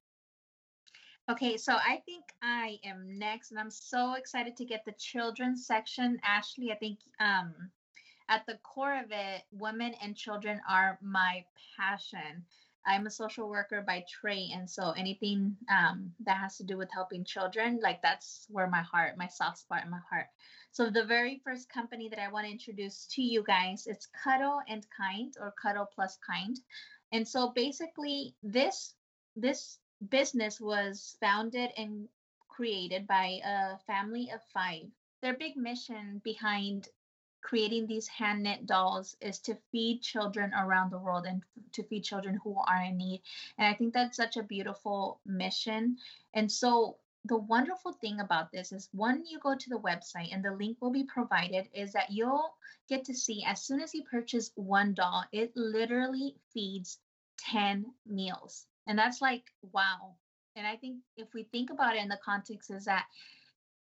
Okay, 1.29 1.57
so 1.57 1.75
I 1.75 2.01
think 2.05 2.25
I 2.41 2.79
am 2.83 3.19
next, 3.19 3.51
and 3.51 3.59
I'm 3.59 3.69
so 3.69 4.13
excited 4.13 4.57
to 4.57 4.65
get 4.65 4.83
the 4.83 4.93
children's 4.93 5.67
section. 5.67 6.19
Ashley, 6.23 6.71
I 6.71 6.75
think 6.75 6.99
um, 7.19 7.53
at 8.29 8.45
the 8.47 8.57
core 8.63 8.99
of 8.99 9.11
it, 9.11 9.43
women 9.51 9.93
and 10.01 10.15
children 10.15 10.59
are 10.67 10.97
my 11.03 11.45
passion. 11.77 12.43
I'm 12.85 13.07
a 13.07 13.11
social 13.11 13.49
worker 13.49 13.83
by 13.85 14.05
trade, 14.09 14.51
and 14.53 14.69
so 14.69 14.91
anything 14.91 15.55
um, 15.69 16.11
that 16.25 16.37
has 16.37 16.57
to 16.57 16.63
do 16.63 16.77
with 16.77 16.89
helping 16.91 17.23
children, 17.23 17.79
like 17.81 18.01
that's 18.01 18.45
where 18.49 18.67
my 18.67 18.81
heart, 18.81 19.17
my 19.17 19.27
soft 19.27 19.59
spot 19.59 19.83
in 19.83 19.91
my 19.91 19.99
heart. 20.09 20.27
So 20.71 20.89
the 20.89 21.05
very 21.05 21.41
first 21.43 21.69
company 21.69 22.09
that 22.09 22.19
I 22.19 22.31
want 22.31 22.45
to 22.45 22.51
introduce 22.51 23.07
to 23.15 23.21
you 23.21 23.43
guys, 23.43 23.87
it's 23.87 24.07
Cuddle 24.23 24.61
and 24.67 24.85
Kind 24.95 25.35
or 25.39 25.53
Cuddle 25.61 25.89
Plus 25.93 26.17
Kind, 26.25 26.59
and 27.11 27.27
so 27.27 27.51
basically 27.55 28.35
this 28.43 28.93
this 29.35 29.79
business 30.09 30.59
was 30.61 31.17
founded 31.19 31.71
and 31.77 32.07
created 32.47 33.07
by 33.07 33.39
a 33.45 33.77
family 33.87 34.31
of 34.33 34.41
five. 34.53 34.83
Their 35.21 35.35
big 35.35 35.57
mission 35.57 36.21
behind 36.23 36.87
creating 37.41 37.87
these 37.87 38.07
hand 38.07 38.43
knit 38.43 38.65
dolls 38.65 39.15
is 39.21 39.39
to 39.39 39.57
feed 39.71 40.01
children 40.01 40.53
around 40.53 40.91
the 40.91 40.99
world 40.99 41.25
and 41.25 41.43
to 41.71 41.83
feed 41.83 42.03
children 42.03 42.39
who 42.43 42.57
are 42.67 42.83
in 42.83 42.97
need. 42.97 43.21
And 43.57 43.67
I 43.67 43.73
think 43.73 43.93
that's 43.93 44.17
such 44.17 44.37
a 44.37 44.43
beautiful 44.43 45.19
mission. 45.25 45.97
And 46.33 46.51
so 46.51 46.97
the 47.25 47.37
wonderful 47.37 47.93
thing 47.93 48.19
about 48.19 48.51
this 48.51 48.71
is 48.71 48.89
when 48.93 49.25
you 49.25 49.39
go 49.39 49.55
to 49.55 49.69
the 49.69 49.79
website 49.79 50.33
and 50.33 50.43
the 50.43 50.51
link 50.51 50.77
will 50.79 50.91
be 50.91 51.03
provided 51.03 51.67
is 51.73 51.91
that 51.93 52.11
you'll 52.11 52.53
get 52.87 53.03
to 53.05 53.13
see 53.13 53.43
as 53.45 53.61
soon 53.61 53.81
as 53.81 53.93
you 53.93 54.03
purchase 54.03 54.51
one 54.55 54.93
doll 54.93 55.25
it 55.31 55.51
literally 55.55 56.35
feeds 56.53 56.99
10 57.51 57.85
meals 58.07 58.65
and 58.87 58.97
that's 58.97 59.21
like 59.21 59.43
wow 59.73 60.15
and 60.55 60.65
i 60.65 60.75
think 60.77 60.97
if 61.17 61.27
we 61.33 61.43
think 61.43 61.69
about 61.69 61.95
it 61.95 62.01
in 62.01 62.07
the 62.07 62.19
context 62.23 62.71
is 62.71 62.85
that 62.85 63.05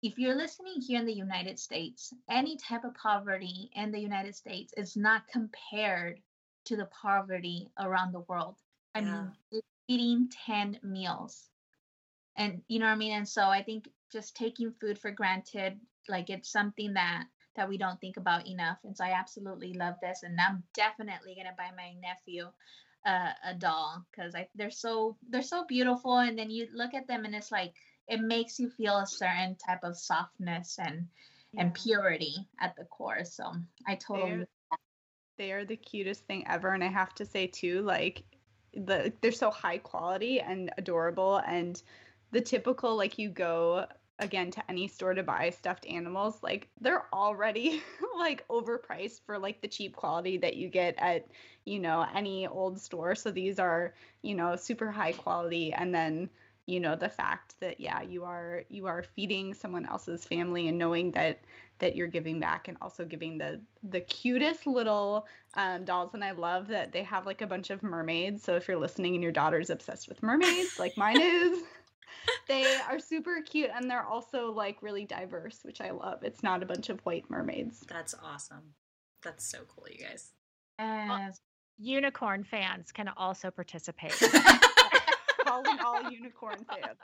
if 0.05 0.19
you're 0.19 0.35
listening 0.35 0.81
here 0.81 0.99
in 0.99 1.05
the 1.05 1.13
United 1.13 1.59
States, 1.59 2.13
any 2.29 2.57
type 2.57 2.83
of 2.85 2.95
poverty 2.95 3.71
in 3.75 3.91
the 3.91 3.99
United 3.99 4.35
States 4.35 4.73
is 4.77 4.95
not 4.97 5.27
compared 5.27 6.21
to 6.65 6.77
the 6.77 6.87
poverty 6.87 7.71
around 7.79 8.13
the 8.13 8.21
world. 8.21 8.57
I 8.95 8.99
yeah. 8.99 9.23
mean, 9.23 9.33
it's 9.51 9.67
eating 9.87 10.29
10 10.45 10.79
meals. 10.83 11.49
and 12.37 12.61
you 12.67 12.79
know 12.79 12.87
what 12.87 12.93
I 12.93 12.97
mean. 12.97 13.13
And 13.13 13.27
so 13.27 13.43
I 13.49 13.63
think 13.63 13.89
just 14.11 14.35
taking 14.35 14.71
food 14.73 14.99
for 14.99 15.11
granted, 15.11 15.79
like 16.09 16.29
it's 16.29 16.51
something 16.51 16.93
that 16.93 17.25
that 17.55 17.69
we 17.69 17.77
don't 17.77 17.99
think 18.01 18.17
about 18.17 18.47
enough. 18.47 18.79
And 18.83 18.95
so 18.97 19.05
I 19.05 19.11
absolutely 19.11 19.73
love 19.73 19.95
this, 20.01 20.23
and 20.23 20.39
I'm 20.39 20.63
definitely 20.73 21.35
gonna 21.35 21.55
buy 21.57 21.71
my 21.75 21.93
nephew 22.01 22.51
uh, 23.05 23.33
a 23.45 23.53
doll 23.55 24.05
because 24.11 24.35
I 24.35 24.49
they're 24.55 24.71
so 24.71 25.17
they're 25.29 25.41
so 25.43 25.65
beautiful, 25.65 26.17
and 26.17 26.37
then 26.37 26.49
you 26.51 26.67
look 26.73 26.93
at 26.95 27.07
them 27.07 27.25
and 27.25 27.35
it's 27.35 27.51
like 27.51 27.75
it 28.07 28.21
makes 28.21 28.59
you 28.59 28.69
feel 28.69 28.97
a 28.97 29.07
certain 29.07 29.55
type 29.55 29.83
of 29.83 29.97
softness 29.97 30.77
and 30.79 31.07
yeah. 31.53 31.61
and 31.61 31.73
purity 31.73 32.47
at 32.59 32.75
the 32.75 32.85
core. 32.85 33.25
So 33.25 33.51
I 33.87 33.95
totally. 33.95 34.29
They're, 34.37 34.47
they 35.37 35.51
are 35.51 35.65
the 35.65 35.75
cutest 35.75 36.25
thing 36.27 36.45
ever, 36.47 36.73
and 36.73 36.83
I 36.83 36.87
have 36.87 37.13
to 37.15 37.25
say 37.25 37.47
too, 37.47 37.81
like 37.81 38.23
the 38.73 39.11
they're 39.21 39.31
so 39.31 39.51
high 39.51 39.79
quality 39.79 40.39
and 40.39 40.71
adorable, 40.77 41.41
and 41.47 41.81
the 42.31 42.41
typical 42.41 42.95
like 42.95 43.17
you 43.17 43.29
go 43.29 43.85
again 44.19 44.49
to 44.49 44.63
any 44.71 44.87
store 44.87 45.13
to 45.13 45.23
buy 45.23 45.49
stuffed 45.49 45.85
animals 45.87 46.41
like 46.41 46.69
they're 46.79 47.05
already 47.13 47.83
like 48.17 48.47
overpriced 48.47 49.19
for 49.25 49.37
like 49.37 49.61
the 49.61 49.67
cheap 49.67 49.93
quality 49.93 50.37
that 50.37 50.55
you 50.55 50.69
get 50.69 50.95
at 50.97 51.27
you 51.65 51.79
know 51.79 52.05
any 52.15 52.47
old 52.47 52.79
store 52.79 53.13
so 53.13 53.29
these 53.29 53.59
are 53.59 53.93
you 54.21 54.33
know 54.33 54.55
super 54.55 54.89
high 54.89 55.11
quality 55.11 55.73
and 55.73 55.93
then 55.93 56.29
you 56.65 56.79
know 56.79 56.95
the 56.95 57.09
fact 57.09 57.55
that 57.59 57.79
yeah 57.79 58.01
you 58.01 58.23
are 58.23 58.63
you 58.69 58.87
are 58.87 59.03
feeding 59.15 59.53
someone 59.53 59.85
else's 59.85 60.25
family 60.25 60.67
and 60.67 60.77
knowing 60.77 61.11
that 61.11 61.39
that 61.79 61.95
you're 61.95 62.07
giving 62.07 62.39
back 62.39 62.67
and 62.67 62.77
also 62.81 63.05
giving 63.05 63.37
the 63.37 63.59
the 63.83 64.01
cutest 64.01 64.65
little 64.65 65.27
um, 65.55 65.85
dolls 65.85 66.13
and 66.13 66.23
i 66.23 66.31
love 66.31 66.67
that 66.67 66.91
they 66.91 67.03
have 67.03 67.25
like 67.25 67.41
a 67.41 67.47
bunch 67.47 67.69
of 67.69 67.83
mermaids 67.83 68.43
so 68.43 68.55
if 68.55 68.67
you're 68.67 68.77
listening 68.77 69.13
and 69.13 69.23
your 69.23 69.31
daughter's 69.31 69.69
obsessed 69.69 70.07
with 70.07 70.23
mermaids 70.23 70.79
like 70.79 70.97
mine 70.97 71.19
is 71.21 71.63
they 72.47 72.77
are 72.89 72.99
super 72.99 73.41
cute 73.41 73.69
and 73.73 73.89
they're 73.89 74.05
also 74.05 74.51
like 74.51 74.81
really 74.81 75.05
diverse, 75.05 75.59
which 75.63 75.81
I 75.81 75.91
love. 75.91 76.23
It's 76.23 76.43
not 76.43 76.63
a 76.63 76.65
bunch 76.65 76.89
of 76.89 76.99
white 77.01 77.29
mermaids. 77.29 77.83
That's 77.87 78.15
awesome. 78.23 78.73
That's 79.23 79.45
so 79.45 79.59
cool, 79.67 79.85
you 79.89 80.05
guys. 80.05 80.31
And 80.77 81.33
unicorn 81.77 82.43
fans 82.43 82.91
can 82.91 83.09
also 83.17 83.51
participate. 83.51 84.21
Calling 85.63 85.79
all 85.79 86.11
unicorn 86.11 86.65
fans. 86.69 86.97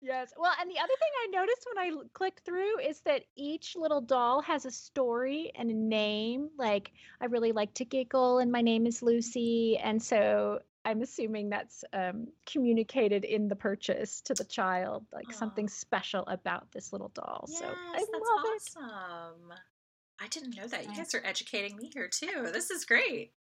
yes. 0.00 0.32
Well, 0.38 0.52
and 0.60 0.70
the 0.70 0.78
other 0.78 0.88
thing 0.88 1.10
I 1.22 1.26
noticed 1.30 1.66
when 1.72 1.84
I 1.84 2.08
clicked 2.12 2.44
through 2.44 2.78
is 2.80 3.00
that 3.00 3.24
each 3.36 3.76
little 3.76 4.00
doll 4.00 4.40
has 4.42 4.64
a 4.64 4.70
story 4.70 5.52
and 5.54 5.70
a 5.70 5.74
name. 5.74 6.48
Like, 6.58 6.92
I 7.20 7.26
really 7.26 7.52
like 7.52 7.74
to 7.74 7.84
giggle, 7.84 8.38
and 8.38 8.50
my 8.50 8.62
name 8.62 8.86
is 8.86 9.02
Lucy. 9.02 9.78
And 9.78 10.02
so 10.02 10.60
I'm 10.84 11.02
assuming 11.02 11.50
that's 11.50 11.84
um, 11.92 12.28
communicated 12.46 13.24
in 13.24 13.48
the 13.48 13.56
purchase 13.56 14.20
to 14.22 14.34
the 14.34 14.44
child, 14.44 15.04
like 15.12 15.26
oh. 15.28 15.32
something 15.32 15.68
special 15.68 16.24
about 16.26 16.70
this 16.72 16.92
little 16.92 17.10
doll. 17.14 17.46
Yes, 17.48 17.58
so 17.60 17.66
I 17.66 17.98
that's 17.98 18.10
love 18.10 18.84
awesome. 18.86 19.52
It. 19.52 19.58
I 20.20 20.28
didn't 20.28 20.56
know 20.56 20.66
that. 20.68 20.88
You 20.88 20.94
guys 20.94 21.14
are 21.14 21.22
educating 21.24 21.76
me 21.76 21.90
here 21.92 22.08
too. 22.08 22.48
This 22.52 22.70
is 22.70 22.84
great. 22.84 23.32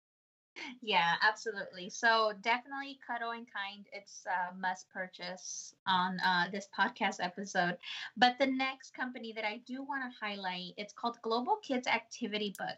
Yeah, 0.83 1.15
absolutely. 1.23 1.91
So 1.91 2.33
definitely 2.43 2.99
Cuddle 3.07 3.33
and 3.33 3.47
Kind. 3.53 3.87
It's 3.93 4.25
a 4.27 4.55
must 4.57 4.89
purchase 4.91 5.75
on 5.87 6.19
uh, 6.21 6.47
this 6.53 6.69
podcast 6.79 7.17
episode. 7.21 7.77
But 8.17 8.37
the 8.39 8.47
next 8.47 8.95
company 8.95 9.33
that 9.35 9.45
I 9.45 9.61
do 9.67 9.83
want 9.83 10.03
to 10.03 10.19
highlight, 10.27 10.75
it's 10.77 10.93
called 10.93 11.19
Global 11.23 11.57
Kids 11.63 11.87
Activity 11.87 12.55
Book. 12.59 12.77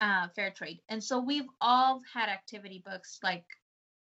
Uh, 0.00 0.28
fair 0.34 0.50
trade. 0.50 0.80
And 0.88 1.02
so 1.02 1.18
we've 1.20 1.48
all 1.60 2.00
had 2.12 2.28
activity 2.30 2.82
books 2.84 3.18
like 3.22 3.44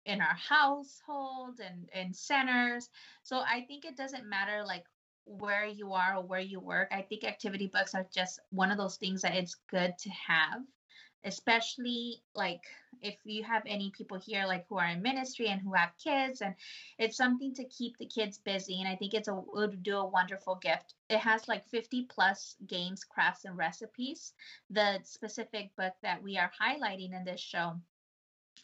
in 0.05 0.21
our 0.21 0.35
household 0.35 1.59
and 1.63 1.89
in 1.93 2.13
centers. 2.13 2.89
So 3.23 3.39
I 3.39 3.65
think 3.67 3.85
it 3.85 3.97
doesn't 3.97 4.27
matter 4.27 4.63
like 4.65 4.85
where 5.25 5.65
you 5.65 5.93
are 5.93 6.15
or 6.17 6.23
where 6.23 6.39
you 6.39 6.59
work. 6.59 6.89
I 6.91 7.01
think 7.01 7.23
activity 7.23 7.67
books 7.67 7.95
are 7.95 8.07
just 8.13 8.39
one 8.51 8.71
of 8.71 8.77
those 8.77 8.97
things 8.97 9.21
that 9.21 9.35
it's 9.35 9.55
good 9.69 9.93
to 9.99 10.09
have, 10.09 10.61
especially 11.23 12.21
like 12.35 12.63
if 13.01 13.15
you 13.25 13.43
have 13.43 13.63
any 13.65 13.91
people 13.91 14.17
here 14.17 14.45
like 14.45 14.65
who 14.67 14.77
are 14.77 14.87
in 14.87 15.01
ministry 15.01 15.47
and 15.47 15.61
who 15.61 15.73
have 15.73 15.91
kids 16.03 16.41
and 16.41 16.55
it's 16.97 17.17
something 17.17 17.53
to 17.53 17.63
keep 17.65 17.97
the 17.97 18.05
kids 18.05 18.37
busy 18.37 18.79
and 18.79 18.87
I 18.87 18.95
think 18.95 19.13
it's 19.13 19.27
a 19.27 19.33
would 19.53 19.83
do 19.83 19.97
a 19.97 20.05
wonderful 20.05 20.55
gift. 20.55 20.95
It 21.09 21.19
has 21.19 21.47
like 21.47 21.67
50 21.69 22.03
plus 22.03 22.55
games, 22.67 23.03
crafts 23.03 23.45
and 23.45 23.57
recipes. 23.57 24.33
The 24.69 24.99
specific 25.03 25.75
book 25.75 25.93
that 26.01 26.23
we 26.23 26.37
are 26.37 26.51
highlighting 26.61 27.13
in 27.13 27.23
this 27.25 27.41
show 27.41 27.75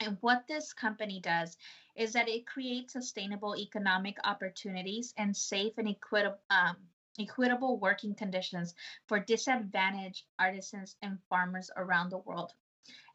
and 0.02 0.18
what 0.22 0.48
this 0.48 0.74
company 0.74 1.20
does 1.22 1.58
is 1.96 2.14
that 2.14 2.28
it 2.28 2.46
creates 2.46 2.94
sustainable 2.94 3.56
economic 3.56 4.18
opportunities 4.26 5.14
and 5.18 5.36
safe 5.36 5.74
and 5.78 5.88
equitable, 5.88 6.38
um, 6.50 6.76
equitable 7.20 7.80
working 7.80 8.16
conditions 8.16 8.74
for 9.08 9.20
disadvantaged 9.20 10.24
artisans 10.40 10.96
and 11.02 11.18
farmers 11.30 11.70
around 11.78 12.10
the 12.10 12.20
world. 12.20 12.52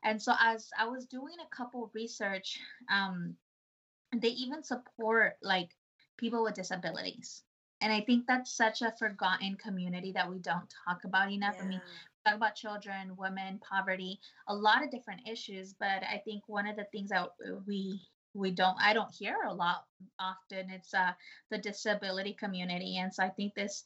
And 0.02 0.20
so, 0.20 0.34
as 0.40 0.70
I 0.78 0.86
was 0.86 1.06
doing 1.06 1.34
a 1.40 1.54
couple 1.54 1.90
research, 1.94 2.58
um, 2.90 3.36
they 4.16 4.28
even 4.28 4.62
support 4.62 5.36
like 5.42 5.70
people 6.16 6.42
with 6.42 6.54
disabilities. 6.54 7.42
And 7.82 7.92
I 7.92 8.00
think 8.02 8.26
that's 8.26 8.52
such 8.52 8.82
a 8.82 8.94
forgotten 8.98 9.56
community 9.56 10.12
that 10.12 10.28
we 10.28 10.38
don't 10.38 10.72
talk 10.86 11.04
about 11.04 11.30
enough. 11.30 11.54
Yeah. 11.58 11.64
I 11.64 11.68
mean, 11.68 11.80
talk 12.26 12.36
about 12.36 12.54
children, 12.54 13.16
women, 13.16 13.60
poverty, 13.66 14.20
a 14.48 14.54
lot 14.54 14.84
of 14.84 14.90
different 14.90 15.26
issues. 15.28 15.74
But 15.78 16.02
I 16.02 16.20
think 16.24 16.42
one 16.46 16.66
of 16.66 16.76
the 16.76 16.86
things 16.92 17.10
that 17.10 17.30
we 17.66 18.00
we 18.34 18.50
don't 18.50 18.76
I 18.80 18.92
don't 18.92 19.12
hear 19.12 19.36
a 19.46 19.52
lot 19.52 19.84
often 20.18 20.70
it's 20.70 20.94
uh 20.94 21.12
the 21.50 21.58
disability 21.58 22.34
community. 22.34 22.98
And 22.98 23.12
so 23.12 23.22
I 23.22 23.28
think 23.28 23.54
this 23.54 23.84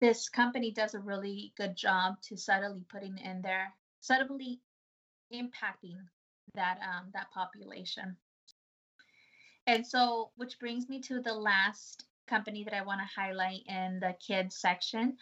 this 0.00 0.28
company 0.28 0.72
does 0.72 0.94
a 0.94 1.00
really 1.00 1.52
good 1.56 1.76
job 1.76 2.14
to 2.22 2.36
subtly 2.36 2.84
putting 2.90 3.18
in 3.18 3.40
there, 3.42 3.72
subtly 4.00 4.60
impacting 5.32 5.98
that 6.54 6.78
um 6.82 7.10
that 7.12 7.30
population. 7.32 8.16
And 9.66 9.86
so 9.86 10.30
which 10.36 10.58
brings 10.58 10.88
me 10.88 11.00
to 11.02 11.20
the 11.20 11.34
last 11.34 12.04
company 12.26 12.64
that 12.64 12.74
I 12.74 12.82
want 12.82 13.00
to 13.00 13.20
highlight 13.20 13.60
in 13.66 14.00
the 14.00 14.16
kids 14.26 14.56
section, 14.56 15.16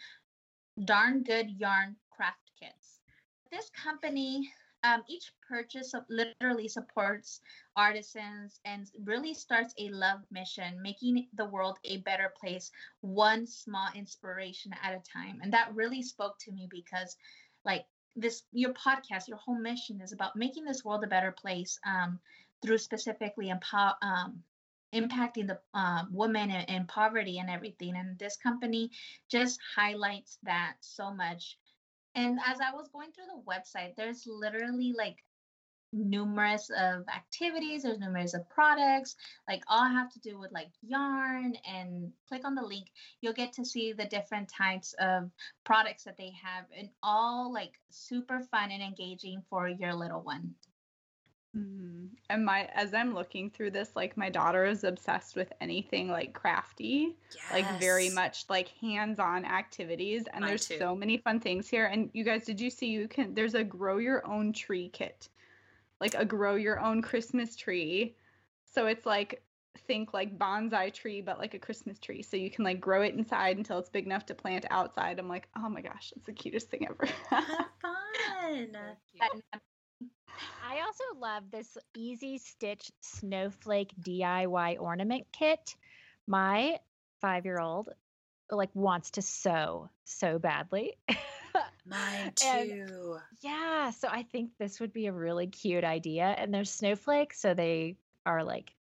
Darn 0.85 1.23
Good 1.23 1.51
Yarn 1.51 1.95
craft 2.09 2.51
kits. 2.59 2.99
This 3.51 3.69
company, 3.71 4.49
um, 4.83 5.03
each 5.07 5.31
purchase 5.47 5.93
of 5.93 6.03
literally 6.09 6.67
supports 6.67 7.41
artisans 7.75 8.59
and 8.65 8.89
really 9.03 9.33
starts 9.33 9.73
a 9.77 9.89
love 9.89 10.21
mission, 10.31 10.81
making 10.81 11.27
the 11.33 11.45
world 11.45 11.77
a 11.85 11.97
better 11.97 12.33
place, 12.39 12.71
one 13.01 13.45
small 13.45 13.87
inspiration 13.95 14.73
at 14.83 14.93
a 14.93 15.01
time. 15.11 15.39
And 15.41 15.53
that 15.53 15.73
really 15.75 16.01
spoke 16.01 16.37
to 16.39 16.51
me 16.51 16.67
because, 16.69 17.15
like, 17.65 17.85
this 18.15 18.43
your 18.51 18.73
podcast, 18.73 19.27
your 19.27 19.37
whole 19.37 19.59
mission 19.59 20.01
is 20.01 20.11
about 20.11 20.35
making 20.35 20.65
this 20.65 20.83
world 20.83 21.03
a 21.03 21.07
better 21.07 21.31
place 21.31 21.79
um, 21.85 22.19
through 22.61 22.77
specifically 22.77 23.49
empower, 23.49 23.93
um, 24.01 24.43
impacting 24.93 25.47
the 25.47 25.59
uh, 25.73 26.03
women 26.11 26.51
in, 26.51 26.61
in, 26.75 26.85
poverty 26.87 27.39
and 27.39 27.49
everything. 27.49 27.95
And 27.95 28.19
this 28.19 28.35
company 28.35 28.91
just 29.29 29.59
highlights 29.75 30.37
that 30.43 30.75
so 30.81 31.13
much. 31.13 31.57
And 32.15 32.39
as 32.45 32.59
I 32.59 32.73
was 32.73 32.89
going 32.89 33.11
through 33.11 33.27
the 33.27 33.51
website, 33.51 33.95
there's 33.95 34.25
literally 34.27 34.93
like 34.97 35.17
numerous 35.93 36.69
of 36.69 37.05
activities 37.09 37.83
there's 37.83 37.99
numerous 37.99 38.33
of 38.33 38.49
products 38.49 39.15
like 39.47 39.61
all 39.67 39.89
have 39.89 40.09
to 40.09 40.19
do 40.19 40.39
with 40.39 40.51
like 40.51 40.69
yarn 40.81 41.53
and 41.67 42.11
click 42.29 42.45
on 42.45 42.55
the 42.55 42.61
link 42.61 42.87
you'll 43.19 43.33
get 43.33 43.51
to 43.51 43.65
see 43.65 43.91
the 43.91 44.05
different 44.05 44.47
types 44.47 44.95
of 44.99 45.29
products 45.65 46.05
that 46.05 46.15
they 46.17 46.31
have 46.41 46.65
and 46.77 46.89
all 47.03 47.51
like 47.51 47.73
super 47.89 48.39
fun 48.51 48.71
and 48.71 48.81
engaging 48.81 49.43
for 49.49 49.67
your 49.67 49.93
little 49.93 50.21
one 50.21 50.55
Mm-hmm. 51.57 52.05
And 52.29 52.45
my 52.45 52.69
as 52.73 52.93
I'm 52.93 53.13
looking 53.13 53.49
through 53.49 53.71
this, 53.71 53.95
like 53.95 54.15
my 54.15 54.29
daughter 54.29 54.65
is 54.65 54.83
obsessed 54.83 55.35
with 55.35 55.51
anything 55.59 56.07
like 56.07 56.33
crafty, 56.33 57.17
yes. 57.31 57.43
like 57.51 57.79
very 57.79 58.09
much 58.09 58.45
like 58.49 58.69
hands-on 58.79 59.43
activities. 59.43 60.23
And 60.33 60.41
Mine 60.41 60.49
there's 60.49 60.67
too. 60.67 60.77
so 60.77 60.95
many 60.95 61.17
fun 61.17 61.39
things 61.39 61.67
here. 61.67 61.85
And 61.85 62.09
you 62.13 62.23
guys, 62.23 62.45
did 62.45 62.59
you 62.61 62.69
see 62.69 62.87
you 62.87 63.07
can 63.07 63.33
there's 63.33 63.55
a 63.55 63.63
grow 63.63 63.97
your 63.97 64.25
own 64.25 64.53
tree 64.53 64.89
kit. 64.93 65.27
Like 65.99 66.13
a 66.15 66.23
grow 66.23 66.55
your 66.55 66.79
own 66.79 67.01
Christmas 67.01 67.55
tree. 67.55 68.15
So 68.63 68.87
it's 68.87 69.05
like 69.05 69.43
think 69.87 70.13
like 70.13 70.37
bonsai 70.37 70.93
tree, 70.93 71.21
but 71.21 71.37
like 71.37 71.53
a 71.53 71.59
Christmas 71.59 71.99
tree. 71.99 72.21
So 72.21 72.37
you 72.37 72.49
can 72.49 72.63
like 72.63 72.79
grow 72.79 73.01
it 73.01 73.13
inside 73.13 73.57
until 73.57 73.77
it's 73.77 73.89
big 73.89 74.05
enough 74.05 74.25
to 74.27 74.33
plant 74.35 74.65
outside. 74.69 75.19
I'm 75.19 75.27
like, 75.27 75.49
oh 75.57 75.67
my 75.67 75.81
gosh, 75.81 76.13
it's 76.15 76.25
the 76.25 76.33
cutest 76.33 76.69
thing 76.69 76.87
ever. 76.87 77.11
Have 77.29 77.45
fun. 77.81 78.77
I 80.63 80.81
also 80.81 81.03
love 81.19 81.43
this 81.51 81.77
easy 81.95 82.37
stitch 82.37 82.91
snowflake 83.01 83.93
DIY 84.01 84.77
ornament 84.79 85.27
kit. 85.31 85.75
My 86.27 86.77
five 87.19 87.45
year 87.45 87.59
old 87.59 87.89
like 88.49 88.69
wants 88.73 89.11
to 89.11 89.21
sew 89.21 89.89
so 90.03 90.39
badly. 90.39 90.97
Mine 91.85 92.33
too. 92.35 92.47
And, 92.47 93.19
yeah, 93.41 93.89
so 93.91 94.07
I 94.07 94.23
think 94.23 94.51
this 94.57 94.79
would 94.79 94.93
be 94.93 95.07
a 95.07 95.11
really 95.11 95.47
cute 95.47 95.83
idea. 95.83 96.25
And 96.25 96.53
there's 96.53 96.71
snowflakes, 96.71 97.39
so 97.39 97.53
they 97.53 97.97
are 98.25 98.43
like 98.43 98.73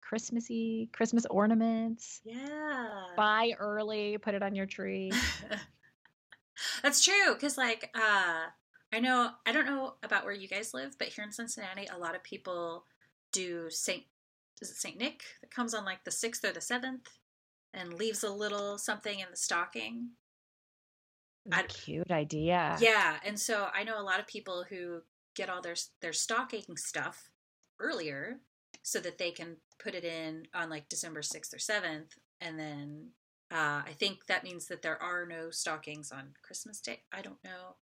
Christmassy, 0.00 0.88
Christmas 0.92 1.26
ornaments. 1.26 2.20
Yeah. 2.24 2.88
Buy 3.16 3.52
early, 3.58 4.18
put 4.18 4.34
it 4.34 4.42
on 4.42 4.54
your 4.54 4.66
tree. 4.66 5.12
That's 6.82 7.04
true 7.04 7.34
because 7.34 7.58
like 7.58 7.90
uh 7.94 8.46
I 8.92 9.00
know 9.00 9.30
I 9.44 9.52
don't 9.52 9.66
know 9.66 9.94
about 10.02 10.24
where 10.24 10.34
you 10.34 10.48
guys 10.48 10.74
live, 10.74 10.96
but 10.98 11.08
here 11.08 11.24
in 11.24 11.32
Cincinnati 11.32 11.86
a 11.86 11.98
lot 11.98 12.14
of 12.14 12.22
people 12.22 12.84
do 13.32 13.68
Saint 13.70 14.04
is 14.62 14.70
it 14.70 14.76
Saint 14.76 14.98
Nick 14.98 15.22
that 15.40 15.50
comes 15.50 15.74
on 15.74 15.84
like 15.84 16.04
the 16.04 16.10
6th 16.10 16.44
or 16.44 16.52
the 16.52 16.60
7th 16.60 17.06
and 17.74 17.92
leaves 17.92 18.24
a 18.24 18.30
little 18.30 18.78
something 18.78 19.20
in 19.20 19.26
the 19.30 19.36
stocking. 19.36 20.10
I- 21.52 21.64
Cute 21.64 22.10
idea. 22.10 22.76
Yeah, 22.80 23.18
and 23.24 23.38
so 23.38 23.68
I 23.74 23.84
know 23.84 24.00
a 24.00 24.02
lot 24.02 24.18
of 24.20 24.26
people 24.26 24.64
who 24.68 25.02
get 25.34 25.50
all 25.50 25.60
their 25.60 25.76
their 26.00 26.14
stocking 26.14 26.76
stuff 26.76 27.30
earlier 27.78 28.40
so 28.82 29.00
that 29.00 29.18
they 29.18 29.30
can 29.30 29.56
put 29.78 29.94
it 29.94 30.04
in 30.04 30.46
on 30.54 30.70
like 30.70 30.88
December 30.88 31.20
6th 31.20 31.52
or 31.52 31.58
7th 31.58 32.12
and 32.40 32.58
then 32.58 33.10
uh, 33.50 33.82
I 33.86 33.92
think 33.96 34.26
that 34.26 34.42
means 34.42 34.66
that 34.66 34.82
there 34.82 35.00
are 35.00 35.24
no 35.24 35.50
stockings 35.50 36.10
on 36.10 36.34
Christmas 36.42 36.80
Day. 36.80 37.02
I 37.12 37.22
don't 37.22 37.42
know. 37.44 37.76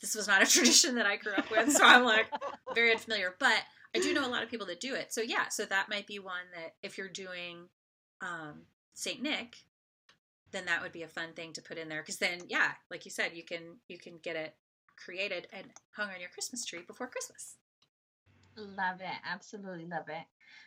This 0.00 0.14
was 0.14 0.28
not 0.28 0.42
a 0.42 0.46
tradition 0.50 0.94
that 0.96 1.06
I 1.06 1.16
grew 1.16 1.34
up 1.34 1.50
with, 1.50 1.72
so 1.72 1.84
I'm 1.84 2.04
like 2.04 2.26
very 2.74 2.92
unfamiliar. 2.92 3.34
But 3.38 3.62
I 3.94 4.00
do 4.00 4.12
know 4.12 4.26
a 4.26 4.30
lot 4.30 4.42
of 4.42 4.50
people 4.50 4.66
that 4.66 4.80
do 4.80 4.94
it. 4.94 5.12
So 5.12 5.20
yeah, 5.20 5.48
so 5.48 5.64
that 5.64 5.88
might 5.88 6.06
be 6.06 6.18
one 6.18 6.46
that 6.54 6.74
if 6.82 6.98
you're 6.98 7.08
doing 7.08 7.68
um, 8.20 8.62
Saint 8.94 9.22
Nick, 9.22 9.56
then 10.52 10.66
that 10.66 10.82
would 10.82 10.92
be 10.92 11.02
a 11.02 11.08
fun 11.08 11.32
thing 11.34 11.52
to 11.52 11.62
put 11.62 11.78
in 11.78 11.88
there. 11.88 12.00
Because 12.00 12.18
then, 12.18 12.40
yeah, 12.48 12.72
like 12.90 13.04
you 13.04 13.10
said, 13.10 13.32
you 13.34 13.44
can 13.44 13.78
you 13.88 13.98
can 13.98 14.18
get 14.22 14.36
it 14.36 14.54
created 14.96 15.48
and 15.52 15.66
hung 15.92 16.08
on 16.08 16.20
your 16.20 16.30
Christmas 16.30 16.64
tree 16.64 16.82
before 16.86 17.08
Christmas. 17.08 17.56
Love 18.56 19.00
it. 19.00 19.18
Absolutely 19.24 19.86
love 19.86 20.08
it. 20.08 20.24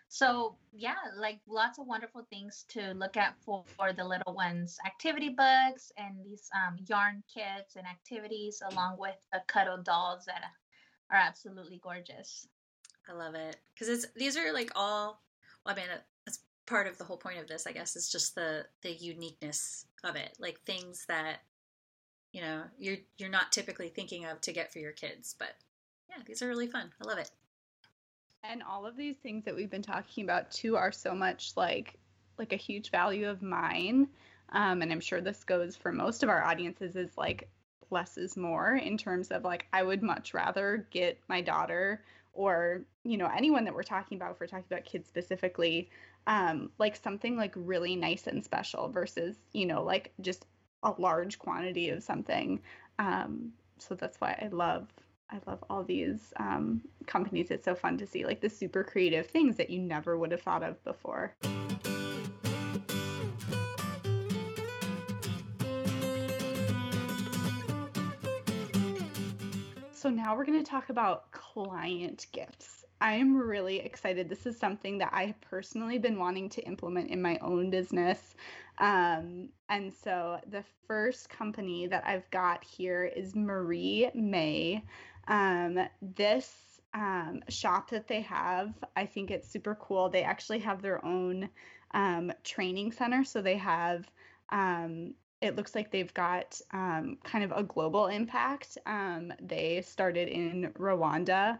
So, 0.09 0.55
yeah, 0.73 0.95
like 1.17 1.39
lots 1.47 1.79
of 1.79 1.87
wonderful 1.87 2.25
things 2.29 2.65
to 2.69 2.93
look 2.93 3.17
at 3.17 3.35
for, 3.43 3.65
for 3.75 3.91
the 3.91 4.05
little 4.05 4.33
ones 4.33 4.77
activity 4.85 5.29
books 5.29 5.91
and 5.97 6.15
these 6.25 6.49
um, 6.55 6.77
yarn 6.87 7.23
kits 7.33 7.75
and 7.75 7.85
activities, 7.85 8.61
along 8.71 8.97
with 8.97 9.17
the 9.33 9.41
cuddle 9.47 9.77
dolls 9.77 10.25
that 10.25 10.43
are 11.11 11.17
absolutely 11.17 11.79
gorgeous. 11.83 12.47
I 13.09 13.13
love 13.13 13.35
it 13.35 13.57
because 13.73 13.89
it's 13.89 14.11
these 14.15 14.37
are 14.37 14.53
like 14.53 14.71
all. 14.75 15.21
Well, 15.65 15.75
I 15.75 15.77
mean, 15.77 15.87
that's 16.25 16.39
part 16.65 16.87
of 16.87 16.97
the 16.97 17.03
whole 17.03 17.17
point 17.17 17.39
of 17.39 17.47
this, 17.47 17.67
I 17.67 17.71
guess, 17.71 17.95
is 17.95 18.09
just 18.09 18.35
the 18.35 18.65
the 18.83 18.91
uniqueness 18.93 19.85
of 20.03 20.15
it, 20.15 20.37
like 20.39 20.61
things 20.61 21.05
that 21.07 21.39
you 22.31 22.41
know 22.41 22.63
you're 22.77 22.97
you're 23.17 23.29
not 23.29 23.51
typically 23.51 23.89
thinking 23.89 24.25
of 24.25 24.39
to 24.41 24.53
get 24.53 24.71
for 24.71 24.79
your 24.79 24.91
kids, 24.91 25.35
but 25.37 25.55
yeah, 26.09 26.23
these 26.25 26.41
are 26.41 26.47
really 26.47 26.67
fun. 26.67 26.91
I 27.01 27.07
love 27.07 27.17
it. 27.17 27.29
And 28.49 28.63
all 28.63 28.85
of 28.85 28.95
these 28.95 29.17
things 29.17 29.43
that 29.45 29.55
we've 29.55 29.69
been 29.69 29.81
talking 29.81 30.23
about 30.23 30.51
too 30.51 30.77
are 30.77 30.91
so 30.91 31.13
much 31.13 31.51
like 31.57 31.95
like 32.37 32.53
a 32.53 32.57
huge 32.57 32.91
value 32.91 33.27
of 33.27 33.41
mine. 33.41 34.07
Um, 34.51 34.81
and 34.81 34.91
I'm 34.91 34.99
sure 34.99 35.21
this 35.21 35.43
goes 35.43 35.75
for 35.75 35.91
most 35.91 36.23
of 36.23 36.29
our 36.29 36.43
audiences 36.43 36.95
is 36.95 37.17
like 37.17 37.49
less 37.89 38.17
is 38.17 38.37
more 38.37 38.75
in 38.75 38.97
terms 38.97 39.29
of 39.29 39.43
like 39.43 39.65
I 39.73 39.83
would 39.83 40.03
much 40.03 40.33
rather 40.33 40.87
get 40.91 41.19
my 41.27 41.41
daughter 41.41 42.03
or 42.33 42.81
you 43.03 43.17
know 43.17 43.29
anyone 43.35 43.65
that 43.65 43.73
we're 43.73 43.83
talking 43.83 44.17
about 44.17 44.31
if 44.31 44.39
we're 44.39 44.47
talking 44.47 44.65
about 44.69 44.85
kids 44.85 45.07
specifically 45.07 45.89
um, 46.27 46.69
like 46.77 46.95
something 46.95 47.35
like 47.35 47.53
really 47.55 47.95
nice 47.95 48.27
and 48.27 48.43
special 48.43 48.89
versus 48.89 49.35
you 49.53 49.65
know 49.65 49.83
like 49.83 50.13
just 50.21 50.45
a 50.83 50.93
large 50.99 51.39
quantity 51.39 51.89
of 51.89 52.03
something 52.03 52.61
um, 52.99 53.51
so 53.79 53.95
that's 53.95 54.21
why 54.21 54.37
i 54.41 54.47
love 54.49 54.87
i 55.29 55.39
love 55.45 55.63
all 55.69 55.83
these 55.83 56.33
um, 56.37 56.81
companies 57.05 57.51
it's 57.51 57.65
so 57.65 57.75
fun 57.75 57.97
to 57.97 58.05
see 58.05 58.25
like 58.25 58.41
the 58.41 58.49
super 58.49 58.83
creative 58.83 59.27
things 59.27 59.55
that 59.57 59.69
you 59.69 59.79
never 59.79 60.17
would 60.17 60.31
have 60.31 60.41
thought 60.41 60.63
of 60.63 60.81
before 60.83 61.33
So 70.07 70.11
now 70.11 70.37
we're 70.37 70.45
going 70.45 70.63
to 70.63 70.71
talk 70.71 70.89
about 70.89 71.31
client 71.31 72.27
gifts. 72.31 72.85
I'm 73.01 73.35
really 73.35 73.79
excited. 73.79 74.29
This 74.29 74.45
is 74.45 74.57
something 74.57 74.97
that 74.99 75.09
I 75.11 75.25
have 75.25 75.41
personally 75.41 75.97
been 75.97 76.17
wanting 76.17 76.49
to 76.49 76.61
implement 76.61 77.09
in 77.09 77.21
my 77.21 77.37
own 77.41 77.69
business. 77.69 78.35
Um, 78.77 79.49
and 79.69 79.91
so 79.93 80.39
the 80.49 80.63
first 80.87 81.29
company 81.29 81.87
that 81.87 82.03
I've 82.07 82.29
got 82.31 82.63
here 82.63 83.05
is 83.05 83.35
Marie 83.35 84.09
May. 84.15 84.83
Um, 85.27 85.79
this 86.01 86.81
um, 86.93 87.41
shop 87.49 87.89
that 87.89 88.07
they 88.07 88.21
have, 88.21 88.73
I 88.95 89.05
think 89.05 89.31
it's 89.31 89.49
super 89.49 89.75
cool. 89.75 90.09
They 90.09 90.23
actually 90.23 90.59
have 90.59 90.81
their 90.81 91.03
own 91.05 91.49
um, 91.91 92.31
training 92.43 92.91
center. 92.91 93.23
So 93.23 93.41
they 93.41 93.57
have 93.57 94.09
um, 94.49 95.13
it 95.41 95.55
looks 95.55 95.75
like 95.75 95.91
they've 95.91 96.13
got 96.13 96.59
um, 96.71 97.17
kind 97.23 97.43
of 97.43 97.51
a 97.51 97.63
global 97.63 98.07
impact. 98.07 98.77
Um, 98.85 99.31
they 99.41 99.81
started 99.81 100.29
in 100.29 100.71
Rwanda 100.79 101.59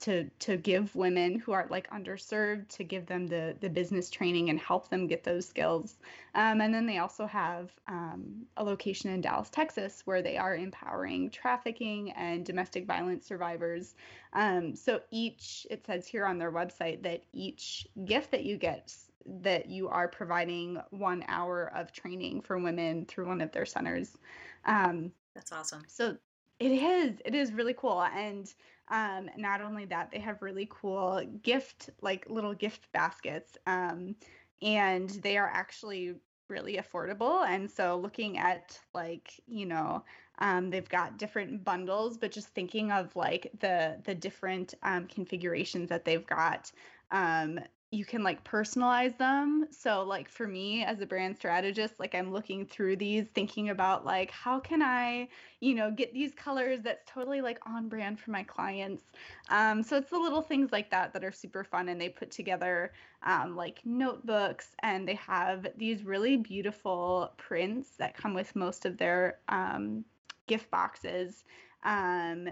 to 0.00 0.24
to 0.40 0.56
give 0.56 0.94
women 0.94 1.38
who 1.38 1.52
are 1.52 1.66
like 1.70 1.90
underserved 1.90 2.68
to 2.68 2.84
give 2.84 3.06
them 3.06 3.26
the 3.26 3.56
the 3.60 3.68
business 3.68 4.10
training 4.10 4.50
and 4.50 4.58
help 4.58 4.88
them 4.88 5.06
get 5.06 5.24
those 5.24 5.46
skills. 5.46 5.96
Um, 6.34 6.60
and 6.60 6.72
then 6.74 6.86
they 6.86 6.98
also 6.98 7.26
have 7.26 7.70
um, 7.88 8.46
a 8.56 8.64
location 8.64 9.10
in 9.10 9.20
Dallas, 9.20 9.48
Texas, 9.50 10.02
where 10.04 10.22
they 10.22 10.36
are 10.36 10.54
empowering 10.54 11.30
trafficking 11.30 12.12
and 12.12 12.44
domestic 12.44 12.86
violence 12.86 13.26
survivors. 13.26 13.94
Um, 14.32 14.74
so 14.76 15.00
each 15.10 15.66
it 15.70 15.86
says 15.86 16.06
here 16.06 16.26
on 16.26 16.38
their 16.38 16.52
website 16.52 17.02
that 17.02 17.22
each 17.32 17.86
gift 18.04 18.30
that 18.32 18.44
you 18.44 18.56
get 18.56 18.94
that 19.28 19.68
you 19.68 19.88
are 19.88 20.08
providing 20.08 20.80
one 20.90 21.24
hour 21.28 21.72
of 21.74 21.92
training 21.92 22.40
for 22.40 22.58
women 22.58 23.04
through 23.06 23.26
one 23.26 23.40
of 23.40 23.50
their 23.52 23.66
centers. 23.66 24.16
Um, 24.64 25.10
That's 25.34 25.52
awesome. 25.52 25.82
so 25.88 26.16
it 26.58 26.70
is, 26.70 27.20
it 27.24 27.34
is 27.34 27.52
really 27.52 27.74
cool. 27.74 28.02
And 28.02 28.52
um, 28.88 29.28
not 29.36 29.60
only 29.60 29.84
that, 29.86 30.10
they 30.10 30.20
have 30.20 30.42
really 30.42 30.68
cool 30.70 31.22
gift, 31.42 31.90
like 32.02 32.28
little 32.28 32.54
gift 32.54 32.90
baskets. 32.92 33.56
Um, 33.66 34.16
and 34.62 35.10
they 35.10 35.36
are 35.36 35.50
actually 35.52 36.14
really 36.48 36.76
affordable. 36.76 37.46
And 37.46 37.70
so 37.70 37.98
looking 37.98 38.38
at 38.38 38.78
like, 38.94 39.40
you 39.46 39.66
know, 39.66 40.04
um, 40.38 40.70
they've 40.70 40.88
got 40.88 41.18
different 41.18 41.64
bundles, 41.64 42.18
but 42.18 42.30
just 42.30 42.48
thinking 42.48 42.92
of 42.92 43.14
like 43.16 43.50
the 43.60 43.96
the 44.04 44.14
different 44.14 44.74
um, 44.82 45.06
configurations 45.06 45.88
that 45.88 46.04
they've 46.04 46.26
got, 46.26 46.70
um, 47.10 47.58
you 47.96 48.04
can 48.04 48.22
like 48.22 48.44
personalize 48.44 49.16
them. 49.16 49.66
So 49.70 50.02
like 50.02 50.28
for 50.28 50.46
me 50.46 50.84
as 50.84 51.00
a 51.00 51.06
brand 51.06 51.34
strategist, 51.36 51.98
like 51.98 52.14
I'm 52.14 52.30
looking 52.30 52.66
through 52.66 52.96
these 52.96 53.26
thinking 53.34 53.70
about 53.70 54.04
like 54.04 54.30
how 54.30 54.60
can 54.60 54.82
I, 54.82 55.28
you 55.60 55.74
know, 55.74 55.90
get 55.90 56.12
these 56.12 56.34
colors 56.34 56.80
that's 56.82 57.10
totally 57.10 57.40
like 57.40 57.58
on 57.66 57.88
brand 57.88 58.20
for 58.20 58.32
my 58.32 58.42
clients. 58.42 59.04
Um, 59.48 59.82
so 59.82 59.96
it's 59.96 60.10
the 60.10 60.18
little 60.18 60.42
things 60.42 60.72
like 60.72 60.90
that 60.90 61.14
that 61.14 61.24
are 61.24 61.32
super 61.32 61.64
fun 61.64 61.88
and 61.88 61.98
they 61.98 62.10
put 62.10 62.30
together 62.30 62.92
um, 63.22 63.56
like 63.56 63.80
notebooks 63.86 64.68
and 64.82 65.08
they 65.08 65.14
have 65.14 65.66
these 65.78 66.04
really 66.04 66.36
beautiful 66.36 67.32
prints 67.38 67.96
that 67.96 68.14
come 68.14 68.34
with 68.34 68.54
most 68.54 68.84
of 68.84 68.98
their 68.98 69.38
um, 69.48 70.04
gift 70.46 70.70
boxes. 70.70 71.44
Um, 71.82 72.48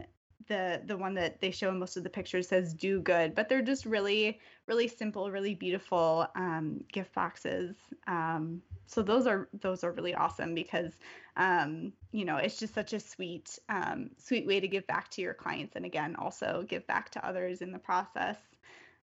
the 0.48 0.82
the 0.86 0.96
one 0.96 1.14
that 1.14 1.40
they 1.40 1.50
show 1.50 1.70
in 1.70 1.78
most 1.78 1.96
of 1.96 2.04
the 2.04 2.10
pictures 2.10 2.48
says 2.48 2.74
do 2.74 3.00
good 3.00 3.34
but 3.34 3.48
they're 3.48 3.62
just 3.62 3.86
really 3.86 4.38
really 4.66 4.88
simple 4.88 5.30
really 5.30 5.54
beautiful 5.54 6.26
um, 6.36 6.82
gift 6.92 7.14
boxes 7.14 7.74
um, 8.06 8.60
so 8.86 9.02
those 9.02 9.26
are 9.26 9.48
those 9.60 9.84
are 9.84 9.92
really 9.92 10.14
awesome 10.14 10.54
because 10.54 10.92
um, 11.36 11.92
you 12.12 12.24
know 12.24 12.36
it's 12.36 12.58
just 12.58 12.74
such 12.74 12.92
a 12.92 13.00
sweet 13.00 13.58
um, 13.68 14.10
sweet 14.18 14.46
way 14.46 14.60
to 14.60 14.68
give 14.68 14.86
back 14.86 15.10
to 15.10 15.22
your 15.22 15.34
clients 15.34 15.76
and 15.76 15.84
again 15.84 16.14
also 16.16 16.64
give 16.68 16.86
back 16.86 17.10
to 17.10 17.26
others 17.26 17.62
in 17.62 17.72
the 17.72 17.78
process 17.78 18.36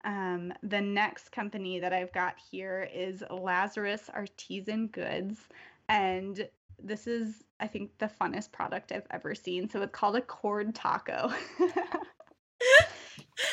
um, 0.04 0.52
the 0.62 0.80
next 0.80 1.32
company 1.32 1.80
that 1.80 1.92
I've 1.92 2.12
got 2.12 2.36
here 2.50 2.88
is 2.94 3.22
Lazarus 3.30 4.08
Artisan 4.14 4.86
Goods. 4.88 5.40
And 5.88 6.48
this 6.82 7.06
is, 7.06 7.44
I 7.60 7.66
think, 7.66 7.90
the 7.98 8.10
funnest 8.20 8.52
product 8.52 8.92
I've 8.92 9.06
ever 9.10 9.34
seen. 9.34 9.68
So 9.68 9.82
it's 9.82 9.92
called 9.92 10.16
a 10.16 10.20
cord 10.20 10.74
taco. 10.74 11.32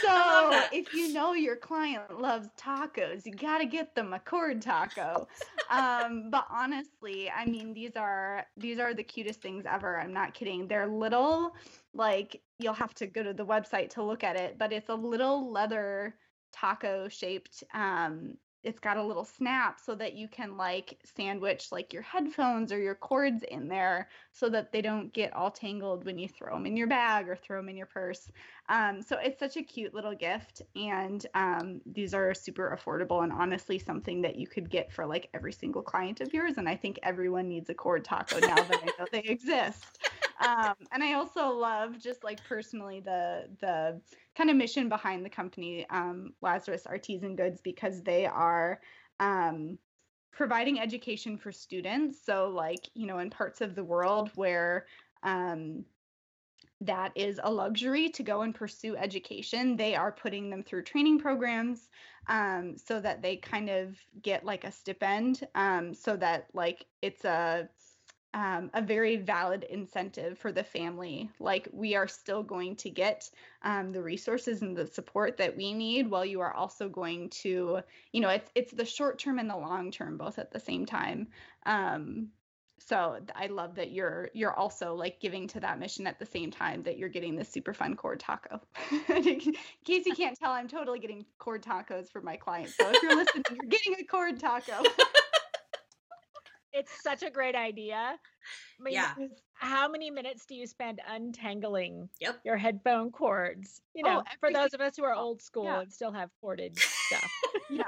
so 0.01 0.61
if 0.71 0.93
you 0.93 1.13
know 1.13 1.33
your 1.33 1.55
client 1.55 2.19
loves 2.19 2.47
tacos, 2.59 3.25
you 3.25 3.33
got 3.33 3.59
to 3.59 3.65
get 3.65 3.95
them 3.95 4.13
a 4.13 4.19
cord 4.19 4.61
taco. 4.61 5.27
um, 5.69 6.29
but 6.29 6.45
honestly, 6.49 7.29
I 7.29 7.45
mean, 7.45 7.73
these 7.73 7.95
are 7.95 8.45
these 8.57 8.79
are 8.79 8.93
the 8.93 9.03
cutest 9.03 9.41
things 9.41 9.65
ever. 9.69 9.99
I'm 9.99 10.13
not 10.13 10.33
kidding. 10.33 10.67
They're 10.67 10.87
little, 10.87 11.53
like 11.93 12.41
you'll 12.59 12.73
have 12.73 12.93
to 12.95 13.07
go 13.07 13.23
to 13.23 13.33
the 13.33 13.45
website 13.45 13.89
to 13.91 14.03
look 14.03 14.23
at 14.23 14.35
it, 14.35 14.57
but 14.57 14.71
it's 14.71 14.89
a 14.89 14.95
little 14.95 15.51
leather 15.51 16.15
taco 16.53 17.09
shaped 17.09 17.63
um 17.73 18.35
it's 18.65 18.79
got 18.79 18.97
a 18.97 19.03
little 19.03 19.23
snap 19.23 19.79
so 19.79 19.93
that 19.93 20.13
you 20.15 20.27
can 20.27 20.57
like 20.57 20.97
sandwich 21.03 21.71
like 21.71 21.93
your 21.93 22.01
headphones 22.01 22.71
or 22.71 22.79
your 22.79 22.95
cords 22.95 23.43
in 23.43 23.67
there 23.67 24.09
so 24.31 24.49
that 24.49 24.71
they 24.71 24.81
don't 24.81 25.13
get 25.13 25.31
all 25.33 25.51
tangled 25.51 26.03
when 26.03 26.17
you 26.17 26.27
throw 26.27 26.53
them 26.55 26.65
in 26.65 26.75
your 26.75 26.87
bag 26.87 27.29
or 27.29 27.35
throw 27.35 27.59
them 27.59 27.69
in 27.69 27.77
your 27.77 27.85
purse. 27.85 28.31
Um, 28.67 29.01
so 29.01 29.17
it's 29.17 29.39
such 29.39 29.57
a 29.57 29.63
cute 29.63 29.93
little 29.93 30.15
gift, 30.15 30.63
and 30.75 31.25
um, 31.35 31.81
these 31.85 32.13
are 32.15 32.33
super 32.33 32.75
affordable 32.75 33.23
and 33.23 33.31
honestly 33.31 33.77
something 33.77 34.21
that 34.23 34.37
you 34.37 34.47
could 34.47 34.69
get 34.69 34.91
for 34.91 35.05
like 35.05 35.29
every 35.35 35.53
single 35.53 35.83
client 35.83 36.19
of 36.19 36.33
yours. 36.33 36.57
And 36.57 36.67
I 36.67 36.75
think 36.75 36.99
everyone 37.03 37.47
needs 37.47 37.69
a 37.69 37.75
cord 37.75 38.03
taco 38.03 38.39
now 38.39 38.55
that 38.55 38.81
I 38.81 38.85
know 38.97 39.07
they 39.11 39.19
exist. 39.19 39.99
Um, 40.45 40.73
and 40.91 41.01
I 41.01 41.13
also 41.13 41.47
love 41.47 41.97
just 41.97 42.25
like 42.25 42.43
personally 42.43 42.99
the 42.99 43.47
the 43.61 44.01
kind 44.35 44.49
of 44.49 44.57
mission 44.57 44.89
behind 44.89 45.23
the 45.23 45.29
company 45.29 45.85
um, 45.89 46.33
Lazarus 46.41 46.85
Artisan 46.85 47.37
Goods 47.37 47.61
because 47.61 48.03
they 48.03 48.25
are 48.25 48.81
um, 49.21 49.77
providing 50.33 50.77
education 50.77 51.37
for 51.37 51.53
students. 51.53 52.19
So 52.25 52.49
like 52.49 52.89
you 52.95 53.07
know 53.07 53.19
in 53.19 53.29
parts 53.29 53.61
of 53.61 53.75
the 53.75 53.83
world 53.83 54.29
where 54.35 54.87
um, 55.23 55.85
that 56.81 57.11
is 57.15 57.39
a 57.43 57.51
luxury 57.51 58.09
to 58.09 58.23
go 58.23 58.41
and 58.41 58.53
pursue 58.53 58.95
education. 58.95 59.77
They 59.77 59.95
are 59.95 60.11
putting 60.11 60.49
them 60.49 60.63
through 60.63 60.83
training 60.83 61.19
programs 61.19 61.89
um, 62.27 62.77
so 62.77 62.99
that 62.99 63.21
they 63.21 63.37
kind 63.37 63.69
of 63.69 63.97
get 64.21 64.43
like 64.43 64.63
a 64.63 64.71
stipend, 64.71 65.47
um, 65.55 65.93
so 65.93 66.17
that 66.17 66.47
like 66.53 66.85
it's 67.01 67.23
a 67.25 67.69
um, 68.33 68.69
a 68.73 68.81
very 68.81 69.15
valid 69.15 69.63
incentive 69.63 70.37
for 70.37 70.51
the 70.51 70.63
family. 70.63 71.29
Like 71.39 71.69
we 71.71 71.95
are 71.95 72.07
still 72.07 72.43
going 72.43 72.75
to 72.77 72.89
get 72.89 73.29
um, 73.61 73.93
the 73.93 74.03
resources 74.03 74.61
and 74.61 74.75
the 74.75 74.87
support 74.87 75.37
that 75.37 75.55
we 75.55 75.73
need, 75.73 76.09
while 76.09 76.25
you 76.25 76.41
are 76.41 76.53
also 76.53 76.89
going 76.89 77.29
to, 77.29 77.79
you 78.11 78.21
know, 78.21 78.29
it's 78.29 78.51
it's 78.53 78.73
the 78.73 78.85
short 78.85 79.19
term 79.19 79.39
and 79.39 79.49
the 79.49 79.55
long 79.55 79.89
term 79.89 80.17
both 80.17 80.37
at 80.37 80.51
the 80.51 80.59
same 80.59 80.85
time. 80.85 81.29
Um, 81.65 82.27
so 82.87 83.19
I 83.35 83.47
love 83.47 83.75
that 83.75 83.91
you're 83.91 84.29
you're 84.33 84.53
also 84.53 84.93
like 84.93 85.19
giving 85.19 85.47
to 85.49 85.59
that 85.61 85.79
mission 85.79 86.05
at 86.05 86.19
the 86.19 86.25
same 86.25 86.51
time 86.51 86.83
that 86.83 86.97
you're 86.97 87.09
getting 87.09 87.35
this 87.35 87.49
super 87.49 87.73
fun 87.73 87.95
cord 87.95 88.19
taco. 88.19 88.61
In 89.09 89.39
case 89.83 90.05
you 90.05 90.13
can't 90.15 90.37
tell, 90.37 90.51
I'm 90.51 90.67
totally 90.67 90.99
getting 90.99 91.25
cord 91.39 91.63
tacos 91.63 92.11
for 92.11 92.21
my 92.21 92.35
clients. 92.37 92.77
So 92.77 92.89
if 92.91 93.01
you're 93.01 93.15
listening, 93.15 93.43
you're 93.51 93.69
getting 93.69 93.95
a 93.99 94.03
cord 94.03 94.39
taco. 94.39 94.83
it's 96.73 96.91
such 97.01 97.23
a 97.23 97.29
great 97.31 97.55
idea. 97.55 97.95
I 98.79 98.83
mean, 98.83 98.93
Yeah. 98.93 99.13
How 99.57 99.87
many 99.87 100.11
minutes 100.11 100.45
do 100.45 100.53
you 100.53 100.67
spend 100.67 101.01
untangling 101.07 102.09
Yep. 102.19 102.41
your 102.43 102.57
headphone 102.57 103.09
cords? 103.11 103.81
You 103.95 104.03
Oh, 104.05 104.15
know, 104.15 104.23
for 104.41 104.51
those 104.51 104.73
of 104.73 104.81
us 104.81 104.97
who 104.97 105.05
are 105.05 105.15
oh, 105.15 105.19
old 105.21 105.41
school 105.41 105.63
yeah. 105.63 105.79
and 105.81 105.91
still 105.93 106.11
have 106.11 106.29
corded 106.41 106.77
stuff. 107.07 107.31
Yeah. 107.69 107.83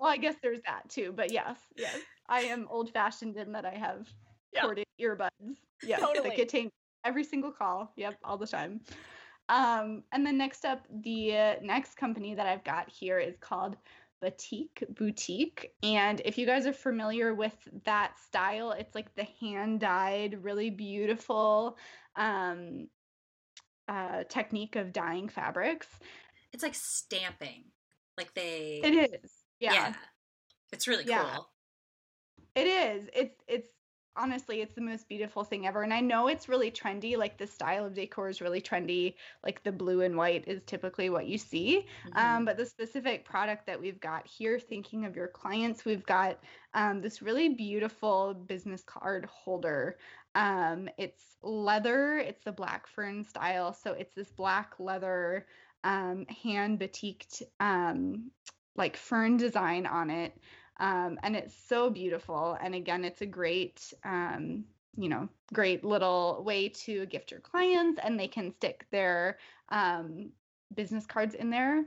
Well, 0.00 0.10
I 0.10 0.16
guess 0.16 0.34
there's 0.42 0.62
that 0.66 0.88
too, 0.88 1.12
but 1.14 1.30
yes, 1.30 1.58
yes, 1.76 1.98
I 2.26 2.40
am 2.42 2.66
old 2.70 2.90
fashioned 2.90 3.36
in 3.36 3.52
that 3.52 3.66
I 3.66 3.74
have 3.74 4.08
Yeah. 4.52 4.62
corded 4.62 4.84
earbuds. 5.00 5.28
Yeah, 5.82 5.98
Totally. 5.98 6.30
that 6.30 6.36
contain 6.36 6.70
every 7.04 7.24
single 7.24 7.52
call. 7.52 7.92
Yep, 7.96 8.16
all 8.24 8.36
the 8.36 8.46
time. 8.46 8.80
Um, 9.48 10.02
and 10.12 10.24
then 10.24 10.38
next 10.38 10.64
up, 10.64 10.86
the 11.02 11.36
uh, 11.36 11.54
next 11.62 11.96
company 11.96 12.34
that 12.34 12.46
I've 12.46 12.64
got 12.64 12.88
here 12.88 13.18
is 13.18 13.36
called 13.40 13.76
Batik 14.22 14.84
Boutique. 14.90 15.72
And 15.82 16.20
if 16.24 16.36
you 16.38 16.46
guys 16.46 16.66
are 16.66 16.72
familiar 16.72 17.34
with 17.34 17.56
that 17.84 18.18
style, 18.18 18.72
it's 18.72 18.94
like 18.94 19.14
the 19.14 19.26
hand 19.40 19.80
dyed, 19.80 20.44
really 20.44 20.70
beautiful 20.70 21.78
um, 22.16 22.88
uh, 23.88 24.24
technique 24.28 24.76
of 24.76 24.92
dyeing 24.92 25.28
fabrics. 25.28 25.88
It's 26.52 26.62
like 26.62 26.74
stamping. 26.74 27.64
Like 28.16 28.34
they 28.34 28.80
It 28.84 28.94
is. 28.94 29.32
yeah. 29.58 29.94
It's 30.72 30.86
really 30.86 31.04
Yeah. 31.06 31.28
cool. 31.34 31.50
It 32.54 32.66
is. 32.66 33.08
It's 33.14 33.42
it's 33.48 33.68
honestly 34.16 34.60
it's 34.60 34.74
the 34.74 34.80
most 34.80 35.08
beautiful 35.08 35.44
thing 35.44 35.66
ever. 35.66 35.82
And 35.82 35.92
I 35.92 36.00
know 36.00 36.28
it's 36.28 36.48
really 36.48 36.70
trendy. 36.70 37.16
Like 37.16 37.38
the 37.38 37.46
style 37.46 37.84
of 37.86 37.94
decor 37.94 38.28
is 38.28 38.40
really 38.40 38.60
trendy. 38.60 39.14
Like 39.44 39.62
the 39.62 39.72
blue 39.72 40.02
and 40.02 40.16
white 40.16 40.44
is 40.46 40.62
typically 40.64 41.10
what 41.10 41.26
you 41.26 41.38
see. 41.38 41.86
Mhm. 42.06 42.16
Um, 42.16 42.44
but 42.44 42.56
the 42.56 42.66
specific 42.66 43.24
product 43.24 43.66
that 43.66 43.80
we've 43.80 44.00
got 44.00 44.26
here, 44.26 44.58
thinking 44.58 45.04
of 45.04 45.16
your 45.16 45.28
clients, 45.28 45.84
we've 45.84 46.04
got 46.06 46.38
um, 46.74 47.00
this 47.00 47.22
really 47.22 47.50
beautiful 47.50 48.34
business 48.34 48.82
card 48.82 49.26
holder. 49.26 49.98
Um, 50.34 50.88
it's 50.96 51.36
leather. 51.42 52.18
It's 52.18 52.44
the 52.44 52.52
black 52.52 52.86
fern 52.86 53.24
style. 53.24 53.72
So 53.72 53.92
it's 53.92 54.14
this 54.14 54.30
black 54.30 54.74
leather 54.78 55.46
um, 55.84 56.26
hand 56.26 56.78
batiqued 56.78 57.42
um, 57.58 58.30
like 58.76 58.96
fern 58.96 59.36
design 59.36 59.86
on 59.86 60.10
it. 60.10 60.36
Um, 60.80 61.18
and 61.22 61.36
it's 61.36 61.54
so 61.68 61.90
beautiful. 61.90 62.56
And 62.60 62.74
again, 62.74 63.04
it's 63.04 63.20
a 63.20 63.26
great, 63.26 63.92
um, 64.02 64.64
you 64.96 65.08
know, 65.08 65.28
great 65.52 65.84
little 65.84 66.42
way 66.44 66.70
to 66.70 67.06
gift 67.06 67.30
your 67.30 67.40
clients, 67.40 68.00
and 68.02 68.18
they 68.18 68.28
can 68.28 68.52
stick 68.52 68.86
their 68.90 69.38
um, 69.68 70.30
business 70.74 71.06
cards 71.06 71.34
in 71.34 71.50
there 71.50 71.84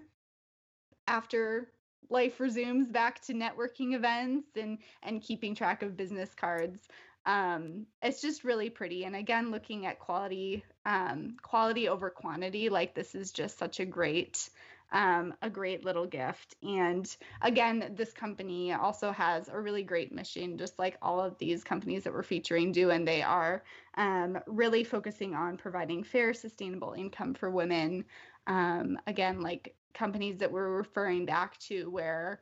after 1.07 1.67
life 2.09 2.39
resumes 2.39 2.89
back 2.89 3.21
to 3.21 3.33
networking 3.33 3.93
events 3.95 4.47
and 4.55 4.77
and 5.01 5.21
keeping 5.21 5.55
track 5.55 5.81
of 5.81 5.97
business 5.97 6.29
cards 6.35 6.87
um 7.25 7.85
it's 8.01 8.21
just 8.21 8.43
really 8.43 8.69
pretty 8.69 9.05
and 9.05 9.15
again 9.15 9.51
looking 9.51 9.85
at 9.85 9.99
quality 9.99 10.63
um 10.85 11.35
quality 11.41 11.87
over 11.87 12.09
quantity 12.09 12.69
like 12.69 12.93
this 12.93 13.15
is 13.15 13.31
just 13.31 13.57
such 13.57 13.79
a 13.79 13.85
great 13.85 14.49
um, 14.93 15.33
a 15.41 15.49
great 15.49 15.83
little 15.83 16.05
gift. 16.05 16.55
And 16.63 17.13
again, 17.41 17.93
this 17.95 18.13
company 18.13 18.71
also 18.71 19.11
has 19.11 19.49
a 19.49 19.59
really 19.59 19.83
great 19.83 20.13
mission, 20.13 20.57
just 20.57 20.79
like 20.79 20.97
all 21.01 21.19
of 21.19 21.37
these 21.39 21.63
companies 21.63 22.03
that 22.03 22.13
we're 22.13 22.23
featuring 22.23 22.71
do. 22.71 22.91
And 22.91 23.07
they 23.07 23.21
are 23.23 23.63
um, 23.97 24.37
really 24.47 24.83
focusing 24.83 25.33
on 25.33 25.57
providing 25.57 26.03
fair, 26.03 26.33
sustainable 26.33 26.93
income 26.93 27.33
for 27.33 27.49
women. 27.49 28.05
Um, 28.47 28.97
again, 29.07 29.41
like 29.41 29.75
companies 29.93 30.37
that 30.37 30.51
we're 30.51 30.69
referring 30.69 31.25
back 31.25 31.57
to 31.59 31.89
where 31.89 32.41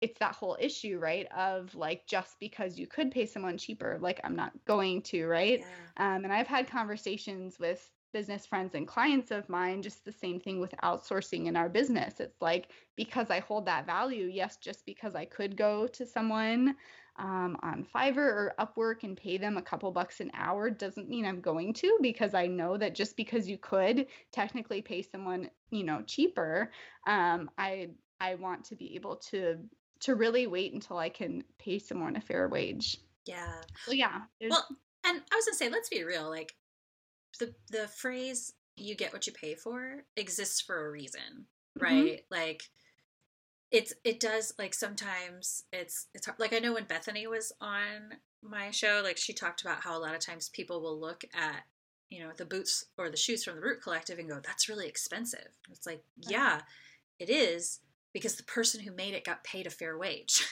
it's 0.00 0.20
that 0.20 0.34
whole 0.34 0.56
issue, 0.60 0.98
right? 1.00 1.26
Of 1.36 1.74
like, 1.74 2.06
just 2.06 2.38
because 2.38 2.78
you 2.78 2.86
could 2.86 3.10
pay 3.10 3.26
someone 3.26 3.58
cheaper, 3.58 3.98
like, 4.00 4.20
I'm 4.22 4.36
not 4.36 4.52
going 4.64 5.02
to, 5.02 5.26
right? 5.26 5.58
Yeah. 5.58 6.14
Um, 6.14 6.22
and 6.22 6.32
I've 6.32 6.46
had 6.46 6.70
conversations 6.70 7.58
with 7.58 7.90
business 8.12 8.46
friends 8.46 8.74
and 8.74 8.86
clients 8.86 9.30
of 9.30 9.48
mine, 9.48 9.82
just 9.82 10.04
the 10.04 10.12
same 10.12 10.40
thing 10.40 10.60
with 10.60 10.74
outsourcing 10.82 11.46
in 11.46 11.56
our 11.56 11.68
business. 11.68 12.20
It's 12.20 12.40
like, 12.40 12.68
because 12.96 13.30
I 13.30 13.40
hold 13.40 13.66
that 13.66 13.86
value, 13.86 14.26
yes, 14.26 14.56
just 14.56 14.84
because 14.86 15.14
I 15.14 15.24
could 15.24 15.56
go 15.56 15.86
to 15.88 16.06
someone 16.06 16.76
um, 17.18 17.56
on 17.62 17.86
Fiverr 17.94 18.18
or 18.18 18.54
Upwork 18.60 19.02
and 19.02 19.16
pay 19.16 19.38
them 19.38 19.56
a 19.56 19.62
couple 19.62 19.90
bucks 19.90 20.20
an 20.20 20.30
hour 20.34 20.70
doesn't 20.70 21.08
mean 21.08 21.26
I'm 21.26 21.40
going 21.40 21.72
to, 21.74 21.98
because 22.00 22.34
I 22.34 22.46
know 22.46 22.76
that 22.76 22.94
just 22.94 23.16
because 23.16 23.48
you 23.48 23.58
could 23.58 24.06
technically 24.32 24.80
pay 24.80 25.02
someone, 25.02 25.50
you 25.70 25.84
know, 25.84 26.02
cheaper, 26.06 26.70
um, 27.06 27.50
I 27.58 27.90
I 28.20 28.34
want 28.34 28.64
to 28.66 28.76
be 28.76 28.94
able 28.94 29.16
to 29.30 29.58
to 30.00 30.14
really 30.14 30.46
wait 30.46 30.72
until 30.72 30.98
I 30.98 31.08
can 31.08 31.42
pay 31.58 31.78
someone 31.78 32.16
a 32.16 32.20
fair 32.20 32.48
wage. 32.48 32.98
Yeah. 33.26 33.62
So 33.84 33.92
yeah, 33.92 34.22
Well, 34.40 34.64
and 35.04 35.20
I 35.32 35.36
was 35.36 35.44
gonna 35.44 35.56
say, 35.56 35.68
let's 35.68 35.88
be 35.88 36.04
real. 36.04 36.28
Like 36.28 36.54
the 37.38 37.54
the 37.70 37.88
phrase 37.88 38.52
"you 38.76 38.94
get 38.94 39.12
what 39.12 39.26
you 39.26 39.32
pay 39.32 39.54
for" 39.54 40.04
exists 40.16 40.60
for 40.60 40.86
a 40.86 40.90
reason, 40.90 41.46
Mhm. 41.76 41.82
right? 41.82 42.26
Like 42.30 42.62
it's 43.70 43.92
it 44.04 44.18
does 44.20 44.54
like 44.58 44.72
sometimes 44.74 45.64
it's 45.72 46.06
it's 46.14 46.26
hard. 46.26 46.38
like 46.38 46.52
I 46.52 46.58
know 46.58 46.72
when 46.74 46.84
Bethany 46.84 47.26
was 47.26 47.52
on 47.60 48.14
my 48.42 48.70
show, 48.70 49.00
like 49.04 49.16
she 49.18 49.32
talked 49.34 49.60
about 49.62 49.82
how 49.82 49.96
a 49.96 50.00
lot 50.00 50.14
of 50.14 50.20
times 50.20 50.48
people 50.48 50.80
will 50.80 50.98
look 50.98 51.24
at 51.34 51.64
you 52.08 52.20
know 52.20 52.32
the 52.36 52.46
boots 52.46 52.86
or 52.96 53.10
the 53.10 53.16
shoes 53.16 53.44
from 53.44 53.56
the 53.56 53.60
Root 53.62 53.82
Collective 53.82 54.18
and 54.18 54.28
go, 54.28 54.40
"That's 54.40 54.68
really 54.68 54.88
expensive." 54.88 55.48
It's 55.70 55.86
like, 55.86 56.02
yeah, 56.16 56.62
it 57.18 57.28
is 57.28 57.80
because 58.14 58.36
the 58.36 58.42
person 58.44 58.80
who 58.82 58.92
made 58.92 59.12
it 59.14 59.24
got 59.24 59.44
paid 59.44 59.66
a 59.66 59.70
fair 59.70 59.96
wage. 59.98 60.44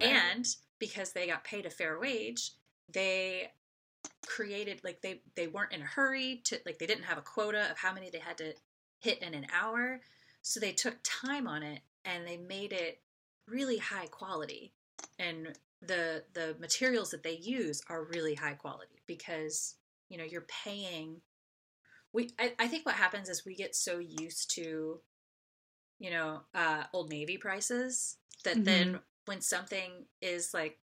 Right. 0.00 0.08
and 0.10 0.46
because 0.78 1.12
they 1.12 1.26
got 1.26 1.42
paid 1.44 1.66
a 1.66 1.70
fair 1.70 1.98
wage 1.98 2.52
they 2.88 3.50
created 4.26 4.80
like 4.84 5.00
they 5.02 5.20
they 5.34 5.46
weren't 5.46 5.72
in 5.72 5.82
a 5.82 5.86
hurry 5.86 6.40
to 6.44 6.58
like 6.64 6.78
they 6.78 6.86
didn't 6.86 7.04
have 7.04 7.18
a 7.18 7.22
quota 7.22 7.70
of 7.70 7.78
how 7.78 7.92
many 7.92 8.10
they 8.10 8.18
had 8.18 8.38
to 8.38 8.52
hit 9.00 9.22
in 9.22 9.34
an 9.34 9.46
hour. 9.52 10.00
So 10.42 10.60
they 10.60 10.72
took 10.72 10.96
time 11.02 11.46
on 11.46 11.62
it 11.62 11.80
and 12.04 12.26
they 12.26 12.36
made 12.36 12.72
it 12.72 13.00
really 13.46 13.78
high 13.78 14.06
quality. 14.06 14.72
And 15.18 15.56
the 15.80 16.24
the 16.34 16.56
materials 16.60 17.10
that 17.10 17.22
they 17.22 17.36
use 17.36 17.82
are 17.88 18.04
really 18.04 18.34
high 18.34 18.54
quality 18.54 19.00
because 19.06 19.76
you 20.08 20.18
know 20.18 20.24
you're 20.24 20.46
paying 20.64 21.20
we 22.12 22.30
I, 22.38 22.52
I 22.58 22.66
think 22.66 22.84
what 22.84 22.96
happens 22.96 23.28
is 23.28 23.44
we 23.44 23.54
get 23.54 23.76
so 23.76 23.98
used 23.98 24.50
to 24.56 25.00
you 25.98 26.10
know 26.10 26.40
uh 26.54 26.84
old 26.92 27.10
navy 27.10 27.36
prices 27.36 28.16
that 28.44 28.64
then 28.64 28.98
when 29.26 29.40
something 29.40 30.06
is 30.20 30.52
like 30.52 30.78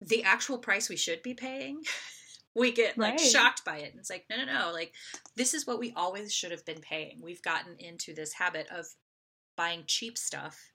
the 0.00 0.22
actual 0.22 0.58
price 0.58 0.88
we 0.88 0.96
should 0.96 1.22
be 1.22 1.34
paying 1.34 1.82
we 2.56 2.72
get 2.72 2.98
like 2.98 3.12
Right. 3.12 3.20
shocked 3.20 3.64
by 3.64 3.78
it 3.78 3.90
and 3.92 4.00
it's 4.00 4.10
like 4.10 4.24
no 4.28 4.36
no 4.36 4.44
no 4.44 4.72
like 4.72 4.92
this 5.36 5.54
is 5.54 5.66
what 5.66 5.78
we 5.78 5.92
always 5.94 6.32
should 6.32 6.50
have 6.50 6.64
been 6.64 6.80
paying 6.80 7.20
we've 7.22 7.42
gotten 7.42 7.76
into 7.78 8.14
this 8.14 8.32
habit 8.32 8.66
of 8.70 8.86
buying 9.56 9.84
cheap 9.86 10.18
stuff 10.18 10.72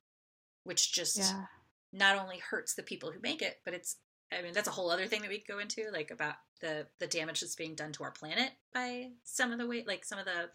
which 0.63 0.91
just 0.91 1.17
yeah. 1.17 1.45
not 1.91 2.17
only 2.17 2.38
hurts 2.38 2.75
the 2.75 2.84
people 2.84 3.11
who 3.11 3.19
make 3.21 3.41
it, 3.41 3.59
but 3.65 3.73
it's 3.73 3.97
I 4.32 4.41
mean 4.41 4.53
that's 4.53 4.67
a 4.67 4.71
whole 4.71 4.91
other 4.91 5.07
thing 5.07 5.21
that 5.21 5.29
we 5.29 5.39
could 5.39 5.53
go 5.53 5.59
into, 5.59 5.89
like 5.91 6.11
about 6.11 6.36
the 6.61 6.88
the 6.99 7.07
damage 7.07 7.41
that's 7.41 7.55
being 7.55 7.75
done 7.75 7.91
to 7.93 8.03
our 8.03 8.11
planet 8.11 8.51
by 8.73 9.09
some 9.23 9.51
of 9.51 9.57
the 9.59 9.67
way, 9.67 9.84
like 9.86 10.05
some 10.05 10.19
of 10.19 10.25
the 10.25 10.49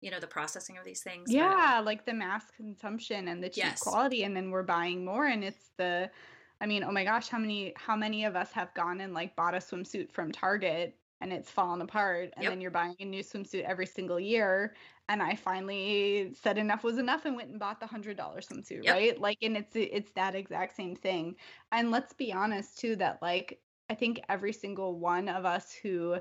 you 0.00 0.10
know 0.10 0.20
the 0.20 0.26
processing 0.26 0.78
of 0.78 0.84
these 0.84 1.02
things. 1.02 1.30
Yeah, 1.30 1.76
but... 1.78 1.84
like 1.84 2.06
the 2.06 2.14
mass 2.14 2.44
consumption 2.56 3.28
and 3.28 3.42
the 3.42 3.48
cheap 3.48 3.64
yes. 3.64 3.82
quality, 3.82 4.22
and 4.22 4.36
then 4.36 4.50
we're 4.50 4.62
buying 4.62 5.04
more, 5.04 5.26
and 5.26 5.44
it's 5.44 5.70
the 5.76 6.10
I 6.60 6.66
mean, 6.66 6.84
oh 6.84 6.92
my 6.92 7.04
gosh, 7.04 7.28
how 7.28 7.38
many 7.38 7.72
how 7.76 7.96
many 7.96 8.24
of 8.24 8.36
us 8.36 8.52
have 8.52 8.72
gone 8.74 9.00
and 9.00 9.14
like 9.14 9.34
bought 9.36 9.54
a 9.54 9.58
swimsuit 9.58 10.12
from 10.12 10.30
Target 10.32 10.96
and 11.20 11.32
it's 11.32 11.50
fallen 11.50 11.80
apart 11.82 12.32
and 12.34 12.42
yep. 12.42 12.52
then 12.52 12.60
you're 12.60 12.70
buying 12.70 12.96
a 13.00 13.04
new 13.04 13.22
swimsuit 13.22 13.64
every 13.64 13.86
single 13.86 14.18
year 14.18 14.74
and 15.08 15.22
i 15.22 15.34
finally 15.34 16.32
said 16.40 16.58
enough 16.58 16.82
was 16.82 16.98
enough 16.98 17.24
and 17.24 17.36
went 17.36 17.50
and 17.50 17.58
bought 17.58 17.80
the 17.80 17.86
hundred 17.86 18.16
dollar 18.16 18.40
swimsuit 18.40 18.84
yep. 18.84 18.94
right 18.94 19.20
like 19.20 19.38
and 19.42 19.56
it's 19.56 19.74
it's 19.74 20.12
that 20.12 20.34
exact 20.34 20.74
same 20.74 20.96
thing 20.96 21.34
and 21.72 21.90
let's 21.90 22.12
be 22.12 22.32
honest 22.32 22.78
too 22.78 22.96
that 22.96 23.18
like 23.20 23.60
i 23.88 23.94
think 23.94 24.20
every 24.28 24.52
single 24.52 24.98
one 24.98 25.28
of 25.28 25.44
us 25.44 25.72
who 25.72 26.16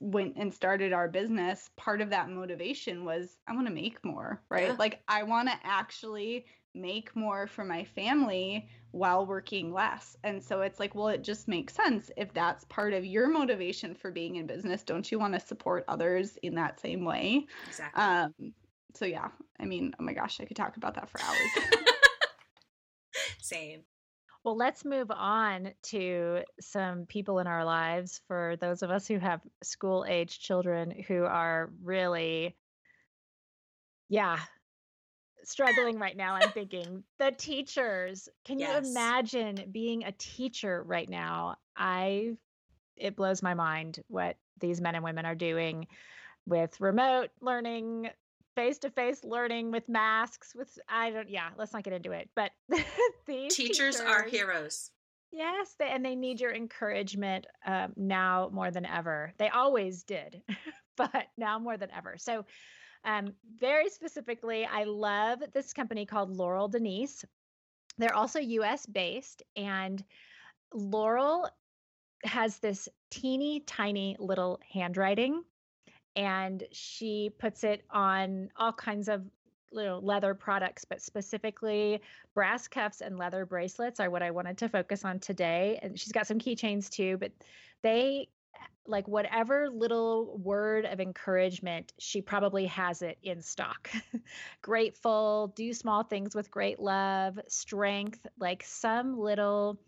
went 0.00 0.34
and 0.36 0.52
started 0.52 0.92
our 0.92 1.08
business 1.08 1.70
part 1.76 2.00
of 2.00 2.10
that 2.10 2.30
motivation 2.30 3.04
was 3.04 3.38
i 3.46 3.54
want 3.54 3.66
to 3.66 3.72
make 3.72 4.04
more 4.04 4.42
right 4.50 4.68
yeah. 4.68 4.76
like 4.78 5.00
i 5.08 5.22
want 5.22 5.48
to 5.48 5.54
actually 5.64 6.46
make 6.76 7.14
more 7.16 7.46
for 7.46 7.64
my 7.64 7.84
family 7.84 8.68
while 8.92 9.26
working 9.26 9.72
less. 9.72 10.16
And 10.24 10.42
so 10.42 10.60
it's 10.60 10.78
like, 10.78 10.94
well, 10.94 11.08
it 11.08 11.22
just 11.22 11.48
makes 11.48 11.74
sense. 11.74 12.10
If 12.16 12.32
that's 12.32 12.64
part 12.64 12.92
of 12.92 13.04
your 13.04 13.28
motivation 13.28 13.94
for 13.94 14.10
being 14.10 14.36
in 14.36 14.46
business, 14.46 14.82
don't 14.82 15.10
you 15.10 15.18
want 15.18 15.34
to 15.34 15.40
support 15.40 15.84
others 15.88 16.38
in 16.42 16.54
that 16.54 16.80
same 16.80 17.04
way? 17.04 17.46
Exactly. 17.68 18.02
Um, 18.02 18.34
so 18.94 19.04
yeah, 19.04 19.28
I 19.60 19.64
mean, 19.64 19.94
oh 20.00 20.02
my 20.02 20.12
gosh, 20.12 20.40
I 20.40 20.44
could 20.44 20.56
talk 20.56 20.76
about 20.76 20.94
that 20.94 21.10
for 21.10 21.20
hours. 21.22 21.82
Same. 23.40 23.82
Well, 24.44 24.56
let's 24.56 24.84
move 24.84 25.10
on 25.10 25.72
to 25.84 26.42
some 26.60 27.06
people 27.06 27.40
in 27.40 27.46
our 27.46 27.64
lives 27.64 28.20
for 28.28 28.56
those 28.60 28.82
of 28.82 28.90
us 28.90 29.08
who 29.08 29.18
have 29.18 29.40
school 29.62 30.06
age 30.08 30.38
children 30.38 30.92
who 31.08 31.24
are 31.24 31.70
really, 31.82 32.56
yeah, 34.08 34.38
struggling 35.46 35.98
right 35.98 36.16
now. 36.16 36.34
I'm 36.34 36.50
thinking 36.50 37.04
the 37.18 37.30
teachers. 37.30 38.28
Can 38.44 38.58
yes. 38.58 38.84
you 38.84 38.90
imagine 38.90 39.68
being 39.72 40.04
a 40.04 40.12
teacher 40.12 40.82
right 40.86 41.08
now? 41.08 41.56
I 41.76 42.36
it 42.96 43.16
blows 43.16 43.42
my 43.42 43.54
mind 43.54 44.02
what 44.08 44.36
these 44.60 44.80
men 44.80 44.94
and 44.94 45.04
women 45.04 45.26
are 45.26 45.34
doing 45.34 45.86
with 46.46 46.80
remote 46.80 47.28
learning, 47.40 48.08
face 48.54 48.78
to 48.78 48.90
face 48.90 49.22
learning 49.24 49.70
with 49.70 49.88
masks 49.88 50.54
with 50.54 50.78
I 50.88 51.10
don't 51.10 51.30
yeah, 51.30 51.50
let's 51.56 51.72
not 51.72 51.84
get 51.84 51.92
into 51.92 52.12
it. 52.12 52.28
But 52.34 52.50
these 53.26 53.54
teachers, 53.54 53.96
teachers 53.96 54.00
are 54.00 54.24
heroes. 54.24 54.90
Yes, 55.32 55.74
they, 55.78 55.88
and 55.88 56.04
they 56.04 56.14
need 56.14 56.40
your 56.40 56.54
encouragement 56.54 57.46
um, 57.66 57.92
now 57.96 58.48
more 58.52 58.70
than 58.70 58.86
ever. 58.86 59.34
They 59.38 59.48
always 59.48 60.02
did, 60.04 60.42
but 60.96 61.26
now 61.36 61.58
more 61.58 61.76
than 61.76 61.90
ever. 61.96 62.16
So 62.16 62.46
um, 63.04 63.32
very 63.58 63.88
specifically, 63.88 64.64
I 64.64 64.84
love 64.84 65.40
this 65.52 65.72
company 65.72 66.06
called 66.06 66.30
Laurel 66.30 66.68
Denise. 66.68 67.24
They're 67.98 68.14
also 68.14 68.40
US 68.40 68.86
based, 68.86 69.42
and 69.56 70.02
Laurel 70.72 71.48
has 72.24 72.58
this 72.58 72.88
teeny 73.10 73.60
tiny 73.60 74.16
little 74.18 74.60
handwriting, 74.72 75.42
and 76.14 76.64
she 76.72 77.30
puts 77.38 77.64
it 77.64 77.84
on 77.90 78.50
all 78.56 78.72
kinds 78.72 79.08
of 79.08 79.24
little 79.72 80.00
leather 80.00 80.34
products, 80.34 80.84
but 80.84 81.02
specifically 81.02 82.00
brass 82.34 82.68
cuffs 82.68 83.00
and 83.00 83.18
leather 83.18 83.44
bracelets 83.44 84.00
are 84.00 84.10
what 84.10 84.22
I 84.22 84.30
wanted 84.30 84.58
to 84.58 84.68
focus 84.68 85.04
on 85.04 85.18
today. 85.18 85.78
And 85.82 85.98
she's 85.98 86.12
got 86.12 86.26
some 86.26 86.38
keychains 86.38 86.88
too, 86.88 87.16
but 87.18 87.32
they 87.82 88.28
like 88.86 89.08
whatever 89.08 89.68
little 89.70 90.38
word 90.38 90.84
of 90.84 91.00
encouragement, 91.00 91.92
she 91.98 92.22
probably 92.22 92.66
has 92.66 93.02
it 93.02 93.18
in 93.22 93.42
stock. 93.42 93.90
Grateful, 94.62 95.52
do 95.56 95.72
small 95.72 96.02
things 96.04 96.34
with 96.34 96.50
great 96.50 96.78
love, 96.78 97.38
strength, 97.48 98.24
like 98.38 98.62
some 98.64 99.18
little 99.18 99.78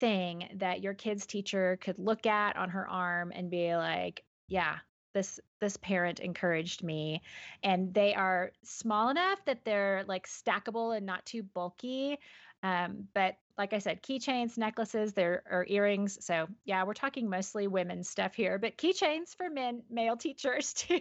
thing 0.00 0.48
that 0.56 0.80
your 0.80 0.94
kid's 0.94 1.26
teacher 1.26 1.78
could 1.82 1.98
look 1.98 2.26
at 2.26 2.56
on 2.56 2.70
her 2.70 2.88
arm 2.88 3.32
and 3.34 3.50
be 3.50 3.76
like, 3.76 4.24
yeah, 4.48 4.76
this 5.12 5.40
this 5.60 5.76
parent 5.78 6.20
encouraged 6.20 6.82
me 6.82 7.20
and 7.62 7.92
they 7.92 8.14
are 8.14 8.52
small 8.62 9.08
enough 9.08 9.44
that 9.44 9.64
they're 9.64 10.04
like 10.06 10.26
stackable 10.26 10.96
and 10.96 11.04
not 11.04 11.26
too 11.26 11.42
bulky 11.42 12.16
um, 12.62 13.08
but 13.14 13.36
like 13.60 13.74
I 13.74 13.78
said, 13.78 14.02
keychains, 14.02 14.56
necklaces, 14.56 15.12
there 15.12 15.42
are 15.50 15.66
earrings. 15.68 16.16
So 16.24 16.48
yeah, 16.64 16.82
we're 16.84 16.94
talking 16.94 17.28
mostly 17.28 17.66
women's 17.66 18.08
stuff 18.08 18.34
here, 18.34 18.58
but 18.58 18.78
keychains 18.78 19.36
for 19.36 19.50
men, 19.50 19.82
male 19.90 20.16
teachers 20.16 20.72
too. 20.78 20.98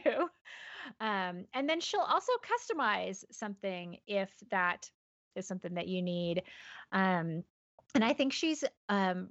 Um, 1.00 1.46
and 1.54 1.70
then 1.70 1.80
she'll 1.80 2.02
also 2.02 2.34
customize 2.44 3.24
something 3.32 4.00
if 4.08 4.30
that 4.52 4.90
is 5.38 5.48
something 5.48 5.76
that 5.76 5.88
you 5.88 6.02
need. 6.02 6.44
Um, 6.92 7.46
and 7.96 8.04
I 8.04 8.12
think 8.12 8.34
she's 8.34 8.66
um, 8.90 9.30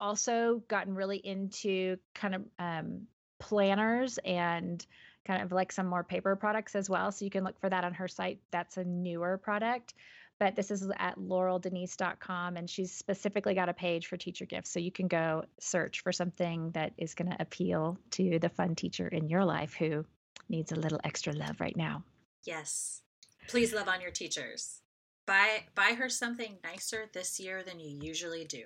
also 0.00 0.62
gotten 0.68 0.94
really 0.94 1.18
into 1.18 1.96
kind 2.14 2.36
of 2.36 2.42
um, 2.60 3.08
planners 3.40 4.20
and 4.24 4.86
kind 5.26 5.42
of 5.42 5.50
like 5.50 5.72
some 5.72 5.86
more 5.86 6.04
paper 6.04 6.36
products 6.36 6.76
as 6.76 6.88
well. 6.88 7.10
So 7.10 7.24
you 7.24 7.32
can 7.32 7.42
look 7.42 7.58
for 7.58 7.68
that 7.68 7.82
on 7.82 7.94
her 7.94 8.06
site. 8.06 8.38
That's 8.52 8.76
a 8.76 8.84
newer 8.84 9.38
product 9.38 9.94
but 10.40 10.56
this 10.56 10.70
is 10.70 10.90
at 10.98 11.16
laureldenise.com 11.16 12.56
and 12.56 12.68
she's 12.68 12.92
specifically 12.92 13.54
got 13.54 13.68
a 13.68 13.74
page 13.74 14.06
for 14.06 14.16
teacher 14.16 14.44
gifts. 14.44 14.70
So 14.70 14.80
you 14.80 14.90
can 14.90 15.06
go 15.06 15.44
search 15.60 16.00
for 16.00 16.12
something 16.12 16.70
that 16.72 16.92
is 16.98 17.14
going 17.14 17.30
to 17.30 17.40
appeal 17.40 17.98
to 18.12 18.38
the 18.38 18.48
fun 18.48 18.74
teacher 18.74 19.06
in 19.08 19.28
your 19.28 19.44
life 19.44 19.74
who 19.74 20.04
needs 20.48 20.72
a 20.72 20.76
little 20.76 21.00
extra 21.04 21.32
love 21.32 21.60
right 21.60 21.76
now. 21.76 22.02
Yes. 22.44 23.02
Please 23.48 23.72
love 23.72 23.88
on 23.88 24.00
your 24.00 24.10
teachers. 24.10 24.80
Buy 25.26 25.64
buy 25.74 25.94
her 25.96 26.08
something 26.08 26.58
nicer 26.62 27.06
this 27.14 27.40
year 27.40 27.62
than 27.62 27.80
you 27.80 27.98
usually 28.02 28.44
do 28.44 28.64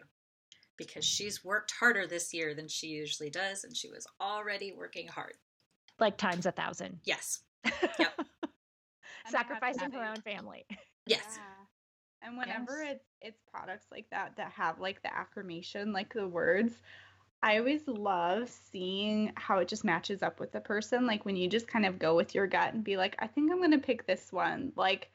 because 0.77 1.05
she's 1.05 1.45
worked 1.45 1.73
harder 1.79 2.07
this 2.07 2.33
year 2.35 2.55
than 2.55 2.67
she 2.67 2.89
usually 2.89 3.31
does 3.31 3.63
and 3.63 3.77
she 3.77 3.89
was 3.89 4.07
already 4.21 4.73
working 4.73 5.07
hard. 5.07 5.35
Like 6.01 6.17
times 6.17 6.47
a 6.47 6.53
thousand. 6.53 7.01
Yes. 7.05 7.41
Yep. 7.99 8.21
Sacrificing 9.31 9.91
her 9.91 10.05
own 10.05 10.23
family 10.23 10.65
yes 11.09 11.25
yeah. 11.37 11.49
And 12.23 12.37
whenever 12.37 12.83
yes. 12.83 12.97
it's 12.97 13.05
it's 13.21 13.43
products 13.51 13.87
like 13.91 14.09
that 14.11 14.37
that 14.37 14.53
have 14.53 14.81
like 14.81 15.03
the 15.03 15.15
affirmation, 15.15 15.93
like 15.93 16.13
the 16.13 16.27
words, 16.27 16.75
I 17.43 17.59
always 17.59 17.87
love 17.87 18.49
seeing 18.49 19.33
how 19.37 19.59
it 19.59 19.69
just 19.69 19.85
matches 19.85 20.23
up 20.23 20.41
with 20.41 20.53
the 20.53 20.61
person. 20.61 21.07
Like 21.07 21.25
when 21.25 21.37
you 21.37 21.49
just 21.49 21.69
kind 21.69 21.87
of 21.87 21.99
go 21.99 22.17
with 22.17 22.35
your 22.35 22.47
gut 22.47 22.75
and 22.75 22.83
be 22.83 22.97
like, 22.97 23.17
I 23.19 23.27
think 23.27 23.51
I'm 23.51 23.61
gonna 23.61 23.79
pick 23.79 24.07
this 24.07 24.33
one. 24.33 24.73
Like 24.77 25.11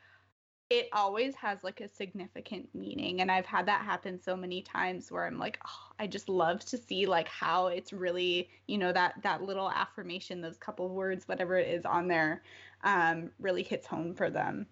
it 0.69 0.87
always 0.93 1.35
has 1.35 1.63
like 1.63 1.81
a 1.81 1.89
significant 1.89 2.69
meaning. 2.73 3.21
And 3.21 3.29
I've 3.29 3.45
had 3.45 3.67
that 3.67 3.85
happen 3.85 4.19
so 4.19 4.35
many 4.35 4.61
times 4.61 5.11
where 5.11 5.25
I'm 5.25 5.37
like, 5.37 5.59
oh, 5.67 5.91
I 5.99 6.07
just 6.07 6.29
love 6.29 6.63
to 6.65 6.77
see 6.77 7.05
like 7.05 7.27
how 7.27 7.67
it's 7.67 7.93
really, 7.93 8.49
you 8.67 8.77
know, 8.77 8.93
that 8.93 9.15
that 9.23 9.43
little 9.43 9.69
affirmation, 9.69 10.41
those 10.41 10.57
couple 10.57 10.89
words, 10.89 11.27
whatever 11.27 11.57
it 11.57 11.67
is 11.67 11.85
on 11.85 12.07
there, 12.07 12.43
um, 12.83 13.29
really 13.39 13.63
hits 13.63 13.85
home 13.85 14.15
for 14.15 14.29
them. 14.29 14.67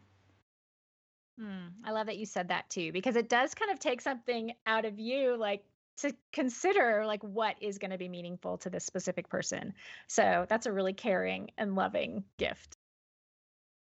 Hmm, 1.41 1.69
I 1.83 1.91
love 1.91 2.05
that 2.05 2.17
you 2.17 2.27
said 2.27 2.49
that 2.49 2.69
too, 2.69 2.91
because 2.91 3.15
it 3.15 3.27
does 3.27 3.55
kind 3.55 3.71
of 3.71 3.79
take 3.79 3.99
something 3.99 4.53
out 4.67 4.85
of 4.85 4.99
you, 4.99 5.35
like 5.35 5.63
to 5.97 6.15
consider 6.31 7.03
like 7.07 7.23
what 7.23 7.55
is 7.59 7.79
going 7.79 7.89
to 7.89 7.97
be 7.97 8.09
meaningful 8.09 8.59
to 8.59 8.69
this 8.69 8.85
specific 8.85 9.27
person. 9.27 9.73
So 10.05 10.45
that's 10.47 10.67
a 10.67 10.71
really 10.71 10.93
caring 10.93 11.49
and 11.57 11.75
loving 11.75 12.25
gift. 12.37 12.77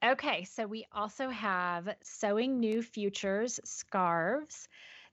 Okay, 0.04 0.44
so 0.44 0.68
we 0.68 0.86
also 0.92 1.28
have 1.30 1.88
Sewing 2.04 2.60
New 2.60 2.80
Futures 2.80 3.58
scarves. 3.64 4.68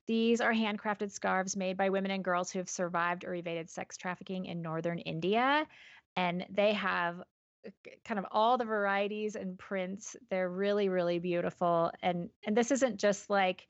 These 0.06 0.40
are 0.40 0.54
handcrafted 0.54 1.10
scarves 1.10 1.58
made 1.58 1.78
by 1.78 1.90
women 1.90 2.12
and 2.12 2.24
girls 2.24 2.52
who 2.52 2.60
have 2.60 2.70
survived 2.70 3.26
or 3.26 3.34
evaded 3.34 3.72
sex 3.72 3.98
trafficking 3.98 4.46
in 4.46 4.62
northern 4.62 5.00
India. 5.00 5.66
And 6.16 6.46
they 6.52 6.74
have 6.74 7.24
kind 8.04 8.20
of 8.20 8.26
all 8.32 8.58
the 8.58 8.66
varieties 8.66 9.36
and 9.36 9.58
prints. 9.58 10.16
They're 10.30 10.50
really, 10.50 10.90
really 10.90 11.20
beautiful. 11.20 11.92
And 12.02 12.30
and 12.46 12.56
this 12.56 12.72
isn't 12.72 12.98
just 12.98 13.30
like 13.30 13.68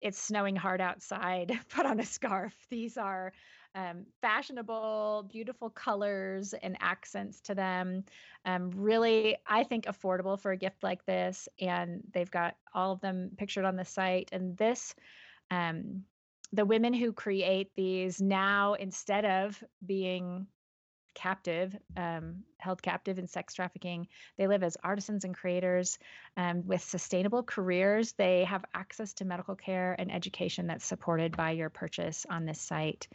it's 0.00 0.20
snowing 0.20 0.56
hard 0.56 0.80
outside, 0.80 1.58
put 1.68 1.86
on 1.86 2.00
a 2.00 2.04
scarf. 2.04 2.54
These 2.70 2.96
are 2.98 3.32
um, 3.74 4.04
fashionable, 4.20 5.28
beautiful 5.30 5.70
colors 5.70 6.54
and 6.54 6.76
accents 6.80 7.40
to 7.42 7.54
them. 7.54 8.04
Um, 8.44 8.70
really, 8.74 9.36
I 9.46 9.62
think 9.64 9.86
affordable 9.86 10.38
for 10.38 10.50
a 10.50 10.56
gift 10.56 10.82
like 10.82 11.06
this. 11.06 11.48
And 11.60 12.02
they've 12.12 12.30
got 12.30 12.56
all 12.74 12.92
of 12.92 13.00
them 13.00 13.30
pictured 13.38 13.64
on 13.64 13.76
the 13.76 13.84
site. 13.84 14.28
And 14.32 14.56
this, 14.56 14.94
um, 15.50 16.02
the 16.52 16.66
women 16.66 16.92
who 16.92 17.12
create 17.12 17.70
these 17.74 18.20
now, 18.20 18.74
instead 18.74 19.24
of 19.24 19.62
being 19.84 20.46
captive, 21.14 21.76
um, 21.96 22.44
held 22.58 22.82
captive 22.82 23.18
in 23.18 23.26
sex 23.26 23.54
trafficking. 23.54 24.08
They 24.36 24.46
live 24.46 24.62
as 24.62 24.76
artisans 24.82 25.24
and 25.24 25.34
creators 25.34 25.98
um, 26.36 26.66
with 26.66 26.82
sustainable 26.82 27.42
careers. 27.42 28.12
They 28.12 28.44
have 28.44 28.64
access 28.74 29.12
to 29.14 29.24
medical 29.24 29.54
care 29.54 29.94
and 29.98 30.12
education 30.12 30.66
that's 30.66 30.84
supported 30.84 31.36
by 31.36 31.52
your 31.52 31.70
purchase 31.70 32.26
on 32.28 32.44
this 32.44 32.60
site. 32.60 33.08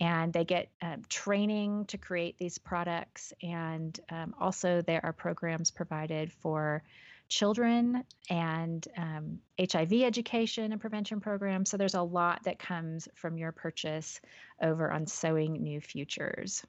And 0.00 0.32
they 0.32 0.44
get 0.44 0.70
um, 0.82 1.02
training 1.08 1.84
to 1.86 1.98
create 1.98 2.36
these 2.38 2.58
products. 2.58 3.32
And 3.42 3.98
um, 4.10 4.34
also, 4.40 4.82
there 4.82 5.04
are 5.04 5.12
programs 5.12 5.70
provided 5.70 6.32
for 6.32 6.82
children 7.28 8.04
and 8.30 8.86
um, 8.96 9.38
HIV 9.58 9.92
education 9.92 10.72
and 10.72 10.80
prevention 10.80 11.20
programs. 11.20 11.70
So 11.70 11.76
there's 11.76 11.94
a 11.94 12.02
lot 12.02 12.42
that 12.44 12.58
comes 12.58 13.08
from 13.14 13.38
your 13.38 13.52
purchase 13.52 14.20
over 14.62 14.90
on 14.90 15.06
Sewing 15.06 15.54
New 15.54 15.80
Futures. 15.80 16.64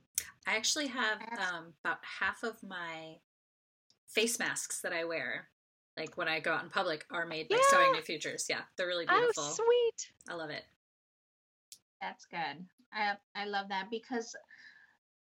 I 0.48 0.56
actually 0.56 0.88
have 0.88 1.20
um, 1.22 1.74
about 1.84 2.00
half 2.02 2.44
of 2.44 2.62
my 2.64 3.16
face 4.08 4.40
masks 4.40 4.82
that 4.82 4.94
I 4.94 5.04
wear, 5.04 5.48
like 5.98 6.18
when 6.18 6.28
I 6.28 6.40
go 6.40 6.54
out 6.54 6.64
in 6.64 6.70
public, 6.70 7.06
are 7.12 7.26
made 7.26 7.50
by 7.50 7.56
yeah. 7.56 7.62
Sewing 7.70 7.92
New 7.92 8.02
Futures. 8.02 8.46
Yeah, 8.50 8.62
they're 8.78 8.88
really 8.88 9.06
oh, 9.10 9.18
beautiful. 9.18 9.44
Oh, 9.44 9.54
sweet! 9.54 10.12
I 10.30 10.36
love 10.36 10.50
it. 10.50 10.64
That's 12.02 12.26
good. 12.26 12.66
I 12.94 13.14
I 13.36 13.46
love 13.46 13.70
that 13.70 13.90
because, 13.90 14.36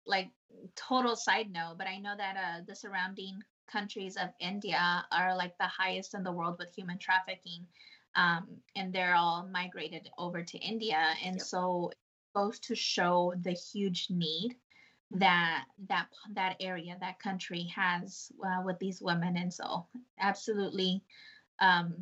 like, 0.07 0.31
total 0.77 1.17
side 1.17 1.53
note, 1.53 1.77
but 1.79 1.87
I 1.87 1.99
know 1.99 2.15
that 2.17 2.37
uh, 2.37 2.65
the 2.67 2.75
surrounding 2.75 3.41
countries 3.71 4.17
of 4.17 4.29
India 4.41 5.05
are 5.13 5.37
like 5.37 5.57
the 5.59 5.67
highest 5.67 6.15
in 6.15 6.23
the 6.23 6.33
world 6.33 6.57
with 6.59 6.75
human 6.75 6.99
trafficking. 6.99 7.67
Um, 8.15 8.47
and 8.77 8.93
they're 8.93 9.15
all 9.15 9.49
migrated 9.51 10.11
over 10.19 10.43
to 10.43 10.59
India. 10.59 11.15
And 11.25 11.37
yep. 11.37 11.45
so 11.45 11.91
it 11.91 11.99
goes 12.35 12.59
to 12.61 12.75
show 12.75 13.33
the 13.43 13.53
huge 13.53 14.09
need 14.11 14.57
that 15.15 15.65
that 15.89 16.07
that 16.33 16.57
area 16.61 16.97
that 17.01 17.19
country 17.19 17.71
has 17.75 18.33
uh, 18.45 18.63
with 18.65 18.79
these 18.79 19.03
women 19.03 19.37
and 19.37 19.53
so 19.53 19.87
absolutely 20.21 21.03
um 21.61 21.95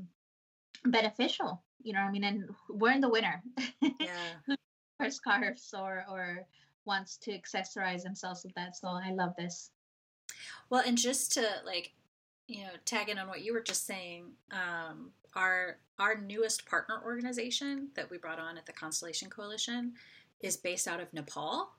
beneficial 0.84 1.62
you 1.82 1.92
know 1.92 2.00
i 2.00 2.10
mean 2.10 2.24
and 2.24 2.48
we're 2.68 2.92
in 2.92 3.00
the 3.00 3.08
winter 3.08 3.42
yeah 3.80 3.88
who 4.46 4.54
wears 4.98 5.16
scarves 5.16 5.74
or 5.76 6.04
or 6.08 6.46
wants 6.84 7.16
to 7.16 7.36
accessorize 7.36 8.02
themselves 8.02 8.44
with 8.44 8.54
that 8.54 8.76
so 8.76 8.88
i 8.88 9.12
love 9.12 9.32
this 9.36 9.70
well, 10.68 10.82
and 10.86 10.96
just 10.96 11.32
to 11.32 11.46
like, 11.64 11.92
you 12.46 12.62
know, 12.62 12.70
tag 12.84 13.08
in 13.08 13.18
on 13.18 13.28
what 13.28 13.42
you 13.42 13.52
were 13.52 13.60
just 13.60 13.86
saying, 13.86 14.24
um, 14.52 15.12
our 15.34 15.78
our 15.98 16.18
newest 16.18 16.66
partner 16.66 17.00
organization 17.04 17.88
that 17.94 18.10
we 18.10 18.18
brought 18.18 18.38
on 18.38 18.56
at 18.56 18.66
the 18.66 18.72
Constellation 18.72 19.30
Coalition 19.30 19.94
is 20.40 20.56
based 20.56 20.88
out 20.88 21.00
of 21.00 21.12
Nepal. 21.12 21.70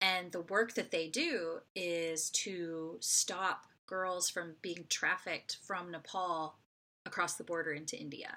And 0.00 0.30
the 0.30 0.42
work 0.42 0.74
that 0.74 0.90
they 0.90 1.08
do 1.08 1.58
is 1.74 2.30
to 2.30 2.98
stop 3.00 3.66
girls 3.86 4.30
from 4.30 4.54
being 4.62 4.84
trafficked 4.88 5.56
from 5.62 5.90
Nepal 5.90 6.56
across 7.04 7.34
the 7.34 7.44
border 7.44 7.72
into 7.72 7.98
India. 7.98 8.36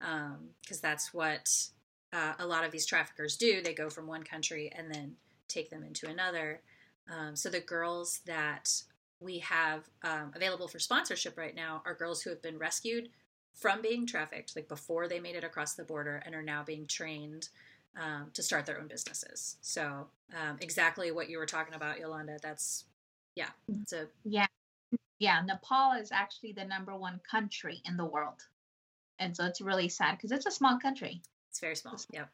Because 0.00 0.78
um, 0.78 0.82
that's 0.82 1.14
what 1.14 1.68
uh, 2.12 2.32
a 2.38 2.46
lot 2.46 2.64
of 2.64 2.72
these 2.72 2.86
traffickers 2.86 3.36
do. 3.36 3.62
They 3.62 3.74
go 3.74 3.88
from 3.88 4.06
one 4.06 4.24
country 4.24 4.72
and 4.74 4.92
then 4.92 5.16
take 5.48 5.70
them 5.70 5.84
into 5.84 6.08
another. 6.08 6.60
Um, 7.10 7.36
so 7.36 7.48
the 7.48 7.60
girls 7.60 8.20
that 8.26 8.70
we 9.20 9.38
have 9.38 9.88
um, 10.02 10.32
available 10.34 10.68
for 10.68 10.78
sponsorship 10.78 11.38
right 11.38 11.54
now 11.54 11.82
are 11.86 11.94
girls 11.94 12.22
who 12.22 12.30
have 12.30 12.42
been 12.42 12.58
rescued 12.58 13.08
from 13.54 13.80
being 13.80 14.06
trafficked, 14.06 14.54
like 14.54 14.68
before 14.68 15.08
they 15.08 15.18
made 15.18 15.34
it 15.34 15.44
across 15.44 15.74
the 15.74 15.84
border, 15.84 16.22
and 16.26 16.34
are 16.34 16.42
now 16.42 16.62
being 16.62 16.86
trained 16.86 17.48
um, 17.98 18.30
to 18.34 18.42
start 18.42 18.66
their 18.66 18.78
own 18.78 18.88
businesses. 18.88 19.56
So 19.62 20.06
um, 20.34 20.58
exactly 20.60 21.10
what 21.10 21.30
you 21.30 21.38
were 21.38 21.46
talking 21.46 21.74
about, 21.74 21.98
Yolanda. 21.98 22.38
That's 22.42 22.84
yeah, 23.34 23.48
it's 23.68 23.92
a 23.92 24.08
yeah, 24.24 24.46
yeah. 25.18 25.40
Nepal 25.42 25.92
is 25.92 26.12
actually 26.12 26.52
the 26.52 26.64
number 26.64 26.94
one 26.94 27.20
country 27.30 27.80
in 27.86 27.96
the 27.96 28.04
world, 28.04 28.42
and 29.18 29.34
so 29.34 29.44
it's 29.46 29.60
really 29.60 29.88
sad 29.88 30.16
because 30.16 30.32
it's 30.32 30.46
a 30.46 30.50
small 30.50 30.78
country. 30.78 31.22
It's 31.50 31.60
very 31.60 31.76
small. 31.76 31.98
Yeah. 32.12 32.24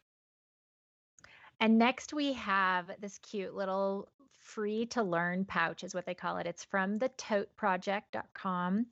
And 1.61 1.79
next 1.79 2.13
we 2.13 2.33
have 2.33 2.91
this 3.01 3.19
cute 3.19 3.55
little 3.55 4.09
free 4.43 4.87
to 4.87 5.03
learn 5.03 5.45
pouch, 5.45 5.85
is 5.85 5.95
what 5.95 6.07
they 6.07 6.15
call 6.15 6.39
it. 6.39 6.47
It's 6.47 6.65
from 6.65 6.99
the 6.99 7.09
toteproject.com. 7.11 8.87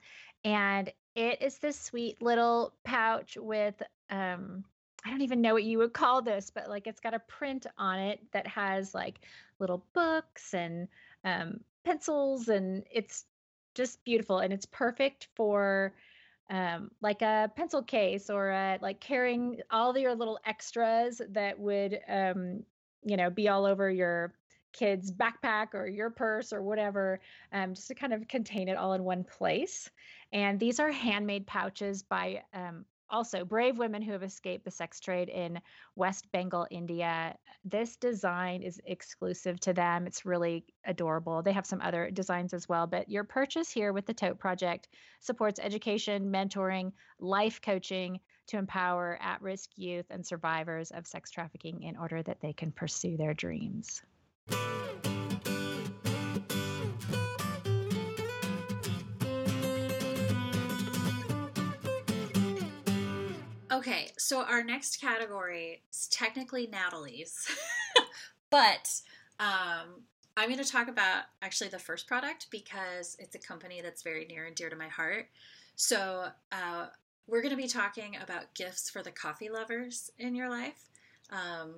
And 0.44 0.92
it 1.14 1.42
is 1.42 1.58
this 1.58 1.78
sweet 1.78 2.22
little 2.22 2.72
pouch 2.84 3.36
with, 3.38 3.82
um, 4.10 4.64
I 5.04 5.10
don't 5.10 5.22
even 5.22 5.40
know 5.40 5.54
what 5.54 5.64
you 5.64 5.78
would 5.78 5.92
call 5.92 6.22
this, 6.22 6.50
but 6.50 6.68
like 6.68 6.86
it's 6.86 7.00
got 7.00 7.14
a 7.14 7.18
print 7.20 7.66
on 7.76 7.98
it 7.98 8.20
that 8.32 8.46
has 8.46 8.94
like 8.94 9.20
little 9.58 9.84
books 9.92 10.54
and 10.54 10.88
um, 11.24 11.60
pencils, 11.84 12.48
and 12.48 12.84
it's 12.90 13.24
just 13.74 14.02
beautiful. 14.04 14.38
And 14.38 14.52
it's 14.52 14.66
perfect 14.66 15.28
for 15.34 15.92
um, 16.48 16.90
like 17.00 17.22
a 17.22 17.50
pencil 17.54 17.82
case 17.82 18.30
or 18.30 18.50
a, 18.50 18.78
like 18.80 19.00
carrying 19.00 19.60
all 19.70 19.96
your 19.96 20.14
little 20.14 20.38
extras 20.44 21.20
that 21.30 21.58
would, 21.58 22.00
um, 22.08 22.64
you 23.04 23.16
know, 23.16 23.30
be 23.30 23.48
all 23.48 23.64
over 23.64 23.90
your 23.90 24.32
kid's 24.72 25.10
backpack 25.10 25.74
or 25.74 25.86
your 25.86 26.10
purse 26.10 26.52
or 26.52 26.62
whatever, 26.62 27.20
um, 27.52 27.74
just 27.74 27.88
to 27.88 27.94
kind 27.94 28.12
of 28.12 28.26
contain 28.28 28.68
it 28.68 28.76
all 28.76 28.92
in 28.94 29.04
one 29.04 29.24
place. 29.24 29.90
And 30.32 30.58
these 30.58 30.80
are 30.80 30.90
handmade 30.90 31.46
pouches 31.46 32.02
by 32.02 32.42
um, 32.54 32.84
also 33.10 33.44
brave 33.44 33.78
women 33.78 34.02
who 34.02 34.12
have 34.12 34.22
escaped 34.22 34.64
the 34.64 34.70
sex 34.70 35.00
trade 35.00 35.28
in 35.28 35.60
West 35.96 36.30
Bengal, 36.32 36.66
India. 36.70 37.36
This 37.64 37.96
design 37.96 38.62
is 38.62 38.80
exclusive 38.86 39.58
to 39.60 39.72
them. 39.72 40.06
It's 40.06 40.24
really 40.24 40.64
adorable. 40.84 41.42
They 41.42 41.52
have 41.52 41.66
some 41.66 41.80
other 41.80 42.10
designs 42.10 42.54
as 42.54 42.68
well, 42.68 42.86
but 42.86 43.08
your 43.08 43.24
purchase 43.24 43.70
here 43.70 43.92
with 43.92 44.06
the 44.06 44.14
Tote 44.14 44.38
Project 44.38 44.88
supports 45.18 45.60
education, 45.60 46.32
mentoring, 46.32 46.92
life 47.18 47.60
coaching 47.60 48.20
to 48.46 48.58
empower 48.58 49.18
at 49.20 49.42
risk 49.42 49.70
youth 49.76 50.06
and 50.10 50.24
survivors 50.24 50.90
of 50.90 51.06
sex 51.06 51.30
trafficking 51.30 51.82
in 51.82 51.96
order 51.96 52.22
that 52.22 52.40
they 52.40 52.52
can 52.52 52.72
pursue 52.72 53.16
their 53.16 53.34
dreams. 53.34 54.02
Okay, 63.72 64.10
so 64.18 64.42
our 64.42 64.62
next 64.62 65.00
category 65.00 65.80
is 65.90 66.08
technically 66.08 66.66
Natalie's, 66.66 67.48
but 68.50 68.90
um, 69.38 70.02
I'm 70.36 70.48
going 70.48 70.62
to 70.62 70.70
talk 70.70 70.88
about 70.88 71.22
actually 71.40 71.70
the 71.70 71.78
first 71.78 72.06
product 72.06 72.48
because 72.50 73.16
it's 73.18 73.34
a 73.36 73.38
company 73.38 73.80
that's 73.80 74.02
very 74.02 74.26
near 74.26 74.44
and 74.44 74.56
dear 74.56 74.70
to 74.70 74.76
my 74.76 74.88
heart. 74.88 75.28
So, 75.76 76.26
uh, 76.52 76.86
we're 77.26 77.42
going 77.42 77.56
to 77.56 77.62
be 77.62 77.68
talking 77.68 78.16
about 78.22 78.52
gifts 78.54 78.90
for 78.90 79.02
the 79.02 79.12
coffee 79.12 79.48
lovers 79.48 80.10
in 80.18 80.34
your 80.34 80.50
life, 80.50 80.88
um, 81.30 81.74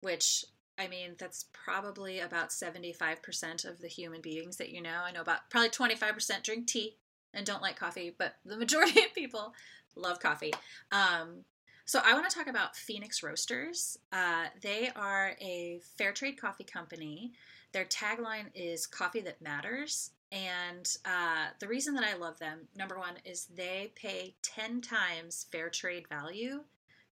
which 0.00 0.44
I 0.78 0.88
mean, 0.88 1.16
that's 1.18 1.46
probably 1.52 2.20
about 2.20 2.50
75% 2.50 3.64
of 3.64 3.80
the 3.80 3.88
human 3.88 4.20
beings 4.20 4.56
that 4.58 4.70
you 4.70 4.82
know. 4.82 5.00
I 5.04 5.12
know 5.12 5.22
about 5.22 5.48
probably 5.50 5.70
25% 5.70 6.42
drink 6.42 6.66
tea 6.66 6.96
and 7.32 7.46
don't 7.46 7.62
like 7.62 7.78
coffee, 7.78 8.14
but 8.16 8.36
the 8.44 8.56
majority 8.56 9.00
of 9.04 9.14
people 9.14 9.54
love 9.94 10.20
coffee. 10.20 10.52
Um, 10.92 11.44
so 11.84 12.00
I 12.04 12.14
want 12.14 12.28
to 12.28 12.36
talk 12.36 12.48
about 12.48 12.74
Phoenix 12.76 13.22
Roasters. 13.22 13.96
Uh, 14.12 14.46
they 14.60 14.90
are 14.96 15.36
a 15.40 15.80
fair 15.96 16.12
trade 16.12 16.40
coffee 16.40 16.64
company. 16.64 17.32
Their 17.72 17.84
tagline 17.84 18.46
is 18.54 18.86
"Coffee 18.86 19.20
that 19.20 19.40
matters," 19.40 20.10
and 20.32 20.88
uh, 21.04 21.48
the 21.60 21.68
reason 21.68 21.94
that 21.94 22.04
I 22.04 22.16
love 22.16 22.38
them, 22.38 22.66
number 22.74 22.98
one, 22.98 23.14
is 23.24 23.46
they 23.54 23.92
pay 23.94 24.34
ten 24.42 24.80
times 24.80 25.46
fair 25.52 25.68
trade 25.68 26.08
value 26.08 26.64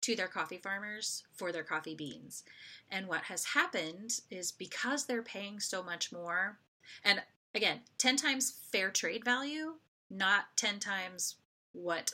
to 0.02 0.16
their 0.16 0.28
coffee 0.28 0.58
farmers 0.58 1.24
for 1.34 1.52
their 1.52 1.64
coffee 1.64 1.96
beans. 1.96 2.44
And 2.90 3.08
what 3.08 3.24
has 3.24 3.46
happened 3.46 4.20
is 4.32 4.52
because 4.52 5.06
they're 5.06 5.22
paying 5.22 5.60
so 5.60 5.84
much 5.84 6.12
more, 6.12 6.58
and 7.04 7.22
again, 7.54 7.82
10 7.98 8.16
times 8.16 8.52
fair 8.72 8.90
trade 8.90 9.24
value, 9.24 9.76
not 10.10 10.46
10 10.56 10.80
times 10.80 11.36
what 11.74 12.14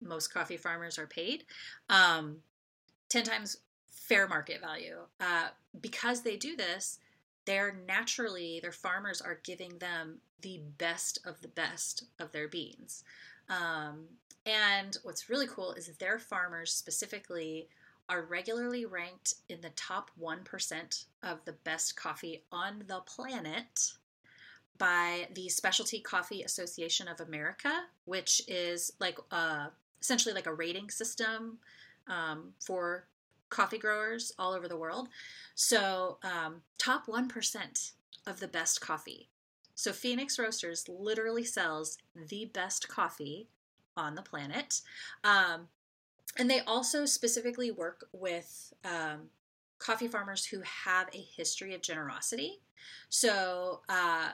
most 0.00 0.32
coffee 0.32 0.56
farmers 0.56 0.98
are 0.98 1.06
paid, 1.06 1.44
um, 1.88 2.36
10 3.08 3.24
times 3.24 3.58
fair 3.88 4.28
market 4.28 4.60
value. 4.60 4.98
Uh, 5.20 5.48
because 5.80 6.22
they 6.22 6.36
do 6.36 6.56
this, 6.56 6.98
they're 7.46 7.76
naturally, 7.86 8.60
their 8.60 8.72
farmers 8.72 9.20
are 9.20 9.40
giving 9.42 9.78
them 9.78 10.18
the 10.40 10.60
best 10.78 11.18
of 11.24 11.40
the 11.40 11.48
best 11.48 12.04
of 12.18 12.32
their 12.32 12.48
beans. 12.48 13.04
Um, 13.48 14.04
and 14.46 14.96
what's 15.02 15.30
really 15.30 15.46
cool 15.46 15.72
is 15.72 15.86
that 15.86 15.98
their 15.98 16.18
farmers 16.18 16.72
specifically 16.72 17.68
are 18.08 18.22
regularly 18.22 18.84
ranked 18.84 19.34
in 19.48 19.60
the 19.60 19.70
top 19.70 20.10
1% 20.20 21.04
of 21.22 21.44
the 21.44 21.52
best 21.64 21.96
coffee 21.96 22.42
on 22.52 22.84
the 22.86 23.00
planet 23.06 23.92
by 24.76 25.28
the 25.34 25.48
Specialty 25.48 26.00
Coffee 26.00 26.42
Association 26.42 27.08
of 27.08 27.20
America, 27.20 27.84
which 28.04 28.42
is 28.46 28.92
like 29.00 29.18
uh, 29.30 29.68
essentially 30.02 30.34
like 30.34 30.46
a 30.46 30.52
rating 30.52 30.90
system 30.90 31.58
um, 32.08 32.52
for 32.60 33.06
coffee 33.48 33.78
growers 33.78 34.32
all 34.38 34.52
over 34.52 34.68
the 34.68 34.76
world. 34.76 35.08
So, 35.54 36.18
um, 36.22 36.62
top 36.76 37.06
1% 37.06 37.92
of 38.26 38.40
the 38.40 38.48
best 38.48 38.80
coffee. 38.80 39.28
So 39.76 39.92
Phoenix 39.92 40.38
Roasters 40.38 40.88
literally 40.88 41.44
sells 41.44 41.98
the 42.28 42.46
best 42.46 42.88
coffee 42.88 43.48
on 43.96 44.14
the 44.14 44.22
planet. 44.22 44.80
Um, 45.22 45.68
and 46.38 46.50
they 46.50 46.60
also 46.60 47.06
specifically 47.06 47.70
work 47.70 48.06
with 48.12 48.72
um, 48.84 49.28
coffee 49.78 50.08
farmers 50.08 50.44
who 50.46 50.60
have 50.84 51.08
a 51.12 51.26
history 51.36 51.74
of 51.74 51.82
generosity. 51.82 52.60
So, 53.08 53.80
uh, 53.88 54.30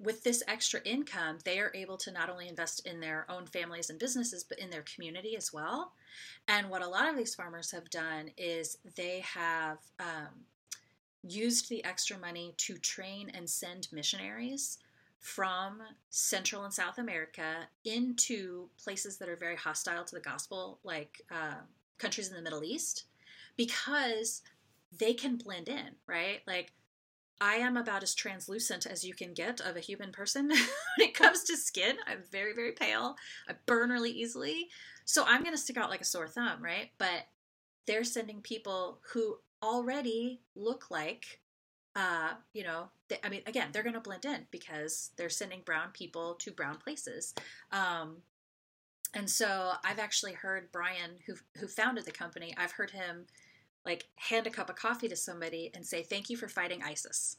with 0.00 0.24
this 0.24 0.42
extra 0.48 0.80
income, 0.84 1.38
they 1.44 1.60
are 1.60 1.70
able 1.72 1.96
to 1.98 2.10
not 2.10 2.28
only 2.28 2.48
invest 2.48 2.84
in 2.84 2.98
their 2.98 3.26
own 3.30 3.46
families 3.46 3.90
and 3.90 3.98
businesses, 3.98 4.42
but 4.42 4.58
in 4.58 4.68
their 4.68 4.82
community 4.82 5.36
as 5.36 5.52
well. 5.52 5.92
And 6.48 6.68
what 6.68 6.82
a 6.82 6.88
lot 6.88 7.08
of 7.08 7.16
these 7.16 7.34
farmers 7.34 7.70
have 7.70 7.88
done 7.90 8.30
is 8.36 8.78
they 8.96 9.20
have 9.20 9.78
um, 10.00 10.46
used 11.22 11.68
the 11.68 11.84
extra 11.84 12.18
money 12.18 12.54
to 12.58 12.76
train 12.78 13.30
and 13.34 13.48
send 13.48 13.88
missionaries 13.92 14.78
from 15.24 15.80
Central 16.10 16.64
and 16.64 16.74
South 16.74 16.98
America 16.98 17.66
into 17.86 18.68
places 18.76 19.16
that 19.16 19.28
are 19.28 19.36
very 19.36 19.56
hostile 19.56 20.04
to 20.04 20.14
the 20.14 20.20
gospel, 20.20 20.78
like 20.84 21.22
uh, 21.30 21.54
countries 21.96 22.28
in 22.28 22.36
the 22.36 22.42
Middle 22.42 22.62
East, 22.62 23.04
because 23.56 24.42
they 24.98 25.14
can 25.14 25.36
blend 25.36 25.70
in, 25.70 25.92
right? 26.06 26.42
Like, 26.46 26.74
I 27.40 27.54
am 27.54 27.78
about 27.78 28.02
as 28.02 28.14
translucent 28.14 28.84
as 28.84 29.02
you 29.02 29.14
can 29.14 29.32
get 29.32 29.62
of 29.62 29.76
a 29.76 29.80
human 29.80 30.12
person 30.12 30.48
when 30.48 30.58
it 30.98 31.14
comes 31.14 31.44
to 31.44 31.56
skin. 31.56 31.96
I'm 32.06 32.22
very, 32.30 32.52
very 32.52 32.72
pale. 32.72 33.16
I 33.48 33.54
burn 33.64 33.88
really 33.88 34.12
easily. 34.12 34.68
So 35.06 35.24
I'm 35.26 35.40
going 35.40 35.54
to 35.54 35.60
stick 35.60 35.78
out 35.78 35.88
like 35.88 36.02
a 36.02 36.04
sore 36.04 36.28
thumb, 36.28 36.62
right? 36.62 36.90
But 36.98 37.28
they're 37.86 38.04
sending 38.04 38.42
people 38.42 39.00
who 39.14 39.38
already 39.62 40.42
look 40.54 40.90
like 40.90 41.40
uh, 41.96 42.34
you 42.52 42.64
know, 42.64 42.88
they, 43.08 43.18
I 43.22 43.28
mean, 43.28 43.42
again, 43.46 43.68
they're 43.72 43.82
going 43.82 43.94
to 43.94 44.00
blend 44.00 44.24
in 44.24 44.46
because 44.50 45.10
they're 45.16 45.28
sending 45.28 45.60
brown 45.64 45.90
people 45.92 46.34
to 46.40 46.50
brown 46.50 46.78
places. 46.78 47.34
Um, 47.70 48.18
and 49.14 49.30
so 49.30 49.72
I've 49.84 50.00
actually 50.00 50.32
heard 50.32 50.72
Brian, 50.72 51.12
who 51.26 51.34
who 51.58 51.68
founded 51.68 52.04
the 52.04 52.10
company, 52.10 52.52
I've 52.56 52.72
heard 52.72 52.90
him 52.90 53.26
like 53.86 54.08
hand 54.16 54.46
a 54.46 54.50
cup 54.50 54.70
of 54.70 54.76
coffee 54.76 55.08
to 55.08 55.16
somebody 55.16 55.70
and 55.74 55.86
say, 55.86 56.02
"Thank 56.02 56.30
you 56.30 56.36
for 56.36 56.48
fighting 56.48 56.82
ISIS," 56.82 57.36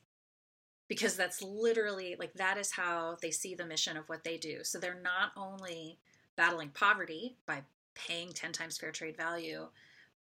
because 0.88 1.18
that's 1.18 1.42
literally 1.42 2.16
like 2.18 2.34
that 2.36 2.58
is 2.58 2.72
how 2.72 3.18
they 3.22 3.32
see 3.32 3.56
the 3.56 3.66
mission 3.66 3.98
of 3.98 4.08
what 4.08 4.24
they 4.24 4.38
do. 4.38 4.64
So 4.64 4.80
they're 4.80 5.02
not 5.02 5.32
only 5.36 6.00
battling 6.38 6.70
poverty 6.70 7.36
by 7.46 7.64
paying 7.94 8.32
ten 8.32 8.54
times 8.54 8.78
fair 8.78 8.92
trade 8.92 9.18
value, 9.18 9.68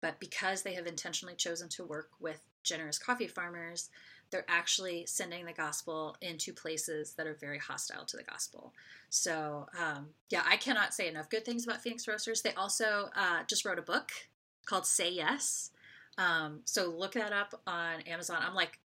but 0.02 0.20
because 0.20 0.62
they 0.62 0.74
have 0.76 0.86
intentionally 0.88 1.36
chosen 1.36 1.68
to 1.70 1.84
work 1.84 2.12
with 2.20 2.42
generous 2.64 3.00
coffee 3.00 3.28
farmers, 3.28 3.90
they're 4.32 4.46
actually 4.48 5.06
sending 5.06 5.46
the 5.46 5.54
gospel 5.54 6.16
into 6.22 6.54
places 6.54 7.14
that 7.14 7.28
are 7.28 7.36
very 7.36 7.58
hostile 7.58 8.06
to 8.06 8.18
the 8.18 8.24
gospel. 8.24 8.74
So, 9.10 9.68
um, 9.80 10.10
yeah, 10.30 10.44
I 10.48 10.58
cannot 10.58 10.94
say 10.94 11.08
enough 11.08 11.30
good 11.30 11.46
things 11.46 11.66
about 11.66 11.82
Phoenix 11.82 12.08
Roasters. 12.08 12.42
They 12.42 12.54
also 12.54 13.10
uh, 13.16 13.44
just 13.48 13.66
wrote 13.66 13.80
a 13.80 13.84
book 13.84 14.12
called 14.66 14.86
Say 14.86 15.12
Yes. 15.12 15.72
Um, 16.18 16.62
so 16.66 16.90
look 16.90 17.14
that 17.14 17.34
up 17.34 17.60
on 17.66 18.02
Amazon. 18.02 18.38
I'm 18.42 18.54
like 18.54 18.80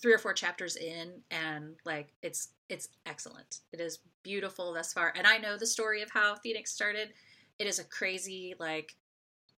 three 0.00 0.12
or 0.12 0.18
four 0.18 0.32
chapters 0.32 0.76
in, 0.76 1.12
and 1.30 1.74
like 1.84 2.08
it's 2.22 2.48
it's 2.68 2.88
excellent. 3.04 3.60
It 3.72 3.80
is 3.80 4.00
beautiful 4.22 4.72
thus 4.72 4.92
far, 4.92 5.12
and 5.16 5.26
I 5.26 5.38
know 5.38 5.56
the 5.56 5.66
story 5.66 6.02
of 6.02 6.10
how 6.10 6.36
Phoenix 6.36 6.72
started. 6.72 7.10
It 7.58 7.66
is 7.66 7.78
a 7.78 7.84
crazy 7.84 8.54
like 8.58 8.96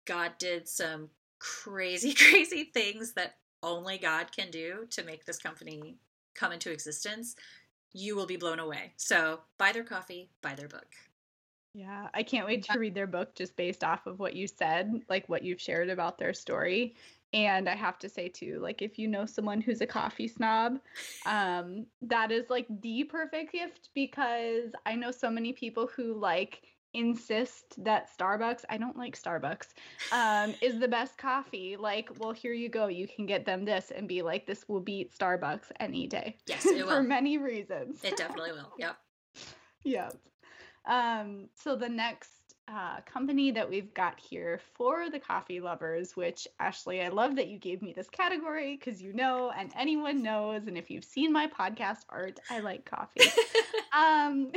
God 0.06 0.34
did 0.40 0.68
some 0.68 1.10
crazy 1.40 2.14
crazy 2.30 2.66
things 2.66 3.14
that 3.14 3.36
only 3.68 3.98
God 3.98 4.32
can 4.32 4.50
do 4.52 4.88
to 4.92 5.04
make 5.04 5.26
this 5.26 5.38
company 5.38 5.98
come 6.34 6.52
into 6.52 6.72
existence, 6.72 7.36
you 7.94 8.16
will 8.16 8.26
be 8.26 8.38
blown 8.38 8.60
away. 8.60 8.94
So 8.98 9.42
buy 9.58 9.72
their 9.72 9.84
coffee, 9.84 10.30
buy 10.42 10.56
their 10.56 10.68
book. 10.68 10.88
Yeah, 11.74 12.08
I 12.14 12.24
can't 12.24 12.48
wait 12.48 12.64
to 12.64 12.80
read 12.80 12.96
their 12.96 13.08
book 13.08 13.36
just 13.36 13.56
based 13.56 13.84
off 13.84 14.08
of 14.08 14.20
what 14.20 14.36
you 14.36 14.48
said, 14.48 15.02
like 15.10 15.30
what 15.30 15.44
you've 15.44 15.62
shared 15.62 15.90
about 15.90 16.18
their 16.18 16.34
story. 16.34 16.96
And 17.34 17.68
I 17.70 17.76
have 17.76 18.00
to 18.00 18.10
say 18.10 18.30
too, 18.30 18.60
like 18.62 18.82
if 18.82 18.98
you 18.98 19.08
know 19.08 19.26
someone 19.26 19.62
who's 19.62 19.82
a 19.82 19.86
coffee 19.86 20.28
snob, 20.28 20.80
um, 21.26 21.86
that 22.02 22.32
is 22.32 22.50
like 22.50 22.66
the 22.82 23.04
perfect 23.04 23.52
gift 23.52 23.90
because 23.94 24.72
I 24.86 24.96
know 24.96 25.12
so 25.12 25.30
many 25.30 25.54
people 25.54 25.88
who 25.96 26.14
like 26.18 26.64
insist 26.94 27.84
that 27.84 28.10
Starbucks, 28.18 28.64
I 28.70 28.78
don't 28.78 28.98
like 28.98 29.20
Starbucks, 29.22 29.68
um, 30.12 30.54
is 30.62 30.80
the 30.80 30.88
best 30.88 31.18
coffee. 31.18 31.76
Like, 31.78 32.10
well, 32.20 32.32
here 32.32 32.54
you 32.54 32.70
go. 32.70 32.88
You 32.88 33.08
can 33.08 33.26
get 33.26 33.46
them 33.46 33.66
this 33.66 33.92
and 33.96 34.08
be 34.08 34.22
like, 34.22 34.46
this 34.46 34.68
will 34.68 34.80
beat 34.80 35.18
Starbucks 35.18 35.72
any 35.80 36.08
day. 36.08 36.36
Yes, 36.48 36.66
it 36.66 36.76
will. 36.86 36.96
For 36.96 37.04
many 37.04 37.38
reasons. 37.38 38.04
It 38.04 38.18
definitely 38.18 38.52
will. 38.52 38.72
Yep. 38.78 38.98
yep. 39.84 40.16
Um, 40.86 41.50
so 41.54 41.76
the 41.76 41.90
next 41.90 42.32
uh, 42.68 43.00
company 43.06 43.52
that 43.52 43.70
we've 43.70 43.94
got 43.94 44.20
here 44.20 44.60
for 44.74 45.10
the 45.10 45.20
coffee 45.20 45.60
lovers, 45.60 46.16
which 46.16 46.48
Ashley, 46.60 47.02
I 47.02 47.10
love 47.10 47.36
that 47.38 47.48
you 47.48 47.58
gave 47.58 47.82
me 47.82 47.94
this 47.94 48.10
category 48.10 48.78
because 48.78 49.02
you 49.02 49.14
know, 49.14 49.52
and 49.58 49.72
anyone 49.78 50.22
knows, 50.22 50.68
and 50.68 50.78
if 50.78 50.90
you've 50.90 51.06
seen 51.06 51.32
my 51.32 51.48
podcast 51.48 52.00
art, 52.10 52.40
I 52.50 52.60
like 52.60 52.86
coffee. 52.86 53.30
um, 53.98 54.52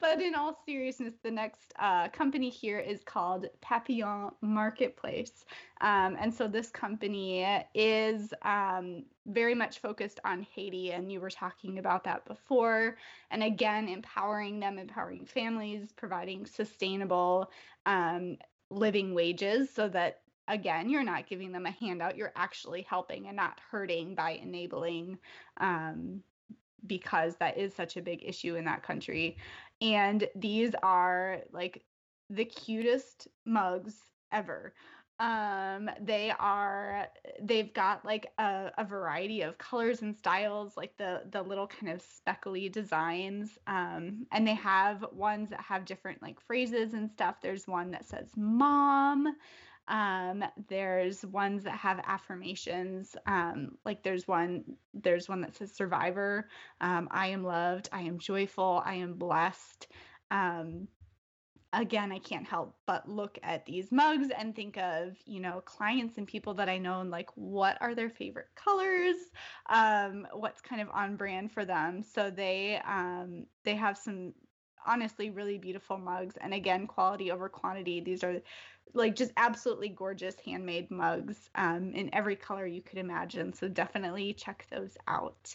but 0.00 0.20
in 0.20 0.34
all 0.34 0.58
seriousness, 0.66 1.14
the 1.22 1.30
next 1.30 1.72
uh, 1.78 2.08
company 2.08 2.50
here 2.50 2.78
is 2.78 3.02
called 3.04 3.46
Papillon 3.60 4.30
Marketplace. 4.40 5.44
Um, 5.80 6.16
and 6.20 6.32
so 6.32 6.48
this 6.48 6.70
company 6.70 7.64
is 7.74 8.32
um, 8.42 9.04
very 9.26 9.54
much 9.54 9.78
focused 9.80 10.20
on 10.24 10.46
Haiti, 10.54 10.92
and 10.92 11.10
you 11.10 11.20
were 11.20 11.30
talking 11.30 11.78
about 11.78 12.04
that 12.04 12.24
before. 12.24 12.96
And 13.30 13.42
again, 13.42 13.88
empowering 13.88 14.60
them, 14.60 14.78
empowering 14.78 15.26
families, 15.26 15.92
providing 15.96 16.46
sustainable 16.46 17.50
um, 17.86 18.36
living 18.70 19.14
wages 19.14 19.70
so 19.72 19.88
that 19.88 20.20
again, 20.48 20.88
you're 20.88 21.02
not 21.02 21.26
giving 21.26 21.52
them 21.52 21.66
a 21.66 21.70
handout, 21.70 22.16
you're 22.16 22.32
actually 22.36 22.82
helping 22.88 23.26
and 23.26 23.36
not 23.36 23.60
hurting 23.70 24.14
by 24.14 24.30
enabling 24.30 25.18
um, 25.56 26.22
because 26.86 27.36
that 27.36 27.56
is 27.56 27.74
such 27.74 27.96
a 27.96 28.02
big 28.02 28.22
issue 28.24 28.56
in 28.56 28.64
that 28.64 28.82
country. 28.82 29.36
And 29.80 30.28
these 30.34 30.72
are 30.82 31.40
like 31.52 31.84
the 32.30 32.44
cutest 32.44 33.28
mugs 33.44 33.94
ever. 34.32 34.74
Um, 35.18 35.88
they 35.98 36.30
are 36.38 37.08
they've 37.40 37.72
got 37.72 38.04
like 38.04 38.26
a, 38.38 38.70
a 38.76 38.84
variety 38.84 39.40
of 39.40 39.56
colors 39.56 40.02
and 40.02 40.14
styles, 40.14 40.76
like 40.76 40.94
the 40.98 41.22
the 41.30 41.42
little 41.42 41.66
kind 41.66 41.90
of 41.90 42.02
speckly 42.02 42.68
designs. 42.68 43.58
Um, 43.66 44.26
and 44.32 44.46
they 44.46 44.54
have 44.54 45.06
ones 45.12 45.50
that 45.50 45.60
have 45.60 45.86
different 45.86 46.20
like 46.20 46.38
phrases 46.40 46.92
and 46.92 47.10
stuff. 47.10 47.36
There's 47.40 47.66
one 47.66 47.90
that 47.92 48.04
says 48.04 48.28
mom. 48.36 49.34
Um, 49.88 50.44
there's 50.68 51.24
ones 51.24 51.64
that 51.64 51.76
have 51.76 52.00
affirmations. 52.06 53.16
Um, 53.26 53.78
like 53.84 54.02
there's 54.02 54.26
one, 54.26 54.64
there's 54.94 55.28
one 55.28 55.40
that 55.42 55.56
says 55.56 55.72
survivor. 55.72 56.48
Um, 56.80 57.08
I 57.10 57.28
am 57.28 57.44
loved. 57.44 57.88
I 57.92 58.02
am 58.02 58.18
joyful. 58.18 58.82
I 58.84 58.94
am 58.94 59.14
blessed. 59.14 59.88
Um, 60.30 60.88
again, 61.72 62.10
I 62.10 62.18
can't 62.18 62.46
help 62.46 62.74
but 62.86 63.08
look 63.08 63.38
at 63.42 63.66
these 63.66 63.92
mugs 63.92 64.28
and 64.36 64.54
think 64.54 64.76
of, 64.78 65.16
you 65.26 65.40
know, 65.40 65.60
clients 65.64 66.16
and 66.16 66.26
people 66.26 66.54
that 66.54 66.68
I 66.68 66.78
know 66.78 67.00
and 67.00 67.10
like 67.10 67.30
what 67.34 67.76
are 67.80 67.94
their 67.94 68.10
favorite 68.10 68.48
colors, 68.54 69.16
um, 69.68 70.26
what's 70.32 70.60
kind 70.60 70.80
of 70.80 70.88
on 70.92 71.16
brand 71.16 71.52
for 71.52 71.64
them. 71.64 72.02
So 72.02 72.30
they 72.30 72.80
um, 72.86 73.46
they 73.64 73.74
have 73.74 73.98
some 73.98 74.32
honestly 74.86 75.30
really 75.30 75.58
beautiful 75.58 75.98
mugs 75.98 76.36
and 76.40 76.54
again 76.54 76.86
quality 76.86 77.30
over 77.30 77.48
quantity. 77.48 78.00
These 78.00 78.22
are 78.24 78.36
like 78.96 79.14
just 79.14 79.32
absolutely 79.36 79.88
gorgeous 79.88 80.36
handmade 80.44 80.90
mugs 80.90 81.50
um, 81.54 81.92
in 81.92 82.12
every 82.14 82.36
color 82.36 82.66
you 82.66 82.82
could 82.82 82.98
imagine. 82.98 83.52
So 83.52 83.68
definitely 83.68 84.32
check 84.32 84.66
those 84.70 84.96
out. 85.06 85.54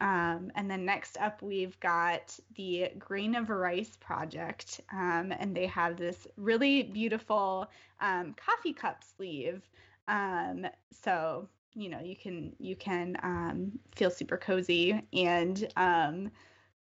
Um, 0.00 0.52
and 0.54 0.70
then 0.70 0.84
next 0.84 1.16
up, 1.18 1.42
we've 1.42 1.78
got 1.80 2.38
the 2.54 2.90
Grain 2.98 3.34
of 3.34 3.50
Rice 3.50 3.96
project, 4.00 4.80
um, 4.92 5.32
and 5.38 5.56
they 5.56 5.66
have 5.66 5.96
this 5.96 6.26
really 6.36 6.84
beautiful 6.84 7.68
um, 8.00 8.34
coffee 8.34 8.72
cup 8.72 9.02
sleeve. 9.16 9.68
Um, 10.06 10.66
so 10.92 11.48
you 11.74 11.88
know 11.88 12.00
you 12.00 12.16
can 12.16 12.54
you 12.58 12.76
can 12.76 13.16
um, 13.22 13.72
feel 13.94 14.10
super 14.10 14.36
cozy 14.36 15.02
and 15.12 15.68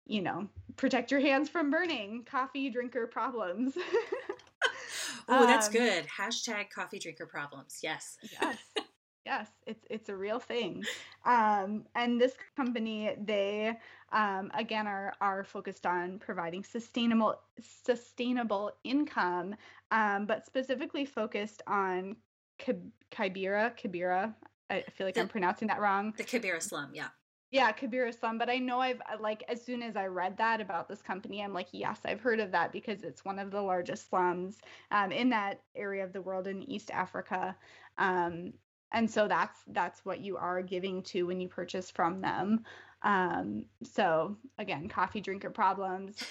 you 0.05 0.21
know 0.21 0.47
protect 0.77 1.11
your 1.11 1.19
hands 1.19 1.49
from 1.49 1.71
burning 1.71 2.23
coffee 2.25 2.69
drinker 2.69 3.07
problems. 3.07 3.77
oh, 5.29 5.45
that's 5.45 5.67
um, 5.67 5.73
good. 5.73 6.05
Hashtag 6.07 6.69
coffee 6.69 6.99
drinker 6.99 7.25
problems. 7.25 7.79
Yes. 7.81 8.17
yes. 8.41 8.57
Yes, 9.25 9.47
it's 9.65 9.83
it's 9.89 10.09
a 10.09 10.15
real 10.15 10.39
thing. 10.39 10.83
Um, 11.25 11.85
and 11.95 12.21
this 12.21 12.33
company, 12.55 13.15
they 13.25 13.75
um, 14.11 14.51
again 14.53 14.85
are 14.85 15.13
are 15.19 15.43
focused 15.43 15.87
on 15.87 16.19
providing 16.19 16.63
sustainable 16.63 17.39
sustainable 17.83 18.71
income, 18.83 19.55
um, 19.89 20.27
but 20.27 20.45
specifically 20.45 21.05
focused 21.05 21.63
on 21.65 22.17
Kibera 22.59 23.75
Kibera. 23.75 24.35
I 24.69 24.83
feel 24.93 25.07
like 25.07 25.15
the, 25.15 25.21
I'm 25.21 25.27
pronouncing 25.27 25.69
that 25.69 25.81
wrong. 25.81 26.13
The 26.17 26.23
Kibera 26.23 26.61
slum, 26.61 26.91
yeah. 26.93 27.07
Yeah, 27.51 27.71
Kabira 27.71 28.17
Slum. 28.17 28.37
But 28.37 28.49
I 28.49 28.57
know 28.57 28.79
I've 28.79 29.01
like 29.19 29.43
as 29.47 29.63
soon 29.63 29.81
as 29.81 29.95
I 29.95 30.07
read 30.07 30.37
that 30.37 30.61
about 30.61 30.89
this 30.89 31.01
company, 31.01 31.41
I'm 31.41 31.53
like, 31.53 31.69
yes, 31.71 32.01
I've 32.05 32.21
heard 32.21 32.39
of 32.39 32.51
that 32.51 32.71
because 32.71 33.03
it's 33.03 33.23
one 33.23 33.39
of 33.39 33.51
the 33.51 33.61
largest 33.61 34.09
slums 34.09 34.57
um, 34.91 35.11
in 35.11 35.29
that 35.29 35.61
area 35.75 36.03
of 36.03 36.11
the 36.11 36.21
world 36.21 36.47
in 36.47 36.63
East 36.63 36.91
Africa. 36.91 37.55
Um, 37.97 38.53
and 38.91 39.09
so 39.09 39.27
that's 39.27 39.59
that's 39.67 40.03
what 40.05 40.19
you 40.21 40.37
are 40.37 40.61
giving 40.61 41.03
to 41.03 41.23
when 41.27 41.39
you 41.39 41.47
purchase 41.47 41.91
from 41.91 42.21
them. 42.21 42.65
Um, 43.01 43.65
so 43.83 44.37
again, 44.57 44.87
coffee 44.87 45.21
drinker 45.21 45.49
problems, 45.49 46.23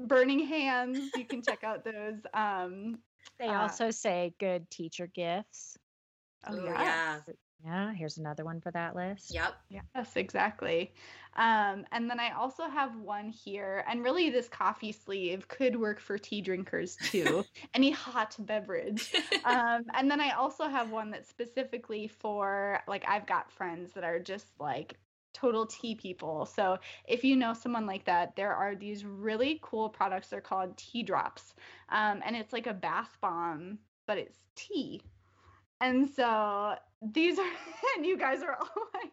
burning 0.00 0.40
hands. 0.40 1.14
You 1.14 1.24
can 1.24 1.42
check 1.42 1.64
out 1.64 1.84
those. 1.84 2.18
Um, 2.34 2.98
They 3.38 3.48
Uh, 3.48 3.62
also 3.62 3.90
say 3.90 4.34
good 4.38 4.70
teacher 4.70 5.06
gifts. 5.06 5.78
oh 6.46 6.54
Ooh, 6.54 6.64
yeah. 6.64 7.20
Yeah. 7.64 7.88
Yeah, 7.88 7.92
here's 7.92 8.18
another 8.18 8.44
one 8.44 8.60
for 8.60 8.70
that 8.72 8.94
list. 8.94 9.32
Yep. 9.32 9.54
Yes, 9.68 10.16
exactly. 10.16 10.94
Um, 11.36 11.84
and 11.92 12.08
then 12.08 12.18
I 12.18 12.30
also 12.30 12.68
have 12.68 12.96
one 12.96 13.28
here, 13.28 13.84
and 13.88 14.02
really 14.02 14.30
this 14.30 14.48
coffee 14.48 14.92
sleeve 14.92 15.48
could 15.48 15.76
work 15.76 16.00
for 16.00 16.18
tea 16.18 16.40
drinkers 16.40 16.96
too. 16.96 17.44
Any 17.74 17.90
hot 17.90 18.36
beverage. 18.38 19.12
Um, 19.44 19.84
and 19.94 20.10
then 20.10 20.20
I 20.20 20.30
also 20.32 20.68
have 20.68 20.90
one 20.90 21.10
that's 21.10 21.28
specifically 21.28 22.06
for 22.08 22.80
like 22.86 23.04
I've 23.08 23.26
got 23.26 23.50
friends 23.50 23.92
that 23.92 24.04
are 24.04 24.18
just 24.18 24.48
like 24.60 24.98
total 25.32 25.64
tea 25.66 25.94
people. 25.94 26.44
So 26.44 26.78
if 27.06 27.24
you 27.24 27.36
know 27.36 27.54
someone 27.54 27.86
like 27.86 28.04
that, 28.06 28.36
there 28.36 28.54
are 28.54 28.74
these 28.74 29.04
really 29.06 29.58
cool 29.62 29.88
products. 29.88 30.28
They're 30.28 30.40
called 30.40 30.76
tea 30.76 31.02
drops, 31.02 31.54
um, 31.88 32.20
and 32.24 32.36
it's 32.36 32.52
like 32.52 32.66
a 32.66 32.74
bath 32.74 33.16
bomb, 33.22 33.78
but 34.06 34.18
it's 34.18 34.38
tea. 34.54 35.02
And 35.80 36.08
so 36.08 36.76
these 37.02 37.38
are, 37.38 37.44
and 37.96 38.06
you 38.06 38.16
guys 38.16 38.42
are 38.42 38.54
all 38.54 38.82
like, 38.94 39.12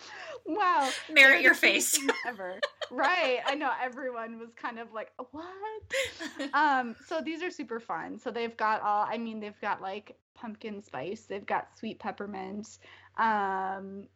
wow. 0.46 0.88
They're 1.14 1.38
your 1.38 1.54
face. 1.54 1.98
Ever. 2.26 2.58
right. 2.90 3.40
I 3.46 3.54
know 3.54 3.70
everyone 3.82 4.38
was 4.38 4.50
kind 4.54 4.78
of 4.78 4.92
like, 4.92 5.12
what? 5.30 6.54
um, 6.54 6.94
so 7.06 7.20
these 7.20 7.42
are 7.42 7.50
super 7.50 7.80
fun. 7.80 8.18
So 8.18 8.30
they've 8.30 8.56
got 8.56 8.82
all, 8.82 9.06
I 9.08 9.18
mean, 9.18 9.40
they've 9.40 9.60
got 9.60 9.82
like 9.82 10.16
pumpkin 10.34 10.82
spice, 10.82 11.22
they've 11.22 11.46
got 11.46 11.76
sweet 11.76 11.98
peppermint, 11.98 12.78
um, 13.16 14.06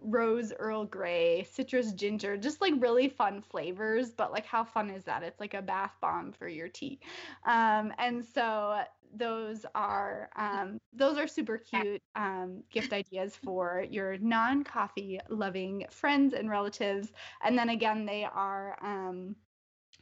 rose 0.00 0.52
Earl 0.58 0.84
Grey, 0.84 1.46
citrus 1.52 1.92
ginger, 1.92 2.36
just 2.36 2.60
like 2.60 2.74
really 2.78 3.08
fun 3.08 3.40
flavors. 3.40 4.10
But 4.10 4.32
like, 4.32 4.46
how 4.46 4.64
fun 4.64 4.90
is 4.90 5.04
that? 5.04 5.22
It's 5.22 5.38
like 5.38 5.54
a 5.54 5.62
bath 5.62 5.94
bomb 6.00 6.32
for 6.32 6.48
your 6.48 6.68
tea. 6.68 6.98
Um, 7.46 7.92
and 7.98 8.24
so 8.24 8.82
those 9.14 9.66
are 9.74 10.30
um, 10.36 10.78
those 10.92 11.18
are 11.18 11.26
super 11.26 11.58
cute 11.58 12.02
um, 12.14 12.62
gift 12.70 12.92
ideas 12.92 13.36
for 13.36 13.84
your 13.90 14.16
non-coffee 14.18 15.20
loving 15.28 15.84
friends 15.90 16.34
and 16.34 16.48
relatives. 16.48 17.12
And 17.44 17.56
then 17.56 17.70
again, 17.70 18.06
they 18.06 18.24
are 18.24 18.76
um, 18.82 19.36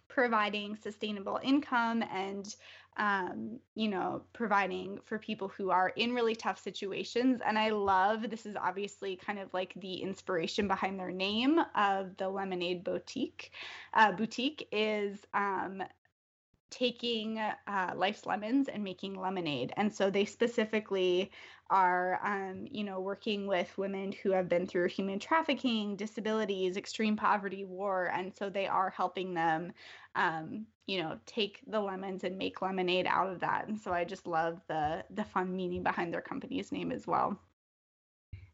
providing 0.09 0.77
sustainable 0.77 1.41
income 1.43 2.03
and 2.13 2.55
um, 2.97 3.61
you 3.75 3.89
know, 3.89 4.23
providing 4.33 4.99
for 5.05 5.19
people 5.19 5.49
who 5.49 5.71
are 5.71 5.89
in 5.91 6.13
really 6.13 6.35
tough 6.35 6.59
situations. 6.59 7.41
And 7.45 7.59
I 7.59 7.71
love 7.71 8.29
this 8.29 8.45
is 8.45 8.57
obviously 8.57 9.17
kind 9.17 9.39
of 9.39 9.53
like 9.55 9.73
the 9.77 9.95
inspiration 9.95 10.69
behind 10.69 10.99
their 10.99 11.11
name 11.11 11.61
of 11.75 12.17
the 12.19 12.29
Lemonade 12.29 12.85
Boutique. 12.85 13.53
Uh, 13.95 14.13
boutique 14.13 14.69
is 14.71 15.19
um, 15.33 15.83
taking 16.71 17.39
uh, 17.39 17.93
life's 17.97 18.27
lemons 18.27 18.69
and 18.69 18.83
making 18.83 19.15
lemonade. 19.15 19.73
And 19.77 19.93
so 19.93 20.11
they 20.11 20.25
specifically 20.25 21.31
are, 21.69 22.21
um, 22.25 22.67
you 22.71 22.83
know, 22.83 23.01
working 23.01 23.47
with 23.47 23.77
women 23.79 24.13
who 24.13 24.33
have 24.33 24.49
been 24.49 24.67
through 24.67 24.89
human 24.89 25.19
trafficking, 25.19 25.97
disabilities, 25.97 26.77
extreme 26.77 27.17
poverty, 27.17 27.65
war. 27.65 28.11
And 28.15 28.35
so 28.35 28.51
they 28.51 28.67
are 28.67 28.91
helping 28.91 29.35
them, 29.35 29.73
um, 30.17 30.67
you 30.87 31.01
know, 31.01 31.19
take 31.27 31.61
the 31.69 31.81
lemons 31.81 32.25
and 32.25 32.37
make 32.37 32.63
lemonade 32.63 33.07
out 33.07 33.31
of 33.31 33.41
that. 33.41 33.69
And 33.69 33.79
so 33.79 33.93
I 33.93 34.05
just 34.05 34.27
love 34.27 34.61
the 34.69 35.05
the 35.11 35.25
fun 35.25 35.55
meaning 35.55 35.83
behind 35.83 36.13
their 36.13 36.21
company's 36.21 36.73
name 36.73 36.91
as 36.91 37.07
well. 37.07 37.39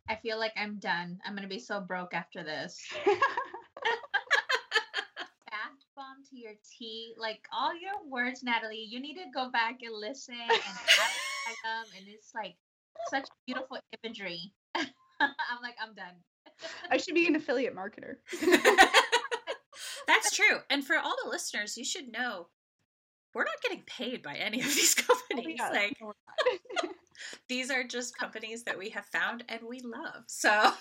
I 0.08 0.16
feel 0.16 0.38
like 0.38 0.52
I'm 0.56 0.78
done. 0.78 1.18
I'm 1.24 1.34
gonna 1.34 1.48
be 1.48 1.58
so 1.58 1.80
broke 1.80 2.14
after 2.14 2.44
this. 2.44 2.86
Bath 6.36 6.42
bomb 6.42 6.42
to 6.42 6.48
your 6.48 6.54
tea, 6.78 7.14
like 7.18 7.46
all 7.52 7.74
your 7.74 7.92
words, 8.08 8.42
Natalie. 8.42 8.86
You 8.88 9.00
need 9.00 9.14
to 9.14 9.24
go 9.34 9.50
back 9.50 9.78
and 9.82 9.94
listen 9.94 10.34
and 10.34 10.50
tag 10.50 11.56
them, 11.64 11.84
and 11.96 12.06
it's 12.08 12.32
like 12.34 12.54
such 13.10 13.28
beautiful 13.46 13.78
imagery. 14.02 14.52
I'm 14.74 15.62
like, 15.62 15.76
I'm 15.80 15.94
done. 15.94 16.14
I 16.90 16.96
should 16.96 17.14
be 17.14 17.26
an 17.26 17.36
affiliate 17.36 17.74
marketer. 17.74 18.16
That's 20.06 20.34
true. 20.34 20.58
And 20.70 20.86
for 20.86 20.96
all 20.96 21.14
the 21.22 21.30
listeners, 21.30 21.76
you 21.76 21.84
should 21.84 22.10
know 22.10 22.48
we're 23.34 23.44
not 23.44 23.60
getting 23.62 23.82
paid 23.86 24.22
by 24.22 24.36
any 24.36 24.60
of 24.60 24.66
these 24.66 24.96
oh, 24.98 25.18
companies. 25.28 25.58
Yeah. 25.58 25.70
Like 25.70 25.96
these 27.48 27.70
are 27.70 27.84
just 27.84 28.16
companies 28.16 28.62
that 28.64 28.78
we 28.78 28.90
have 28.90 29.04
found 29.06 29.44
and 29.48 29.60
we 29.68 29.80
love. 29.80 30.24
So 30.28 30.72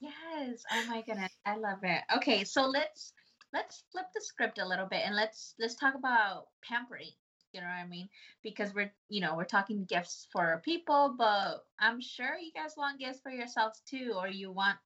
Yes. 0.00 0.62
Oh 0.72 0.84
my 0.88 1.02
goodness. 1.02 1.32
I 1.46 1.56
love 1.56 1.78
it. 1.82 2.02
Okay, 2.16 2.44
so 2.44 2.66
let's 2.66 3.12
let's 3.52 3.84
flip 3.90 4.06
the 4.14 4.20
script 4.20 4.58
a 4.58 4.66
little 4.66 4.86
bit 4.86 5.02
and 5.04 5.16
let's 5.16 5.54
let's 5.58 5.74
talk 5.74 5.94
about 5.94 6.46
pampering. 6.62 7.12
You 7.52 7.60
know 7.60 7.66
what 7.66 7.84
I 7.84 7.86
mean? 7.86 8.08
Because 8.42 8.74
we're 8.74 8.92
you 9.08 9.20
know, 9.20 9.34
we're 9.36 9.44
talking 9.44 9.84
gifts 9.84 10.28
for 10.32 10.62
people, 10.64 11.14
but 11.18 11.64
I'm 11.78 12.00
sure 12.00 12.36
you 12.36 12.52
guys 12.52 12.74
want 12.76 13.00
gifts 13.00 13.20
for 13.20 13.30
yourselves 13.30 13.82
too, 13.88 14.14
or 14.16 14.28
you 14.28 14.52
want 14.52 14.78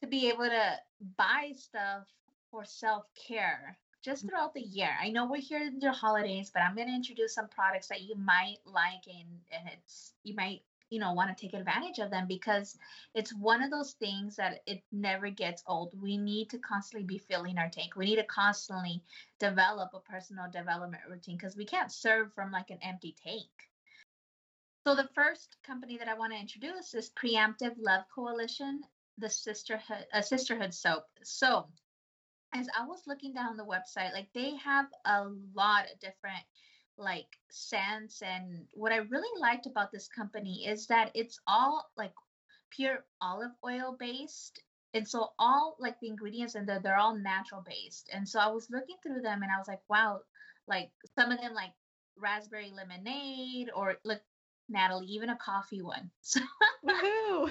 to 0.00 0.06
be 0.06 0.28
able 0.28 0.46
to 0.46 0.76
buy 1.16 1.52
stuff 1.56 2.06
for 2.50 2.64
self-care 2.64 3.78
just 4.02 4.22
mm-hmm. 4.22 4.30
throughout 4.30 4.54
the 4.54 4.60
year. 4.60 4.90
I 5.00 5.10
know 5.10 5.26
we're 5.26 5.40
here 5.40 5.62
in 5.62 5.78
the 5.78 5.92
holidays, 5.92 6.50
but 6.52 6.62
I'm 6.62 6.74
gonna 6.74 6.94
introduce 6.94 7.34
some 7.34 7.48
products 7.48 7.88
that 7.88 8.02
you 8.02 8.16
might 8.16 8.58
like 8.64 9.06
and, 9.06 9.28
and 9.52 9.68
it's 9.72 10.14
you 10.24 10.34
might, 10.34 10.62
you 10.90 10.98
know, 10.98 11.12
want 11.12 11.34
to 11.36 11.40
take 11.40 11.54
advantage 11.54 12.00
of 12.00 12.10
them 12.10 12.26
because 12.26 12.76
it's 13.14 13.32
one 13.32 13.62
of 13.62 13.70
those 13.70 13.92
things 13.92 14.36
that 14.36 14.60
it 14.66 14.82
never 14.92 15.30
gets 15.30 15.62
old. 15.66 15.90
We 16.00 16.18
need 16.18 16.50
to 16.50 16.58
constantly 16.58 17.06
be 17.06 17.18
filling 17.18 17.58
our 17.58 17.68
tank. 17.68 17.94
We 17.96 18.06
need 18.06 18.16
to 18.16 18.24
constantly 18.24 19.02
develop 19.38 19.90
a 19.94 20.00
personal 20.00 20.50
development 20.50 21.04
routine 21.08 21.36
because 21.36 21.56
we 21.56 21.64
can't 21.64 21.92
serve 21.92 22.34
from 22.34 22.50
like 22.50 22.70
an 22.70 22.78
empty 22.82 23.14
tank. 23.24 23.48
So 24.86 24.94
the 24.96 25.08
first 25.14 25.56
company 25.64 25.96
that 25.98 26.08
I 26.08 26.14
want 26.14 26.32
to 26.32 26.38
introduce 26.38 26.94
is 26.94 27.10
Preemptive 27.10 27.76
Love 27.78 28.04
Coalition, 28.12 28.82
the 29.18 29.30
sisterhood 29.30 30.06
a 30.12 30.22
sisterhood 30.22 30.74
soap. 30.74 31.04
So 31.22 31.66
as 32.52 32.66
I 32.76 32.86
was 32.86 33.06
looking 33.06 33.32
down 33.32 33.56
the 33.56 33.64
website, 33.64 34.12
like 34.12 34.28
they 34.34 34.56
have 34.56 34.86
a 35.04 35.28
lot 35.54 35.84
of 35.84 36.00
different 36.00 36.42
like 37.00 37.26
sense 37.50 38.22
and 38.22 38.66
what 38.74 38.92
I 38.92 38.96
really 38.96 39.40
liked 39.40 39.66
about 39.66 39.90
this 39.90 40.08
company 40.08 40.66
is 40.66 40.86
that 40.88 41.10
it's 41.14 41.40
all 41.46 41.86
like 41.96 42.12
pure 42.70 43.04
olive 43.20 43.52
oil 43.64 43.96
based 43.98 44.62
and 44.94 45.06
so 45.06 45.30
all 45.38 45.76
like 45.78 45.98
the 46.00 46.08
ingredients 46.08 46.54
in 46.54 46.66
there 46.66 46.80
they're 46.82 46.96
all 46.98 47.16
natural 47.16 47.64
based 47.66 48.10
and 48.12 48.28
so 48.28 48.38
i 48.38 48.46
was 48.48 48.68
looking 48.70 48.96
through 49.02 49.20
them 49.20 49.42
and 49.42 49.50
i 49.52 49.58
was 49.58 49.68
like 49.68 49.80
wow 49.88 50.20
like 50.68 50.90
some 51.18 51.30
of 51.30 51.40
them 51.40 51.54
like 51.54 51.72
raspberry 52.16 52.72
lemonade 52.76 53.70
or 53.74 53.96
like 54.04 54.20
natalie 54.68 55.06
even 55.06 55.30
a 55.30 55.36
coffee 55.36 55.82
one 55.82 56.10
so 56.20 56.40
Woohoo! 56.84 57.50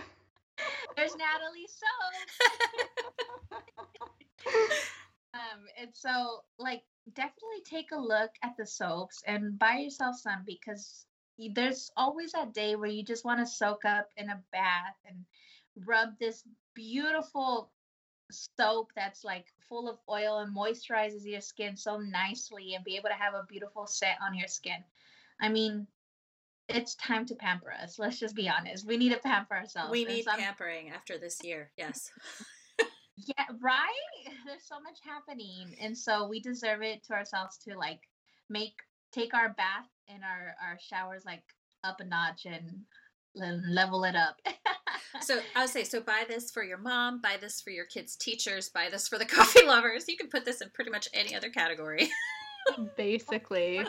there's 0.96 1.16
natalie 1.16 1.68
soap 1.68 1.90
um 5.34 5.66
and 5.80 5.90
so 5.94 6.42
like 6.58 6.82
definitely 7.14 7.62
take 7.64 7.92
a 7.92 8.00
look 8.00 8.32
at 8.44 8.56
the 8.58 8.66
soaps 8.66 9.22
and 9.28 9.58
buy 9.58 9.78
yourself 9.78 10.16
some 10.18 10.44
because 10.46 11.06
there's 11.54 11.92
always 11.96 12.34
that 12.34 12.54
day 12.54 12.76
where 12.76 12.90
you 12.90 13.04
just 13.04 13.26
want 13.26 13.40
to 13.40 13.46
soak 13.46 13.86
up 13.86 14.10
in 14.18 14.30
a 14.30 14.42
bath 14.52 14.98
and 15.08 15.18
rub 15.86 16.10
this 16.20 16.44
beautiful 16.74 17.72
soap 18.32 18.92
that's 18.96 19.24
like 19.24 19.46
full 19.68 19.90
of 19.90 19.98
oil 20.10 20.40
and 20.40 20.56
moisturizes 20.56 21.26
your 21.26 21.42
skin 21.42 21.76
so 21.76 21.98
nicely 21.98 22.76
and 22.76 22.84
be 22.84 22.96
able 22.96 23.10
to 23.10 23.16
have 23.16 23.34
a 23.34 23.46
beautiful 23.48 23.88
set 23.88 24.18
on 24.22 24.36
your 24.36 24.48
skin. 24.48 24.84
I 25.42 25.50
mean, 25.50 25.88
it's 26.68 26.96
time 26.96 27.26
to 27.28 27.36
pamper 27.36 27.72
us. 27.72 27.98
Let's 27.98 28.20
just 28.20 28.36
be 28.36 28.50
honest. 28.50 28.86
We 28.86 28.98
need 28.98 29.14
to 29.14 29.20
pamper 29.20 29.56
ourselves. 29.56 29.92
we 29.92 30.06
need 30.06 30.24
some- 30.24 30.40
pampering 30.40 30.90
after 30.90 31.18
this 31.18 31.44
year. 31.44 31.72
Yes. 31.78 32.12
Yeah, 33.26 33.46
right? 33.62 33.88
There's 34.46 34.66
so 34.66 34.80
much 34.80 35.00
happening. 35.04 35.76
And 35.82 35.98
so 35.98 36.28
we 36.28 36.40
deserve 36.40 36.82
it 36.82 37.04
to 37.06 37.14
ourselves 37.14 37.58
to 37.68 37.78
like 37.78 38.02
make 38.50 38.74
take 39.12 39.34
our 39.34 39.50
bath 39.50 39.90
and 40.08 40.24
our 40.24 40.56
our 40.64 40.78
showers 40.80 41.24
like 41.26 41.44
up 41.84 42.00
a 42.00 42.06
notch 42.06 42.46
and 42.46 42.82
level 43.36 44.04
it 44.04 44.16
up. 44.16 44.40
So 45.22 45.40
I 45.56 45.62
would 45.62 45.70
say, 45.70 45.84
so 45.84 46.02
buy 46.02 46.26
this 46.28 46.52
for 46.52 46.64
your 46.64 46.78
mom, 46.78 47.20
buy 47.20 47.38
this 47.42 47.62
for 47.62 47.72
your 47.72 47.86
kids' 47.86 48.16
teachers, 48.16 48.70
buy 48.70 48.90
this 48.92 49.08
for 49.08 49.18
the 49.18 49.26
coffee 49.38 49.66
lovers. 49.66 50.08
You 50.08 50.16
can 50.16 50.28
put 50.28 50.46
this 50.46 50.62
in 50.62 50.70
pretty 50.70 50.92
much 50.92 51.08
any 51.14 51.36
other 51.36 51.50
category. 51.50 52.10
Basically. 52.96 53.82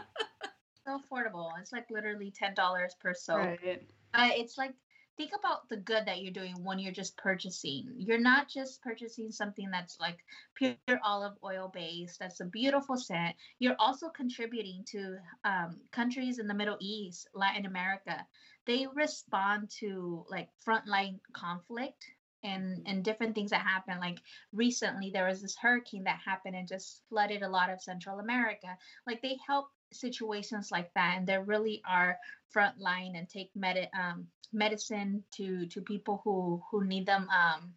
so 0.87 0.99
affordable. 0.99 1.51
It's 1.61 1.73
like 1.73 1.85
literally 1.91 2.33
ten 2.35 2.55
dollars 2.55 2.97
per 3.01 3.13
soap. 3.13 3.37
Right. 3.39 3.83
Uh, 4.15 4.31
it's 4.33 4.57
like 4.57 4.73
think 5.21 5.33
about 5.39 5.69
the 5.69 5.77
good 5.77 6.07
that 6.07 6.23
you're 6.23 6.33
doing 6.33 6.55
when 6.65 6.79
you're 6.79 6.95
just 6.95 7.15
purchasing. 7.19 7.93
You're 7.99 8.19
not 8.19 8.49
just 8.49 8.81
purchasing 8.81 9.31
something 9.31 9.71
that's 9.71 10.01
like 10.01 10.17
pure 10.55 10.77
olive 11.05 11.35
oil 11.45 11.71
based, 11.75 12.19
that's 12.19 12.41
a 12.41 12.47
beautiful 12.47 12.97
scent. 12.97 13.37
You're 13.59 13.77
also 13.79 14.09
contributing 14.09 14.83
to 14.93 15.19
um, 15.45 15.77
countries 15.93 16.39
in 16.39 16.47
the 16.47 16.55
Middle 16.55 16.79
East, 16.81 17.29
Latin 17.35 17.67
America. 17.67 18.25
They 18.67 18.87
respond 18.95 19.69
to 19.81 20.25
like 20.31 20.49
frontline 20.67 21.19
conflict 21.35 22.03
and 22.45 22.83
and 22.87 23.05
different 23.05 23.35
things 23.35 23.51
that 23.51 23.61
happen 23.63 23.99
like 24.01 24.21
recently 24.53 25.11
there 25.13 25.27
was 25.27 25.41
this 25.43 25.57
hurricane 25.59 26.05
that 26.05 26.19
happened 26.25 26.55
and 26.57 26.69
just 26.69 27.03
flooded 27.09 27.43
a 27.43 27.49
lot 27.49 27.71
of 27.71 27.81
central 27.81 28.19
america. 28.19 28.77
Like 29.07 29.23
they 29.23 29.37
help 29.47 29.69
situations 29.93 30.71
like 30.71 30.93
that 30.95 31.15
and 31.17 31.27
they 31.27 31.39
really 31.39 31.83
are 31.89 32.17
frontline 32.55 33.17
and 33.17 33.29
take 33.29 33.51
med- 33.55 33.89
um, 33.99 34.29
medicine 34.53 35.25
to 35.33 35.67
to 35.67 35.81
people 35.83 36.21
who 36.25 36.63
who 36.71 36.85
need 36.85 37.07
them 37.07 37.29
um 37.31 37.75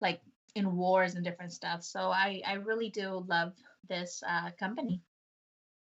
like 0.00 0.20
in 0.54 0.76
wars 0.76 1.14
and 1.14 1.24
different 1.24 1.52
stuff. 1.52 1.82
So 1.82 2.10
i 2.10 2.42
i 2.46 2.54
really 2.54 2.90
do 2.90 3.24
love 3.28 3.52
this 3.88 4.22
uh 4.26 4.50
company. 4.58 5.02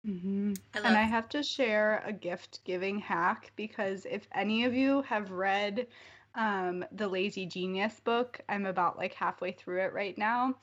Hmm 0.06 0.54
I 0.74 0.80
And 0.84 0.96
I 0.98 1.04
have 1.04 1.28
to 1.30 1.44
share 1.44 2.02
a 2.06 2.12
gift 2.14 2.64
giving 2.64 3.00
hack 3.00 3.52
because 3.56 4.06
if 4.06 4.28
any 4.32 4.64
of 4.64 4.74
you 4.74 5.02
have 5.04 5.32
read 5.32 5.88
um, 6.36 6.86
the 6.92 7.08
Lazy 7.08 7.46
Genius 7.46 8.00
book, 8.00 8.40
I'm 8.50 8.66
about 8.66 8.98
like 8.98 9.14
halfway 9.14 9.52
through 9.52 9.82
it 9.82 9.94
right 9.94 10.18
now. 10.18 10.56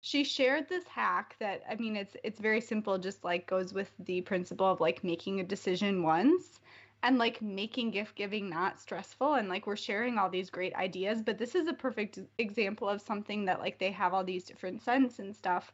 She 0.00 0.22
shared 0.24 0.68
this 0.68 0.86
hack 0.86 1.36
that 1.40 1.62
I 1.68 1.76
mean 1.76 1.96
it's 1.96 2.16
it's 2.22 2.38
very 2.40 2.60
simple, 2.60 2.98
just 2.98 3.24
like 3.24 3.46
goes 3.46 3.72
with 3.72 3.90
the 3.98 4.20
principle 4.20 4.66
of 4.66 4.80
like 4.80 5.02
making 5.02 5.40
a 5.40 5.44
decision 5.44 6.02
once 6.02 6.60
and 7.02 7.18
like 7.18 7.40
making 7.42 7.90
gift 7.90 8.14
giving 8.14 8.48
not 8.50 8.78
stressful. 8.78 9.34
And 9.34 9.48
like 9.48 9.66
we're 9.66 9.76
sharing 9.76 10.18
all 10.18 10.28
these 10.30 10.50
great 10.50 10.74
ideas, 10.74 11.22
but 11.22 11.38
this 11.38 11.54
is 11.54 11.68
a 11.68 11.72
perfect 11.72 12.18
example 12.38 12.88
of 12.88 13.00
something 13.00 13.44
that 13.46 13.60
like 13.60 13.78
they 13.78 13.90
have 13.92 14.12
all 14.14 14.24
these 14.24 14.44
different 14.44 14.82
scents 14.82 15.18
and 15.18 15.34
stuff 15.34 15.72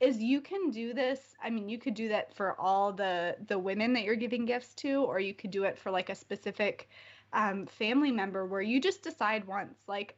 is 0.00 0.22
you 0.22 0.40
can 0.40 0.70
do 0.70 0.92
this. 0.94 1.34
I 1.42 1.50
mean 1.50 1.68
you 1.68 1.78
could 1.78 1.94
do 1.94 2.08
that 2.08 2.34
for 2.34 2.58
all 2.60 2.92
the 2.92 3.36
the 3.48 3.58
women 3.58 3.92
that 3.94 4.04
you're 4.04 4.16
giving 4.16 4.44
gifts 4.44 4.74
to 4.76 5.02
or 5.04 5.20
you 5.20 5.34
could 5.34 5.50
do 5.50 5.64
it 5.64 5.78
for 5.78 5.90
like 5.90 6.10
a 6.10 6.14
specific 6.14 6.88
um, 7.32 7.66
family 7.66 8.10
member 8.10 8.46
where 8.46 8.62
you 8.62 8.80
just 8.80 9.02
decide 9.02 9.46
once 9.46 9.78
like 9.86 10.16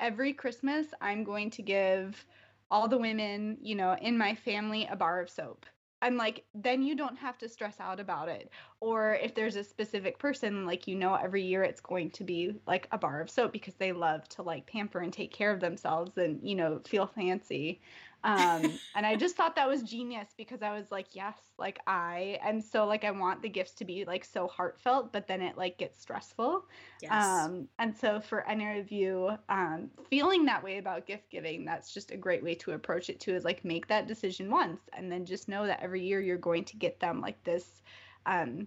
every 0.00 0.32
christmas 0.32 0.86
i'm 1.00 1.22
going 1.22 1.50
to 1.50 1.62
give 1.62 2.24
all 2.70 2.88
the 2.88 2.98
women 2.98 3.56
you 3.62 3.74
know 3.74 3.96
in 4.00 4.18
my 4.18 4.34
family 4.34 4.86
a 4.90 4.96
bar 4.96 5.20
of 5.20 5.30
soap. 5.30 5.66
And 6.02 6.18
like 6.18 6.44
then 6.54 6.82
you 6.82 6.96
don't 6.96 7.16
have 7.16 7.38
to 7.38 7.48
stress 7.48 7.80
out 7.80 7.98
about 7.98 8.28
it. 8.28 8.50
Or 8.80 9.14
if 9.14 9.34
there's 9.34 9.56
a 9.56 9.64
specific 9.64 10.18
person 10.18 10.66
like 10.66 10.86
you 10.86 10.96
know 10.96 11.14
every 11.14 11.42
year 11.42 11.62
it's 11.62 11.80
going 11.80 12.10
to 12.10 12.24
be 12.24 12.54
like 12.66 12.88
a 12.92 12.98
bar 12.98 13.20
of 13.20 13.30
soap 13.30 13.52
because 13.52 13.74
they 13.74 13.92
love 13.92 14.28
to 14.30 14.42
like 14.42 14.66
pamper 14.66 14.98
and 14.98 15.12
take 15.12 15.32
care 15.32 15.52
of 15.52 15.60
themselves 15.60 16.18
and 16.18 16.40
you 16.42 16.54
know 16.56 16.80
feel 16.86 17.06
fancy 17.06 17.80
um 18.24 18.78
and 18.94 19.06
i 19.06 19.14
just 19.14 19.36
thought 19.36 19.54
that 19.54 19.68
was 19.68 19.82
genius 19.82 20.28
because 20.36 20.62
i 20.62 20.72
was 20.72 20.90
like 20.90 21.08
yes 21.12 21.36
like 21.58 21.78
i 21.86 22.38
am 22.42 22.60
so 22.60 22.86
like 22.86 23.04
i 23.04 23.10
want 23.10 23.40
the 23.42 23.48
gifts 23.48 23.72
to 23.72 23.84
be 23.84 24.04
like 24.06 24.24
so 24.24 24.48
heartfelt 24.48 25.12
but 25.12 25.26
then 25.28 25.40
it 25.42 25.56
like 25.56 25.78
gets 25.78 26.00
stressful 26.00 26.64
yes. 27.02 27.12
um 27.12 27.68
and 27.78 27.94
so 27.94 28.18
for 28.20 28.48
any 28.48 28.78
of 28.78 28.90
you 28.90 29.30
um 29.48 29.90
feeling 30.08 30.44
that 30.44 30.62
way 30.64 30.78
about 30.78 31.06
gift 31.06 31.30
giving 31.30 31.64
that's 31.64 31.92
just 31.92 32.10
a 32.10 32.16
great 32.16 32.42
way 32.42 32.54
to 32.54 32.72
approach 32.72 33.10
it 33.10 33.20
too 33.20 33.34
is 33.34 33.44
like 33.44 33.64
make 33.64 33.86
that 33.86 34.08
decision 34.08 34.50
once 34.50 34.80
and 34.96 35.12
then 35.12 35.24
just 35.24 35.48
know 35.48 35.66
that 35.66 35.80
every 35.82 36.02
year 36.02 36.20
you're 36.20 36.36
going 36.38 36.64
to 36.64 36.76
get 36.76 36.98
them 36.98 37.20
like 37.20 37.42
this 37.44 37.82
um 38.26 38.66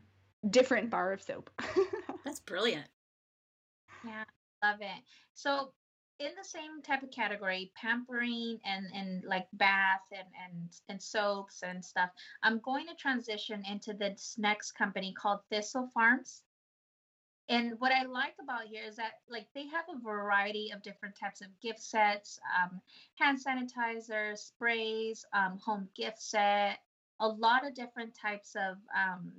different 0.51 0.89
bar 0.89 1.11
of 1.11 1.21
soap 1.21 1.49
That's 2.27 2.41
brilliant. 2.41 2.87
Yeah, 4.03 4.25
love 4.61 4.81
it. 4.81 5.03
So 5.33 5.71
in 6.19 6.31
the 6.37 6.43
same 6.43 6.81
type 6.81 7.03
of 7.03 7.11
category, 7.11 7.71
pampering 7.75 8.59
and 8.65 8.87
and 8.93 9.23
like 9.23 9.47
bath 9.53 10.01
and 10.11 10.27
and 10.45 10.69
and 10.89 11.01
soaps 11.01 11.63
and 11.63 11.83
stuff, 11.83 12.09
I'm 12.43 12.59
going 12.59 12.87
to 12.87 12.95
transition 12.95 13.63
into 13.69 13.93
this 13.93 14.35
next 14.37 14.71
company 14.73 15.13
called 15.13 15.39
Thistle 15.49 15.89
Farms. 15.93 16.43
And 17.49 17.79
what 17.79 17.93
I 17.93 18.03
like 18.03 18.35
about 18.41 18.67
here 18.67 18.83
is 18.85 18.97
that 18.97 19.13
like 19.29 19.47
they 19.55 19.67
have 19.67 19.85
a 19.89 19.99
variety 19.99 20.71
of 20.73 20.81
different 20.81 21.15
types 21.17 21.41
of 21.41 21.47
gift 21.61 21.81
sets, 21.81 22.39
um, 22.61 22.81
hand 23.15 23.39
sanitizer, 23.39 24.37
sprays, 24.37 25.23
um, 25.33 25.57
home 25.63 25.87
gift 25.95 26.21
set, 26.21 26.79
a 27.19 27.27
lot 27.27 27.65
of 27.65 27.73
different 27.73 28.13
types 28.13 28.55
of 28.55 28.77
um, 28.95 29.31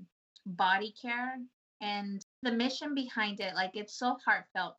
body 0.46 0.94
care, 1.00 1.38
and 1.80 2.24
the 2.42 2.52
mission 2.52 2.94
behind 2.94 3.40
it, 3.40 3.54
like 3.54 3.72
it's 3.74 3.94
so 3.94 4.16
heartfelt. 4.24 4.76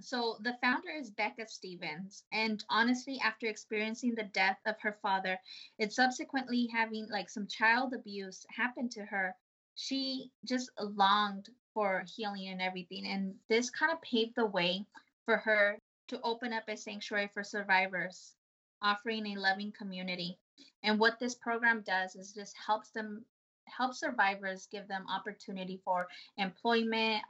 So 0.00 0.36
the 0.40 0.56
founder 0.60 0.90
is 0.90 1.10
Becca 1.10 1.48
Stevens, 1.48 2.24
and 2.32 2.62
honestly, 2.68 3.18
after 3.24 3.46
experiencing 3.46 4.14
the 4.14 4.24
death 4.24 4.58
of 4.66 4.78
her 4.80 4.98
father 5.02 5.38
and 5.78 5.92
subsequently 5.92 6.68
having 6.72 7.08
like 7.08 7.30
some 7.30 7.46
child 7.46 7.94
abuse 7.94 8.46
happen 8.50 8.88
to 8.90 9.04
her, 9.04 9.34
she 9.74 10.30
just 10.44 10.70
longed 10.78 11.48
for 11.74 12.04
healing 12.14 12.48
and 12.48 12.62
everything. 12.62 13.06
And 13.06 13.34
this 13.48 13.70
kind 13.70 13.92
of 13.92 14.00
paved 14.02 14.34
the 14.36 14.46
way 14.46 14.86
for 15.24 15.36
her 15.36 15.78
to 16.08 16.20
open 16.22 16.52
up 16.52 16.68
a 16.68 16.76
sanctuary 16.76 17.30
for 17.34 17.42
survivors, 17.42 18.34
offering 18.82 19.26
a 19.26 19.40
loving 19.40 19.72
community. 19.72 20.38
And 20.82 20.98
what 20.98 21.18
this 21.18 21.34
program 21.34 21.82
does 21.82 22.16
is 22.16 22.32
just 22.32 22.54
helps 22.56 22.90
them 22.90 23.24
help 23.66 23.94
survivors 23.94 24.68
give 24.70 24.88
them 24.88 25.04
opportunity 25.10 25.80
for 25.84 26.06
employment, 26.38 27.22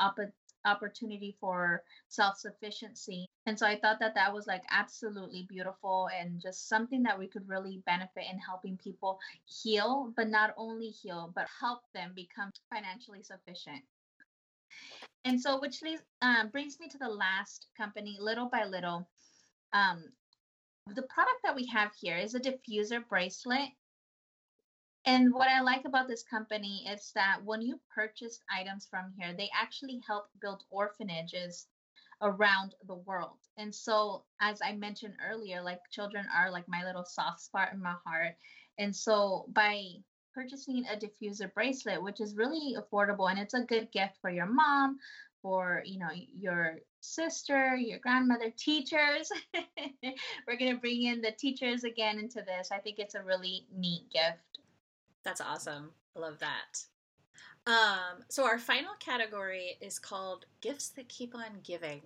opportunity 0.66 1.36
for 1.40 1.82
self-sufficiency. 2.08 3.26
And 3.46 3.58
so 3.58 3.66
I 3.66 3.78
thought 3.78 4.00
that 4.00 4.14
that 4.16 4.34
was 4.34 4.46
like 4.46 4.62
absolutely 4.70 5.46
beautiful 5.48 6.08
and 6.18 6.40
just 6.40 6.68
something 6.68 7.02
that 7.04 7.18
we 7.18 7.28
could 7.28 7.48
really 7.48 7.82
benefit 7.86 8.24
in 8.30 8.38
helping 8.38 8.76
people 8.76 9.18
heal, 9.46 10.12
but 10.16 10.28
not 10.28 10.52
only 10.56 10.88
heal, 10.88 11.32
but 11.34 11.46
help 11.60 11.80
them 11.94 12.12
become 12.14 12.50
financially 12.72 13.22
sufficient. 13.22 13.82
And 15.24 15.40
so, 15.40 15.58
which 15.58 15.82
leads, 15.82 16.02
um, 16.22 16.50
brings 16.50 16.78
me 16.78 16.88
to 16.88 16.98
the 16.98 17.08
last 17.08 17.66
company, 17.76 18.16
Little 18.20 18.48
by 18.48 18.64
Little. 18.64 19.08
Um, 19.72 20.04
the 20.94 21.02
product 21.02 21.40
that 21.42 21.56
we 21.56 21.66
have 21.66 21.90
here 22.00 22.16
is 22.16 22.34
a 22.34 22.40
diffuser 22.40 23.06
bracelet. 23.08 23.70
And 25.06 25.32
what 25.32 25.48
I 25.48 25.60
like 25.60 25.84
about 25.84 26.08
this 26.08 26.24
company 26.24 26.84
is 26.92 27.12
that 27.14 27.38
when 27.44 27.62
you 27.62 27.80
purchase 27.94 28.40
items 28.52 28.86
from 28.90 29.12
here, 29.16 29.32
they 29.32 29.48
actually 29.54 30.00
help 30.06 30.26
build 30.40 30.64
orphanages 30.70 31.68
around 32.22 32.74
the 32.86 32.96
world. 32.96 33.38
And 33.56 33.72
so, 33.74 34.24
as 34.40 34.60
I 34.62 34.72
mentioned 34.72 35.14
earlier, 35.24 35.62
like 35.62 35.80
children 35.92 36.26
are 36.36 36.50
like 36.50 36.68
my 36.68 36.84
little 36.84 37.04
soft 37.04 37.40
spot 37.40 37.72
in 37.72 37.80
my 37.80 37.94
heart. 38.04 38.36
And 38.78 38.94
so, 38.94 39.46
by 39.52 39.92
purchasing 40.34 40.84
a 40.86 40.96
diffuser 40.96 41.52
bracelet, 41.54 42.02
which 42.02 42.20
is 42.20 42.36
really 42.36 42.76
affordable 42.76 43.30
and 43.30 43.38
it's 43.38 43.54
a 43.54 43.62
good 43.62 43.90
gift 43.92 44.18
for 44.20 44.30
your 44.30 44.46
mom, 44.46 44.98
for 45.40 45.82
you 45.86 45.98
know 46.00 46.10
your 46.12 46.80
sister, 47.00 47.76
your 47.76 48.00
grandmother, 48.00 48.50
teachers. 48.56 49.30
We're 50.48 50.58
gonna 50.58 50.76
bring 50.78 51.04
in 51.04 51.20
the 51.20 51.32
teachers 51.32 51.84
again 51.84 52.18
into 52.18 52.42
this. 52.42 52.70
I 52.72 52.78
think 52.78 52.98
it's 52.98 53.14
a 53.14 53.22
really 53.22 53.66
neat 53.72 54.10
gift. 54.12 54.55
That's 55.26 55.40
awesome. 55.40 55.90
I 56.16 56.20
love 56.20 56.38
that. 56.38 56.84
Um, 57.66 58.22
so 58.28 58.44
our 58.44 58.60
final 58.60 58.92
category 59.00 59.76
is 59.80 59.98
called 59.98 60.46
gifts 60.60 60.90
that 60.90 61.08
keep 61.08 61.34
on 61.34 61.58
giving, 61.64 62.00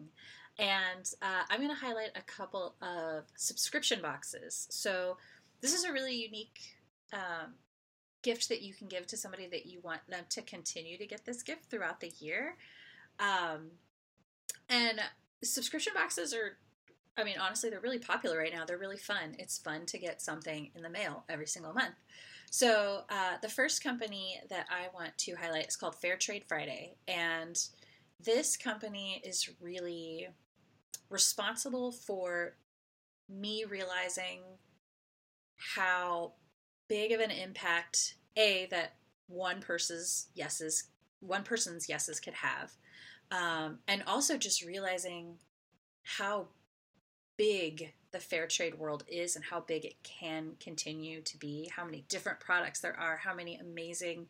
and 0.59 1.13
uh, 1.21 1.43
I'm 1.51 1.61
going 1.61 1.69
to 1.69 1.79
highlight 1.79 2.13
a 2.17 2.23
couple 2.23 2.77
of 2.81 3.25
subscription 3.37 4.01
boxes. 4.01 4.67
So 4.71 5.19
this 5.61 5.75
is 5.75 5.85
a 5.85 5.93
really 5.93 6.15
unique 6.15 6.61
um, 7.13 7.53
gift 8.23 8.49
that 8.49 8.63
you 8.63 8.73
can 8.73 8.89
give 8.89 9.07
to 9.09 9.19
somebody 9.19 9.47
that 9.49 9.67
you 9.67 9.81
want 9.83 10.01
them 10.09 10.25
to 10.31 10.41
continue 10.41 10.97
to 10.97 11.07
get 11.07 11.27
this 11.27 11.43
gift 11.43 11.67
throughout 11.67 12.01
the 12.01 12.13
year. 12.21 12.57
Um, 13.19 13.73
and 14.71 14.99
subscription 15.45 15.93
boxes 15.95 16.33
are, 16.33 16.57
I 17.19 17.25
mean, 17.25 17.37
honestly, 17.39 17.69
they're 17.69 17.81
really 17.81 17.99
popular 17.99 18.39
right 18.39 18.55
now. 18.55 18.65
They're 18.65 18.79
really 18.79 18.97
fun. 18.97 19.37
It's 19.39 19.59
fun 19.59 19.85
to 19.87 19.99
get 19.99 20.23
something 20.23 20.71
in 20.75 20.81
the 20.81 20.89
mail 20.89 21.25
every 21.29 21.47
single 21.47 21.75
month. 21.75 21.97
So, 22.51 23.03
uh, 23.09 23.37
the 23.41 23.49
first 23.49 23.83
company 23.83 24.41
that 24.51 24.67
I 24.71 24.89
want 24.93 25.17
to 25.19 25.37
highlight 25.37 25.69
is 25.69 25.77
called 25.77 25.95
Fair 25.95 26.17
Trade 26.17 26.45
Friday. 26.49 26.97
And 27.07 27.57
this 28.19 28.57
company 28.57 29.23
is 29.25 29.49
really 29.61 30.29
responsible 31.09 31.93
for 31.93 32.57
me 33.29 33.65
realizing 33.69 34.41
how 35.57 36.33
big 36.89 37.13
of 37.13 37.21
an 37.21 37.31
impact 37.31 38.15
a 38.37 38.67
that 38.71 38.95
one 39.29 39.61
person's 39.61 40.29
yeses 40.35 40.85
one 41.21 41.43
person's 41.43 41.89
yeses 41.89 42.19
could 42.19 42.35
have 42.35 42.73
um, 43.31 43.79
and 43.87 44.03
also 44.07 44.37
just 44.37 44.65
realizing 44.65 45.37
how 46.03 46.49
big 47.41 47.95
the 48.13 48.21
fair 48.21 48.47
trade 48.47 48.79
world 48.79 49.05
is 49.09 49.35
and 49.37 49.45
how 49.45 49.61
big 49.61 49.85
it 49.85 49.95
can 50.03 50.53
continue 50.61 51.23
to 51.23 51.39
be 51.39 51.71
how 51.75 51.85
many 51.85 52.05
different 52.09 52.39
products 52.39 52.81
there 52.81 52.99
are 52.99 53.17
how 53.17 53.35
many 53.35 53.57
amazing 53.57 54.27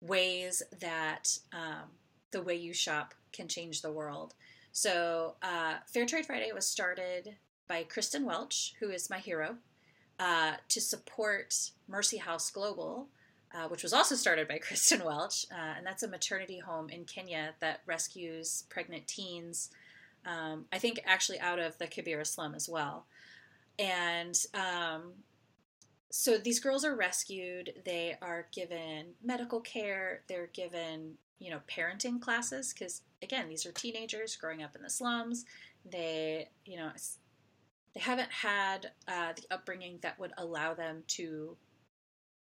ways 0.00 0.62
that 0.80 1.38
um, 1.52 1.90
the 2.30 2.42
way 2.42 2.54
you 2.54 2.72
shop 2.72 3.14
can 3.32 3.48
change 3.48 3.82
the 3.82 3.92
world. 3.92 4.34
So, 4.72 5.34
uh, 5.42 5.76
Fair 5.86 6.06
Trade 6.06 6.26
Friday 6.26 6.50
was 6.54 6.66
started 6.66 7.36
by 7.68 7.84
Kristen 7.84 8.24
Welch, 8.24 8.74
who 8.80 8.90
is 8.90 9.10
my 9.10 9.18
hero, 9.18 9.56
uh, 10.18 10.54
to 10.68 10.80
support 10.80 11.70
Mercy 11.86 12.18
House 12.18 12.50
Global, 12.50 13.08
uh, 13.54 13.68
which 13.68 13.82
was 13.82 13.92
also 13.92 14.14
started 14.14 14.46
by 14.46 14.58
Kristen 14.66 15.04
Welch. 15.04 15.46
Uh, 15.50 15.74
and 15.76 15.86
that's 15.86 16.02
a 16.02 16.08
maternity 16.08 16.58
home 16.58 16.88
in 16.90 17.04
Kenya 17.04 17.54
that 17.60 17.80
rescues 17.86 18.64
pregnant 18.68 19.06
teens, 19.06 19.70
um, 20.26 20.66
I 20.72 20.78
think 20.78 21.00
actually 21.06 21.40
out 21.40 21.58
of 21.58 21.78
the 21.78 21.86
Kibera 21.86 22.26
slum 22.26 22.54
as 22.54 22.68
well. 22.68 23.06
And 23.78 24.38
um, 24.54 25.12
so 26.10 26.38
these 26.38 26.60
girls 26.60 26.84
are 26.84 26.96
rescued. 26.96 27.74
They 27.84 28.16
are 28.20 28.46
given 28.52 29.14
medical 29.22 29.60
care. 29.60 30.22
They're 30.28 30.48
given, 30.48 31.14
you 31.38 31.50
know, 31.50 31.60
parenting 31.70 32.20
classes 32.20 32.72
because, 32.72 33.02
again, 33.22 33.48
these 33.48 33.66
are 33.66 33.72
teenagers 33.72 34.36
growing 34.36 34.62
up 34.62 34.74
in 34.74 34.82
the 34.82 34.90
slums. 34.90 35.44
They, 35.84 36.48
you 36.64 36.76
know, 36.76 36.90
they 37.94 38.00
haven't 38.00 38.30
had 38.30 38.90
uh, 39.06 39.32
the 39.34 39.44
upbringing 39.50 39.98
that 40.02 40.18
would 40.18 40.32
allow 40.38 40.74
them 40.74 41.04
to, 41.08 41.56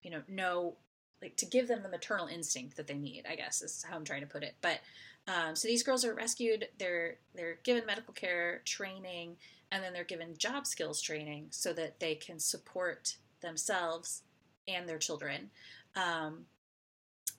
you 0.02 0.12
know, 0.12 0.22
know 0.28 0.78
like 1.22 1.36
to 1.38 1.46
give 1.46 1.68
them 1.68 1.82
the 1.82 1.90
maternal 1.90 2.28
instinct 2.28 2.78
that 2.78 2.88
they 2.88 2.98
need. 2.98 3.26
I 3.30 3.36
guess 3.36 3.62
is 3.62 3.84
how 3.88 3.96
I'm 3.96 4.06
trying 4.06 4.22
to 4.22 4.28
put 4.28 4.44
it. 4.44 4.56
But 4.62 4.80
um, 5.28 5.56
so 5.56 5.68
these 5.68 5.84
girls 5.84 6.06
are 6.06 6.14
rescued. 6.14 6.70
They're 6.80 7.16
they're 7.36 7.60
given 7.64 7.86
medical 7.86 8.14
care 8.14 8.62
training, 8.66 9.38
and 9.72 9.84
then 9.84 9.94
they're 9.94 10.04
given 10.04 10.38
job 10.38 10.66
skills 10.66 11.02
training 11.02 11.48
so 11.50 11.74
that 11.74 12.00
they 12.00 12.16
can 12.16 12.40
support 12.40 13.18
themselves 13.42 14.24
and 14.68 14.88
their 14.88 14.98
children. 14.98 15.50
Um, 15.96 16.46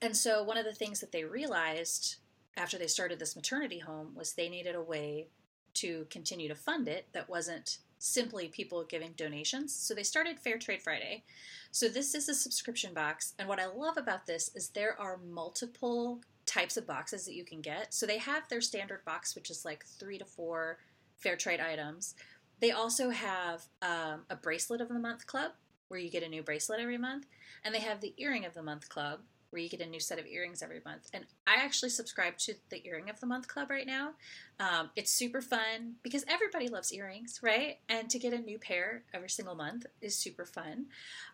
and 0.01 0.15
so 0.15 0.43
one 0.43 0.57
of 0.57 0.65
the 0.65 0.73
things 0.73 0.99
that 0.99 1.11
they 1.11 1.23
realized 1.23 2.17
after 2.57 2.77
they 2.77 2.87
started 2.87 3.19
this 3.19 3.35
maternity 3.35 3.79
home 3.79 4.13
was 4.15 4.33
they 4.33 4.49
needed 4.49 4.75
a 4.75 4.81
way 4.81 5.27
to 5.75 6.05
continue 6.09 6.47
to 6.47 6.55
fund 6.55 6.87
it 6.87 7.07
that 7.13 7.29
wasn't 7.29 7.79
simply 7.99 8.47
people 8.47 8.83
giving 8.85 9.11
donations. 9.17 9.73
So 9.73 9.93
they 9.93 10.03
started 10.03 10.39
Fair 10.39 10.57
Trade 10.57 10.81
Friday. 10.81 11.23
So 11.71 11.87
this 11.87 12.15
is 12.15 12.29
a 12.29 12.33
subscription 12.33 12.93
box. 12.93 13.33
And 13.37 13.47
what 13.47 13.59
I 13.59 13.67
love 13.67 13.97
about 13.97 14.25
this 14.25 14.49
is 14.55 14.69
there 14.69 14.99
are 14.99 15.19
multiple 15.29 16.21
types 16.49 16.77
of 16.77 16.87
boxes 16.87 17.25
that 17.25 17.35
you 17.35 17.45
can 17.45 17.61
get. 17.61 17.93
So 17.93 18.05
they 18.05 18.17
have 18.17 18.49
their 18.49 18.61
standard 18.61 19.05
box, 19.05 19.35
which 19.35 19.51
is 19.51 19.63
like 19.63 19.85
three 19.85 20.17
to 20.17 20.25
four 20.25 20.79
fair 21.15 21.35
trade 21.35 21.59
items. 21.59 22.15
They 22.59 22.71
also 22.71 23.11
have 23.11 23.63
um, 23.81 24.25
a 24.29 24.35
bracelet 24.35 24.81
of 24.81 24.89
the 24.89 24.99
month 24.99 25.27
club 25.27 25.51
where 25.89 25.99
you 25.99 26.09
get 26.09 26.23
a 26.23 26.27
new 26.27 26.41
bracelet 26.41 26.79
every 26.79 26.97
month. 26.97 27.27
And 27.63 27.73
they 27.73 27.79
have 27.79 28.01
the 28.01 28.13
earring 28.17 28.45
of 28.45 28.53
the 28.53 28.63
month 28.63 28.89
club 28.89 29.19
where 29.49 29.61
you 29.61 29.69
get 29.69 29.81
a 29.81 29.85
new 29.85 29.99
set 29.99 30.19
of 30.19 30.25
earrings 30.27 30.61
every 30.61 30.81
month. 30.85 31.09
And 31.13 31.25
I 31.47 31.55
actually 31.55 31.89
subscribe 31.89 32.37
to 32.39 32.53
the 32.69 32.85
Earring 32.85 33.09
of 33.09 33.19
the 33.19 33.25
Month 33.25 33.47
Club 33.47 33.69
right 33.71 33.87
now. 33.87 34.11
Um, 34.59 34.91
it's 34.95 35.11
super 35.11 35.41
fun 35.41 35.95
because 36.03 36.23
everybody 36.27 36.67
loves 36.67 36.93
earrings, 36.93 37.39
right? 37.41 37.79
And 37.89 38.09
to 38.11 38.19
get 38.19 38.33
a 38.33 38.37
new 38.37 38.59
pair 38.59 39.03
every 39.11 39.29
single 39.29 39.55
month 39.55 39.87
is 40.01 40.15
super 40.15 40.45
fun. 40.45 40.85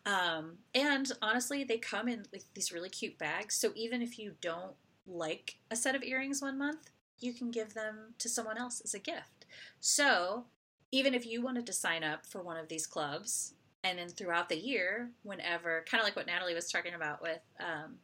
Um, 0.05 0.59
and 0.73 1.11
honestly, 1.21 1.65
they 1.65 1.77
come 1.77 2.07
in 2.07 2.23
like 2.31 2.43
these 2.53 2.71
really 2.71 2.89
cute 2.89 3.17
bags. 3.17 3.55
So 3.55 3.71
even 3.75 4.01
if 4.01 4.17
you 4.17 4.35
don't 4.39 4.75
like 5.07 5.57
a 5.71 5.75
set 5.75 5.95
of 5.95 6.03
earrings 6.03 6.41
one 6.41 6.57
month, 6.57 6.89
you 7.19 7.33
can 7.33 7.51
give 7.51 7.73
them 7.73 8.13
to 8.19 8.29
someone 8.29 8.57
else 8.57 8.81
as 8.83 8.93
a 8.93 8.99
gift. 8.99 9.45
So 9.79 10.45
even 10.91 11.13
if 11.13 11.25
you 11.25 11.41
wanted 11.41 11.65
to 11.67 11.73
sign 11.73 12.03
up 12.03 12.25
for 12.25 12.41
one 12.41 12.57
of 12.57 12.67
these 12.67 12.87
clubs, 12.87 13.53
and 13.83 13.99
then 13.99 14.09
throughout 14.09 14.49
the 14.49 14.57
year, 14.57 15.11
whenever, 15.23 15.85
kind 15.89 16.01
of 16.01 16.05
like 16.05 16.15
what 16.15 16.25
Natalie 16.25 16.55
was 16.55 16.71
talking 16.71 16.95
about 16.95 17.21
with 17.21 17.41
um, 17.59 17.97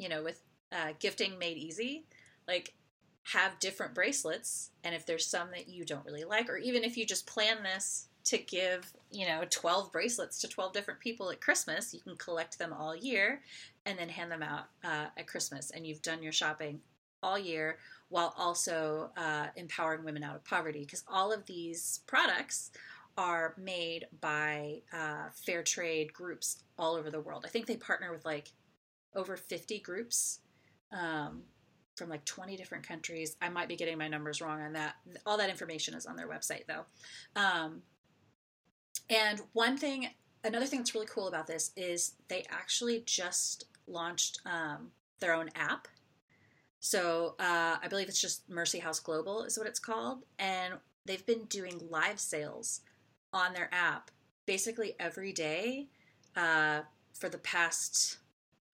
you 0.00 0.08
know, 0.08 0.22
with 0.22 0.42
uh, 0.72 0.94
gifting 0.98 1.38
made 1.38 1.58
easy, 1.58 2.06
like 2.48 2.72
have 3.24 3.58
different 3.58 3.94
bracelets. 3.94 4.70
And 4.82 4.94
if 4.94 5.04
there's 5.04 5.26
some 5.26 5.50
that 5.50 5.68
you 5.68 5.84
don't 5.84 6.06
really 6.06 6.24
like, 6.24 6.48
or 6.48 6.56
even 6.56 6.84
if 6.84 6.96
you 6.96 7.04
just 7.04 7.26
plan 7.26 7.62
this 7.62 8.06
to 8.24 8.38
give, 8.38 8.90
you 9.10 9.26
know, 9.26 9.44
12 9.50 9.92
bracelets 9.92 10.40
to 10.40 10.48
12 10.48 10.72
different 10.72 11.00
people 11.00 11.30
at 11.30 11.42
Christmas, 11.42 11.92
you 11.92 12.00
can 12.00 12.16
collect 12.16 12.58
them 12.58 12.72
all 12.72 12.96
year 12.96 13.42
and 13.90 13.98
then 13.98 14.08
hand 14.08 14.30
them 14.30 14.42
out 14.42 14.66
uh, 14.84 15.06
at 15.16 15.26
Christmas. 15.26 15.70
And 15.70 15.86
you've 15.86 16.02
done 16.02 16.22
your 16.22 16.32
shopping 16.32 16.80
all 17.22 17.38
year 17.38 17.78
while 18.08 18.34
also 18.38 19.10
uh, 19.16 19.46
empowering 19.56 20.04
women 20.04 20.22
out 20.22 20.36
of 20.36 20.44
poverty. 20.44 20.80
Because 20.80 21.04
all 21.08 21.32
of 21.32 21.44
these 21.46 22.00
products 22.06 22.70
are 23.18 23.54
made 23.58 24.06
by 24.20 24.80
uh, 24.92 25.28
fair 25.34 25.62
trade 25.62 26.12
groups 26.12 26.62
all 26.78 26.94
over 26.94 27.10
the 27.10 27.20
world. 27.20 27.44
I 27.44 27.50
think 27.50 27.66
they 27.66 27.76
partner 27.76 28.12
with 28.12 28.24
like 28.24 28.52
over 29.14 29.36
50 29.36 29.80
groups 29.80 30.40
um, 30.92 31.42
from 31.96 32.08
like 32.08 32.24
20 32.24 32.56
different 32.56 32.86
countries. 32.86 33.36
I 33.42 33.48
might 33.48 33.68
be 33.68 33.76
getting 33.76 33.98
my 33.98 34.08
numbers 34.08 34.40
wrong 34.40 34.62
on 34.62 34.72
that. 34.74 34.94
All 35.26 35.36
that 35.36 35.50
information 35.50 35.94
is 35.94 36.06
on 36.06 36.16
their 36.16 36.28
website 36.28 36.66
though. 36.66 36.84
Um, 37.36 37.82
and 39.10 39.40
one 39.52 39.76
thing, 39.76 40.08
another 40.44 40.66
thing 40.66 40.78
that's 40.78 40.94
really 40.94 41.06
cool 41.06 41.28
about 41.28 41.46
this 41.46 41.72
is 41.76 42.14
they 42.28 42.44
actually 42.48 43.02
just 43.04 43.64
launched 43.90 44.40
um, 44.46 44.90
their 45.20 45.34
own 45.34 45.50
app. 45.54 45.88
So 46.80 47.34
uh, 47.38 47.76
I 47.82 47.88
believe 47.88 48.08
it's 48.08 48.20
just 48.20 48.48
Mercy 48.48 48.78
House 48.78 49.00
Global 49.00 49.42
is 49.42 49.58
what 49.58 49.66
it's 49.66 49.78
called, 49.78 50.24
and 50.38 50.74
they've 51.04 51.26
been 51.26 51.44
doing 51.44 51.80
live 51.90 52.18
sales 52.18 52.80
on 53.32 53.52
their 53.52 53.68
app 53.72 54.10
basically 54.46 54.94
every 54.98 55.32
day 55.32 55.88
uh, 56.36 56.80
for 57.12 57.28
the 57.28 57.38
past 57.38 58.18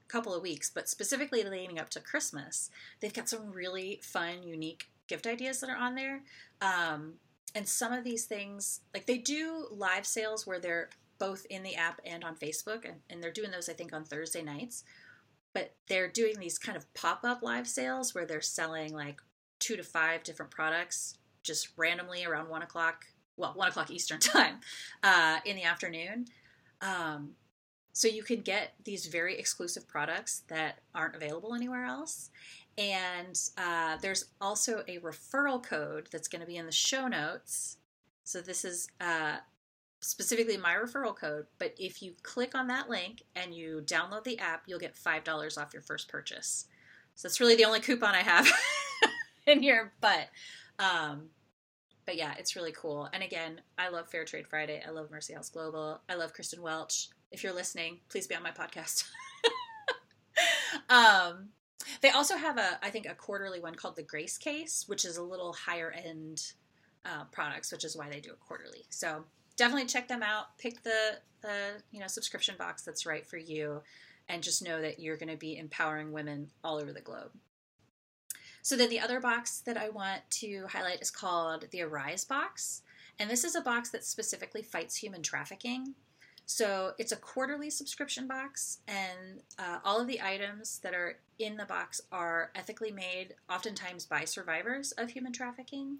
couple 0.07 0.33
of 0.33 0.43
weeks, 0.43 0.69
but 0.69 0.87
specifically 0.87 1.43
leading 1.43 1.79
up 1.79 1.89
to 1.89 1.99
Christmas, 1.99 2.69
they've 2.99 3.13
got 3.13 3.27
some 3.27 3.51
really 3.51 3.99
fun, 4.03 4.43
unique 4.43 4.87
gift 5.07 5.27
ideas 5.27 5.59
that 5.59 5.69
are 5.69 5.75
on 5.77 5.95
there. 5.95 6.21
Um, 6.61 7.13
and 7.55 7.67
some 7.67 7.91
of 7.91 8.03
these 8.03 8.25
things, 8.25 8.81
like 8.93 9.05
they 9.05 9.17
do 9.17 9.67
live 9.71 10.05
sales 10.05 10.45
where 10.45 10.59
they're 10.59 10.89
both 11.17 11.45
in 11.49 11.63
the 11.63 11.75
app 11.75 12.01
and 12.05 12.23
on 12.23 12.35
Facebook, 12.35 12.85
and, 12.85 12.95
and 13.09 13.23
they're 13.23 13.31
doing 13.31 13.51
those, 13.51 13.69
I 13.69 13.73
think, 13.73 13.93
on 13.93 14.03
Thursday 14.03 14.43
nights. 14.43 14.83
But 15.55 15.73
they're 15.87 16.09
doing 16.09 16.37
these 16.37 16.59
kind 16.59 16.77
of 16.77 16.93
pop 16.93 17.21
up 17.23 17.41
live 17.41 17.67
sales 17.67 18.13
where 18.13 18.25
they're 18.25 18.41
selling 18.41 18.93
like 18.93 19.21
two 19.59 19.77
to 19.77 19.83
five 19.83 20.23
different 20.23 20.51
products 20.51 21.17
just 21.41 21.69
randomly 21.77 22.25
around 22.25 22.49
one 22.49 22.61
o'clock, 22.61 23.05
well, 23.37 23.53
one 23.55 23.69
o'clock 23.69 23.89
Eastern 23.89 24.19
time 24.19 24.57
uh, 25.01 25.39
in 25.45 25.55
the 25.55 25.63
afternoon. 25.63 26.25
Um, 26.81 27.31
so 27.93 28.09
you 28.09 28.23
can 28.23 28.41
get 28.41 28.73
these 28.83 29.05
very 29.05 29.39
exclusive 29.39 29.87
products 29.87 30.43
that 30.49 30.79
aren't 30.93 31.15
available 31.15 31.55
anywhere 31.55 31.85
else. 31.85 32.29
And 32.77 33.39
uh, 33.57 33.95
there's 34.01 34.25
also 34.41 34.83
a 34.89 34.99
referral 34.99 35.63
code 35.63 36.09
that's 36.11 36.27
going 36.27 36.41
to 36.41 36.47
be 36.47 36.57
in 36.57 36.65
the 36.65 36.71
show 36.73 37.07
notes. 37.07 37.77
So 38.25 38.41
this 38.41 38.65
is 38.65 38.89
uh, 38.99 39.37
specifically 39.99 40.57
my 40.57 40.73
referral 40.73 41.15
code. 41.15 41.45
But 41.57 41.75
if 41.77 42.01
you 42.01 42.13
click 42.23 42.55
on 42.55 42.67
that 42.67 42.89
link 42.89 43.23
and 43.35 43.53
you 43.53 43.81
download 43.85 44.23
the 44.23 44.39
app, 44.39 44.63
you'll 44.67 44.79
get 44.79 44.95
$5 44.95 45.57
off 45.57 45.73
your 45.73 45.81
first 45.81 46.07
purchase. 46.07 46.65
So 47.15 47.27
that's 47.27 47.39
really 47.39 47.55
the 47.55 47.65
only 47.65 47.79
coupon 47.79 48.13
I 48.13 48.23
have 48.23 48.51
in 49.47 49.61
here. 49.61 49.93
But 50.01 50.29
um, 50.77 51.29
but 52.05 52.17
yeah, 52.17 52.33
it's 52.37 52.55
really 52.55 52.73
cool. 52.73 53.09
And 53.13 53.23
again, 53.23 53.61
I 53.77 53.89
love 53.89 54.09
Fair 54.09 54.25
Trade 54.25 54.47
Friday. 54.47 54.83
I 54.85 54.91
love 54.91 55.09
Mercy 55.09 55.33
House 55.33 55.49
Global. 55.49 56.01
I 56.07 56.15
love 56.15 56.33
Kristen 56.33 56.61
Welch 56.61 57.09
if 57.35 57.43
you're 57.43 57.53
listening, 57.53 57.99
please 58.09 58.27
be 58.27 58.35
on 58.35 58.43
my 58.43 58.51
podcast. 58.51 59.03
um, 60.89 61.49
they 62.01 62.09
also 62.09 62.37
have 62.37 62.57
a, 62.57 62.79
I 62.81 62.89
think, 62.89 63.05
a 63.05 63.13
quarterly 63.13 63.59
one 63.59 63.75
called 63.75 63.97
the 63.97 64.03
Grace 64.03 64.37
Case, 64.37 64.85
which 64.87 65.03
is 65.03 65.17
a 65.17 65.23
little 65.23 65.51
higher 65.51 65.91
end 65.91 66.53
uh, 67.03 67.25
products, 67.33 67.73
which 67.73 67.83
is 67.83 67.95
why 67.95 68.09
they 68.09 68.21
do 68.21 68.29
it 68.29 68.39
quarterly. 68.39 68.85
So 68.89 69.25
definitely 69.55 69.87
check 69.87 70.07
them 70.07 70.23
out. 70.23 70.57
Pick 70.57 70.83
the 70.83 71.19
the 71.41 71.81
you 71.91 71.99
know 71.99 72.07
subscription 72.07 72.55
box 72.57 72.81
that's 72.83 73.05
right 73.05 73.25
for 73.25 73.37
you, 73.37 73.81
and 74.27 74.43
just 74.43 74.63
know 74.63 74.81
that 74.81 74.99
you're 74.99 75.17
going 75.17 75.29
to 75.29 75.37
be 75.37 75.57
empowering 75.57 76.11
women 76.11 76.49
all 76.63 76.77
over 76.77 76.91
the 76.91 77.01
globe. 77.01 77.31
So 78.61 78.75
then 78.75 78.89
the 78.89 78.99
other 78.99 79.19
box 79.19 79.59
that 79.59 79.77
I 79.77 79.89
want 79.89 80.21
to 80.31 80.65
highlight 80.67 81.01
is 81.01 81.11
called 81.11 81.65
the 81.69 81.83
Arise 81.83 82.25
box, 82.25 82.81
and 83.19 83.29
this 83.29 83.43
is 83.43 83.55
a 83.55 83.61
box 83.61 83.89
that 83.89 84.03
specifically 84.03 84.63
fights 84.63 84.95
human 84.95 85.21
trafficking. 85.21 85.93
So 86.47 86.93
it's 86.99 87.11
a 87.11 87.15
quarterly 87.17 87.71
subscription 87.71 88.27
box, 88.27 88.79
and 88.87 89.41
uh, 89.57 89.79
all 89.83 89.99
of 89.99 90.07
the 90.07 90.21
items 90.21 90.79
that 90.79 90.93
are 90.93 91.17
in 91.39 91.57
the 91.57 91.65
box 91.65 92.01
are 92.11 92.51
ethically 92.55 92.91
made, 92.91 93.33
oftentimes 93.49 94.05
by 94.05 94.25
survivors 94.25 94.91
of 94.93 95.09
human 95.09 95.33
trafficking. 95.33 95.97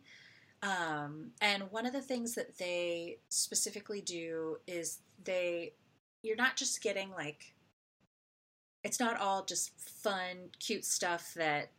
Um, 0.66 1.32
and 1.42 1.70
one 1.72 1.86
of 1.86 1.94
the 1.94 2.02
things 2.02 2.34
that 2.36 2.58
they 2.58 3.20
specifically 3.30 4.02
do 4.02 4.58
is 4.66 5.00
they, 5.24 5.74
you're 6.24 6.36
not 6.36 6.56
just 6.56 6.82
getting 6.82 7.12
like, 7.12 7.54
it's 8.84 9.00
not 9.00 9.20
all 9.20 9.46
just 9.46 9.80
fun, 9.80 10.50
cute 10.60 10.86
stuff 10.86 11.34
that 11.36 11.72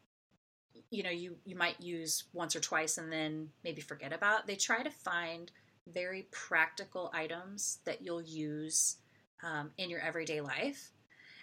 you 0.91 1.03
know 1.03 1.11
you 1.11 1.37
you 1.45 1.57
might 1.57 1.81
use 1.81 2.25
once 2.33 2.55
or 2.55 2.61
twice 2.61 2.99
and 2.99 3.13
then 3.13 3.49
maybe 3.65 3.81
forget 3.81 4.13
about. 4.13 4.47
They 4.47 4.57
try 4.57 4.83
to 4.83 4.91
find 4.91 5.51
very 5.87 6.27
practical 6.31 7.11
items 7.15 7.79
that 7.85 8.03
you'll 8.03 8.23
use 8.23 8.97
um, 9.43 9.71
in 9.79 9.91
your 9.91 10.01
everyday 10.01 10.41
life. 10.41 10.91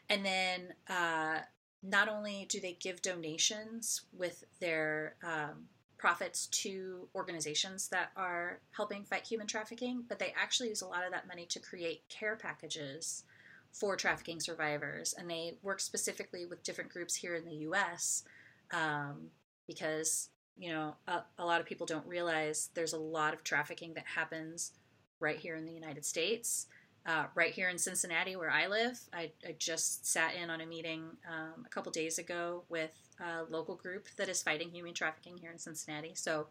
And 0.10 0.26
then 0.26 0.74
uh, 0.90 1.40
not 1.82 2.10
only 2.10 2.45
do 2.49 2.60
they 2.60 2.78
give 2.80 3.02
donations 3.02 4.02
with 4.11 4.44
their 4.60 5.15
um, 5.24 5.68
profits 6.03 6.47
to 6.47 7.07
organizations 7.15 7.88
that 7.88 8.11
are 8.17 8.59
helping 8.75 9.05
fight 9.05 9.25
human 9.25 9.47
trafficking, 9.47 10.03
but 10.09 10.19
they 10.19 10.34
actually 10.35 10.67
use 10.67 10.81
a 10.81 10.85
lot 10.85 11.05
of 11.05 11.13
that 11.13 11.30
money 11.30 11.45
to 11.45 11.61
create 11.61 12.01
care 12.09 12.35
packages 12.35 13.23
for 13.71 13.95
trafficking 13.95 14.41
survivors. 14.41 15.15
And 15.17 15.30
they 15.30 15.53
work 15.61 15.80
specifically 15.80 16.45
with 16.45 16.61
different 16.61 16.91
groups 16.91 17.15
here 17.15 17.35
in 17.35 17.45
the 17.45 17.55
US 17.69 18.25
um, 18.73 19.27
because, 19.65 20.27
you 20.57 20.73
know, 20.73 20.93
a, 21.07 21.21
a 21.39 21.45
lot 21.45 21.61
of 21.61 21.65
people 21.65 21.85
don't 21.85 22.05
realize 22.05 22.69
there's 22.73 22.91
a 22.91 22.97
lot 22.97 23.34
of 23.34 23.45
trafficking 23.45 23.93
that 23.93 24.05
happens 24.05 24.73
right 25.21 25.39
here 25.39 25.55
in 25.55 25.63
the 25.63 25.71
United 25.71 26.03
States. 26.03 26.67
Uh, 27.05 27.25
right 27.35 27.51
here 27.51 27.67
in 27.67 27.77
Cincinnati, 27.77 28.38
where 28.38 28.49
I 28.49 28.67
live, 28.67 28.97
I, 29.11 29.31
I 29.45 29.55
just 29.59 30.07
sat 30.07 30.35
in 30.35 30.49
on 30.49 30.61
a 30.61 30.65
meeting 30.65 31.03
um, 31.27 31.65
a 31.65 31.69
couple 31.69 31.91
days 31.91 32.17
ago 32.17 32.63
with 32.69 32.95
a 33.19 33.43
local 33.49 33.75
group 33.75 34.07
that 34.15 34.30
is 34.30 34.41
fighting 34.41 34.69
human 34.69 34.93
trafficking 34.93 35.38
here 35.38 35.51
in 35.51 35.59
Cincinnati. 35.59 36.13
So 36.15 36.47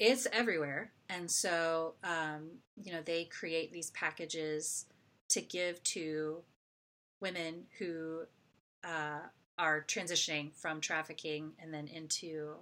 it's 0.00 0.26
everywhere. 0.32 0.90
And 1.08 1.30
so, 1.30 1.94
um, 2.02 2.58
you 2.82 2.92
know, 2.92 3.02
they 3.02 3.24
create 3.26 3.72
these 3.72 3.92
packages 3.92 4.86
to 5.28 5.40
give 5.40 5.80
to 5.84 6.42
women 7.20 7.66
who 7.78 8.22
uh, 8.82 9.20
are 9.58 9.84
transitioning 9.86 10.52
from 10.56 10.80
trafficking 10.80 11.52
and 11.62 11.72
then 11.72 11.86
into 11.86 12.54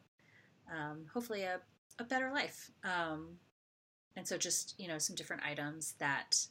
um, 0.71 1.07
hopefully 1.15 1.45
a, 1.45 1.61
a 1.99 2.05
better 2.05 2.31
life. 2.31 2.71
Um, 2.85 3.39
and 4.17 4.29
so, 4.29 4.37
just, 4.37 4.75
you 4.79 4.89
know, 4.89 4.99
some 4.99 5.17
different 5.17 5.45
items 5.45 5.95
that 5.99 6.47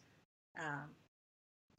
um, 0.60 0.90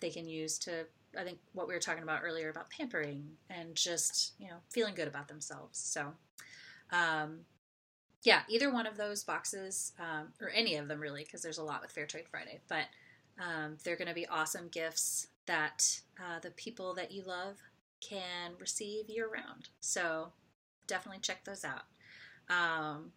they 0.01 0.11
can 0.11 0.27
use 0.29 0.59
to 0.61 0.87
I 1.19 1.25
think 1.25 1.39
what 1.53 1.67
we 1.67 1.75
were 1.75 1.81
talking 1.81 2.03
about 2.03 2.21
earlier 2.23 2.51
about 2.51 2.71
pampering 2.71 3.25
and 3.49 3.75
just 3.75 4.35
you 4.39 4.49
know 4.49 4.57
feeling 4.71 4.95
good 4.95 5.09
about 5.09 5.29
themselves. 5.29 5.79
So, 5.79 6.13
um, 6.93 7.41
yeah, 8.23 8.41
either 8.49 8.73
one 8.73 8.87
of 8.87 8.97
those 8.97 9.25
boxes 9.25 9.93
um, 9.99 10.29
or 10.41 10.51
any 10.51 10.77
of 10.77 10.89
them 10.89 11.01
really, 11.01 11.25
because 11.25 11.43
there's 11.43 11.59
a 11.59 11.65
lot 11.65 11.83
with 11.83 11.93
Fair 11.93 12.07
Trade 12.07 12.29
Friday. 12.31 12.61
But 12.69 12.87
um, 13.41 13.77
they're 13.85 13.97
going 13.97 14.09
to 14.09 14.15
be 14.15 14.27
awesome 14.27 14.69
gifts 14.69 15.29
that 15.47 16.01
uh, 16.19 16.41
the 16.41 16.51
people 16.51 16.95
that 16.95 17.13
you 17.13 17.23
love 17.23 17.57
can 18.01 18.53
receive 18.59 19.09
year 19.09 19.29
round. 19.29 19.69
So 19.81 20.33
definitely 20.87 21.21
check 21.21 21.45
those 21.45 21.65
out. 21.65 21.85
Um, 22.49 23.13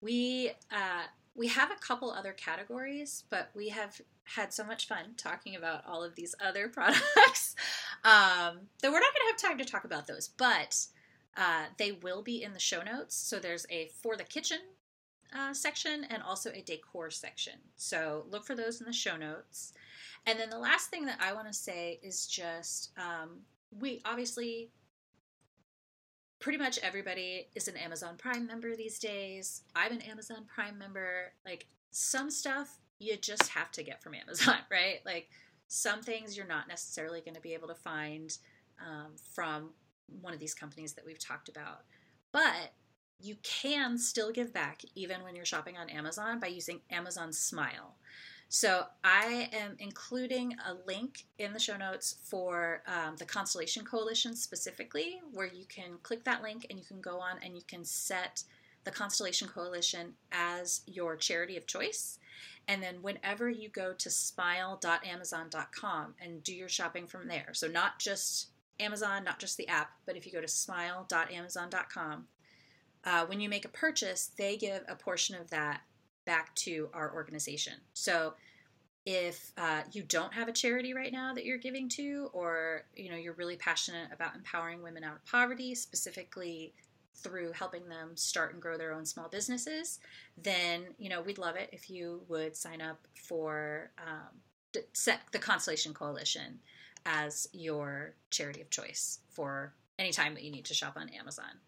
we 0.00 0.50
uh, 0.70 1.04
we 1.34 1.48
have 1.48 1.70
a 1.70 1.86
couple 1.86 2.10
other 2.10 2.32
categories, 2.32 3.24
but 3.30 3.50
we 3.54 3.68
have 3.70 4.00
had 4.24 4.52
so 4.52 4.64
much 4.64 4.88
fun 4.88 5.14
talking 5.16 5.54
about 5.54 5.84
all 5.86 6.02
of 6.02 6.14
these 6.14 6.34
other 6.44 6.68
products 6.72 7.54
um, 8.04 8.68
that 8.80 8.90
we're 8.90 9.00
not 9.00 9.12
going 9.12 9.22
to 9.22 9.32
have 9.32 9.36
time 9.50 9.58
to 9.58 9.64
talk 9.64 9.84
about 9.84 10.06
those. 10.06 10.28
But 10.28 10.86
uh, 11.36 11.64
they 11.78 11.92
will 11.92 12.22
be 12.22 12.42
in 12.42 12.52
the 12.52 12.60
show 12.60 12.82
notes. 12.82 13.16
So 13.16 13.38
there's 13.38 13.66
a 13.70 13.90
for 14.02 14.16
the 14.16 14.24
kitchen 14.24 14.58
uh, 15.36 15.52
section 15.52 16.04
and 16.10 16.22
also 16.22 16.50
a 16.50 16.62
decor 16.62 17.10
section. 17.10 17.54
So 17.76 18.24
look 18.30 18.44
for 18.44 18.54
those 18.54 18.80
in 18.80 18.86
the 18.86 18.92
show 18.92 19.16
notes. 19.16 19.72
And 20.26 20.38
then 20.38 20.48
the 20.48 20.58
last 20.58 20.90
thing 20.90 21.04
that 21.06 21.18
I 21.20 21.32
want 21.34 21.48
to 21.48 21.52
say 21.52 21.98
is 22.02 22.26
just 22.26 22.92
um, 22.96 23.40
we 23.78 24.00
obviously 24.04 24.70
pretty 26.38 26.58
much 26.58 26.78
everybody 26.82 27.48
is 27.54 27.68
an 27.68 27.76
Amazon 27.76 28.16
Prime 28.16 28.46
member 28.46 28.76
these 28.76 28.98
days. 28.98 29.62
I'm 29.74 29.92
an 29.92 30.02
Amazon 30.02 30.46
Prime 30.46 30.78
member. 30.78 31.32
Like 31.44 31.66
some 31.90 32.30
stuff 32.30 32.78
you 32.98 33.16
just 33.16 33.48
have 33.48 33.70
to 33.72 33.82
get 33.82 34.02
from 34.02 34.14
Amazon, 34.14 34.56
right? 34.70 35.00
Like 35.04 35.28
some 35.68 36.02
things 36.02 36.36
you're 36.36 36.46
not 36.46 36.68
necessarily 36.68 37.20
going 37.20 37.34
to 37.34 37.40
be 37.40 37.54
able 37.54 37.68
to 37.68 37.74
find 37.74 38.36
um, 38.80 39.12
from 39.32 39.70
one 40.20 40.34
of 40.34 40.40
these 40.40 40.54
companies 40.54 40.92
that 40.94 41.06
we've 41.06 41.18
talked 41.18 41.48
about. 41.48 41.82
But 42.32 42.72
you 43.20 43.36
can 43.42 43.96
still 43.96 44.32
give 44.32 44.52
back 44.52 44.82
even 44.94 45.22
when 45.22 45.34
you're 45.34 45.44
shopping 45.44 45.76
on 45.76 45.88
Amazon 45.88 46.40
by 46.40 46.48
using 46.48 46.80
Amazon 46.90 47.32
Smile. 47.32 47.94
So 48.48 48.84
I 49.02 49.48
am 49.52 49.76
including 49.78 50.54
a 50.64 50.74
link 50.86 51.24
in 51.38 51.52
the 51.52 51.58
show 51.58 51.76
notes 51.76 52.16
for 52.22 52.82
um, 52.86 53.16
the 53.16 53.24
Constellation 53.24 53.84
Coalition 53.84 54.36
specifically, 54.36 55.20
where 55.32 55.46
you 55.46 55.64
can 55.66 55.98
click 56.02 56.24
that 56.24 56.42
link 56.42 56.66
and 56.70 56.78
you 56.78 56.84
can 56.84 57.00
go 57.00 57.18
on 57.18 57.38
and 57.42 57.56
you 57.56 57.62
can 57.66 57.84
set 57.84 58.44
the 58.84 58.90
Constellation 58.90 59.48
Coalition 59.48 60.14
as 60.30 60.82
your 60.86 61.16
charity 61.16 61.56
of 61.56 61.66
choice. 61.66 62.18
And 62.66 62.82
then 62.82 63.02
whenever 63.02 63.50
you 63.50 63.68
go 63.68 63.92
to 63.92 64.10
smile.amazon.com 64.10 66.14
and 66.20 66.42
do 66.42 66.54
your 66.54 66.68
shopping 66.68 67.06
from 67.06 67.28
there, 67.28 67.50
so 67.52 67.68
not 67.68 67.98
just 67.98 68.48
Amazon, 68.80 69.24
not 69.24 69.38
just 69.38 69.56
the 69.56 69.68
app, 69.68 69.90
but 70.06 70.16
if 70.16 70.26
you 70.26 70.32
go 70.32 70.40
to 70.40 70.48
smile.amazon.com, 70.48 72.26
uh, 73.04 73.26
when 73.26 73.40
you 73.40 73.48
make 73.48 73.64
a 73.64 73.68
purchase, 73.68 74.30
they 74.38 74.56
give 74.56 74.82
a 74.88 74.96
portion 74.96 75.36
of 75.36 75.50
that 75.50 75.82
back 76.24 76.54
to 76.54 76.88
our 76.94 77.12
organization. 77.14 77.74
So 77.92 78.34
if 79.04 79.52
uh, 79.58 79.82
you 79.92 80.02
don't 80.02 80.32
have 80.32 80.48
a 80.48 80.52
charity 80.52 80.94
right 80.94 81.12
now 81.12 81.34
that 81.34 81.44
you're 81.44 81.58
giving 81.58 81.90
to, 81.90 82.30
or 82.32 82.84
you 82.96 83.10
know 83.10 83.16
you're 83.16 83.34
really 83.34 83.56
passionate 83.56 84.08
about 84.12 84.34
empowering 84.34 84.82
women 84.82 85.04
out 85.04 85.16
of 85.16 85.24
poverty, 85.26 85.74
specifically 85.74 86.72
through 87.16 87.52
helping 87.52 87.88
them 87.88 88.16
start 88.16 88.52
and 88.52 88.62
grow 88.62 88.76
their 88.76 88.92
own 88.92 89.06
small 89.06 89.28
businesses, 89.28 89.98
then 90.36 90.82
you 90.98 91.08
know 91.08 91.22
we'd 91.22 91.38
love 91.38 91.56
it 91.56 91.70
if 91.72 91.90
you 91.90 92.22
would 92.28 92.56
sign 92.56 92.80
up 92.80 93.06
for 93.14 93.90
um, 93.98 94.82
set 94.92 95.20
the 95.32 95.38
Constellation 95.38 95.94
Coalition 95.94 96.60
as 97.06 97.48
your 97.52 98.14
charity 98.30 98.60
of 98.60 98.70
choice 98.70 99.20
for 99.30 99.74
any 99.98 100.10
time 100.10 100.34
that 100.34 100.42
you 100.42 100.50
need 100.50 100.64
to 100.66 100.74
shop 100.74 100.94
on 100.96 101.08
Amazon. 101.10 101.60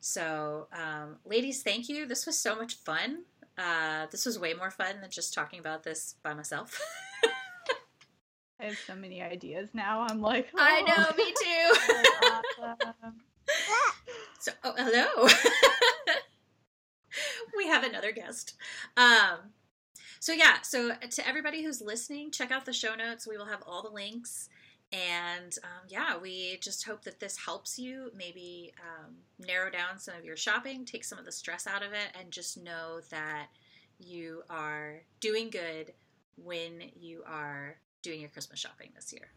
So, 0.00 0.68
um, 0.72 1.16
ladies, 1.24 1.62
thank 1.62 1.88
you. 1.88 2.06
This 2.06 2.26
was 2.26 2.38
so 2.38 2.54
much 2.54 2.74
fun. 2.74 3.24
Uh, 3.56 4.06
this 4.10 4.24
was 4.24 4.38
way 4.38 4.54
more 4.54 4.70
fun 4.70 5.00
than 5.00 5.10
just 5.10 5.34
talking 5.34 5.58
about 5.58 5.82
this 5.82 6.14
by 6.22 6.32
myself. 6.32 6.80
I 8.60 8.66
have 8.66 8.78
so 8.86 8.94
many 8.94 9.22
ideas 9.22 9.68
now. 9.72 10.06
I'm 10.08 10.20
like, 10.20 10.48
oh. 10.54 10.58
I 10.60 10.82
know, 10.82 11.16
me 11.16 11.32
too. 11.32 12.68
awesome. 12.92 13.14
so, 14.38 14.52
oh, 14.64 14.74
hello. 14.76 15.28
we 17.56 17.66
have 17.66 17.84
another 17.84 18.12
guest. 18.12 18.54
Um, 18.96 19.52
so 20.20 20.32
yeah, 20.32 20.62
so 20.62 20.92
to 21.10 21.28
everybody 21.28 21.62
who's 21.62 21.80
listening, 21.80 22.30
check 22.30 22.50
out 22.50 22.64
the 22.64 22.72
show 22.72 22.94
notes. 22.94 23.26
We 23.26 23.36
will 23.36 23.46
have 23.46 23.62
all 23.66 23.82
the 23.82 23.90
links. 23.90 24.48
And 24.90 25.54
um, 25.62 25.86
yeah, 25.88 26.16
we 26.16 26.58
just 26.62 26.86
hope 26.86 27.04
that 27.04 27.20
this 27.20 27.36
helps 27.36 27.78
you 27.78 28.10
maybe 28.16 28.72
um, 28.80 29.16
narrow 29.38 29.70
down 29.70 29.98
some 29.98 30.14
of 30.16 30.24
your 30.24 30.36
shopping, 30.36 30.84
take 30.84 31.04
some 31.04 31.18
of 31.18 31.26
the 31.26 31.32
stress 31.32 31.66
out 31.66 31.82
of 31.82 31.92
it, 31.92 32.08
and 32.18 32.30
just 32.30 32.56
know 32.56 33.00
that 33.10 33.48
you 33.98 34.42
are 34.48 35.02
doing 35.20 35.50
good 35.50 35.92
when 36.36 36.82
you 36.98 37.22
are 37.26 37.76
doing 38.02 38.20
your 38.20 38.30
Christmas 38.30 38.58
shopping 38.58 38.90
this 38.94 39.12
year. 39.12 39.28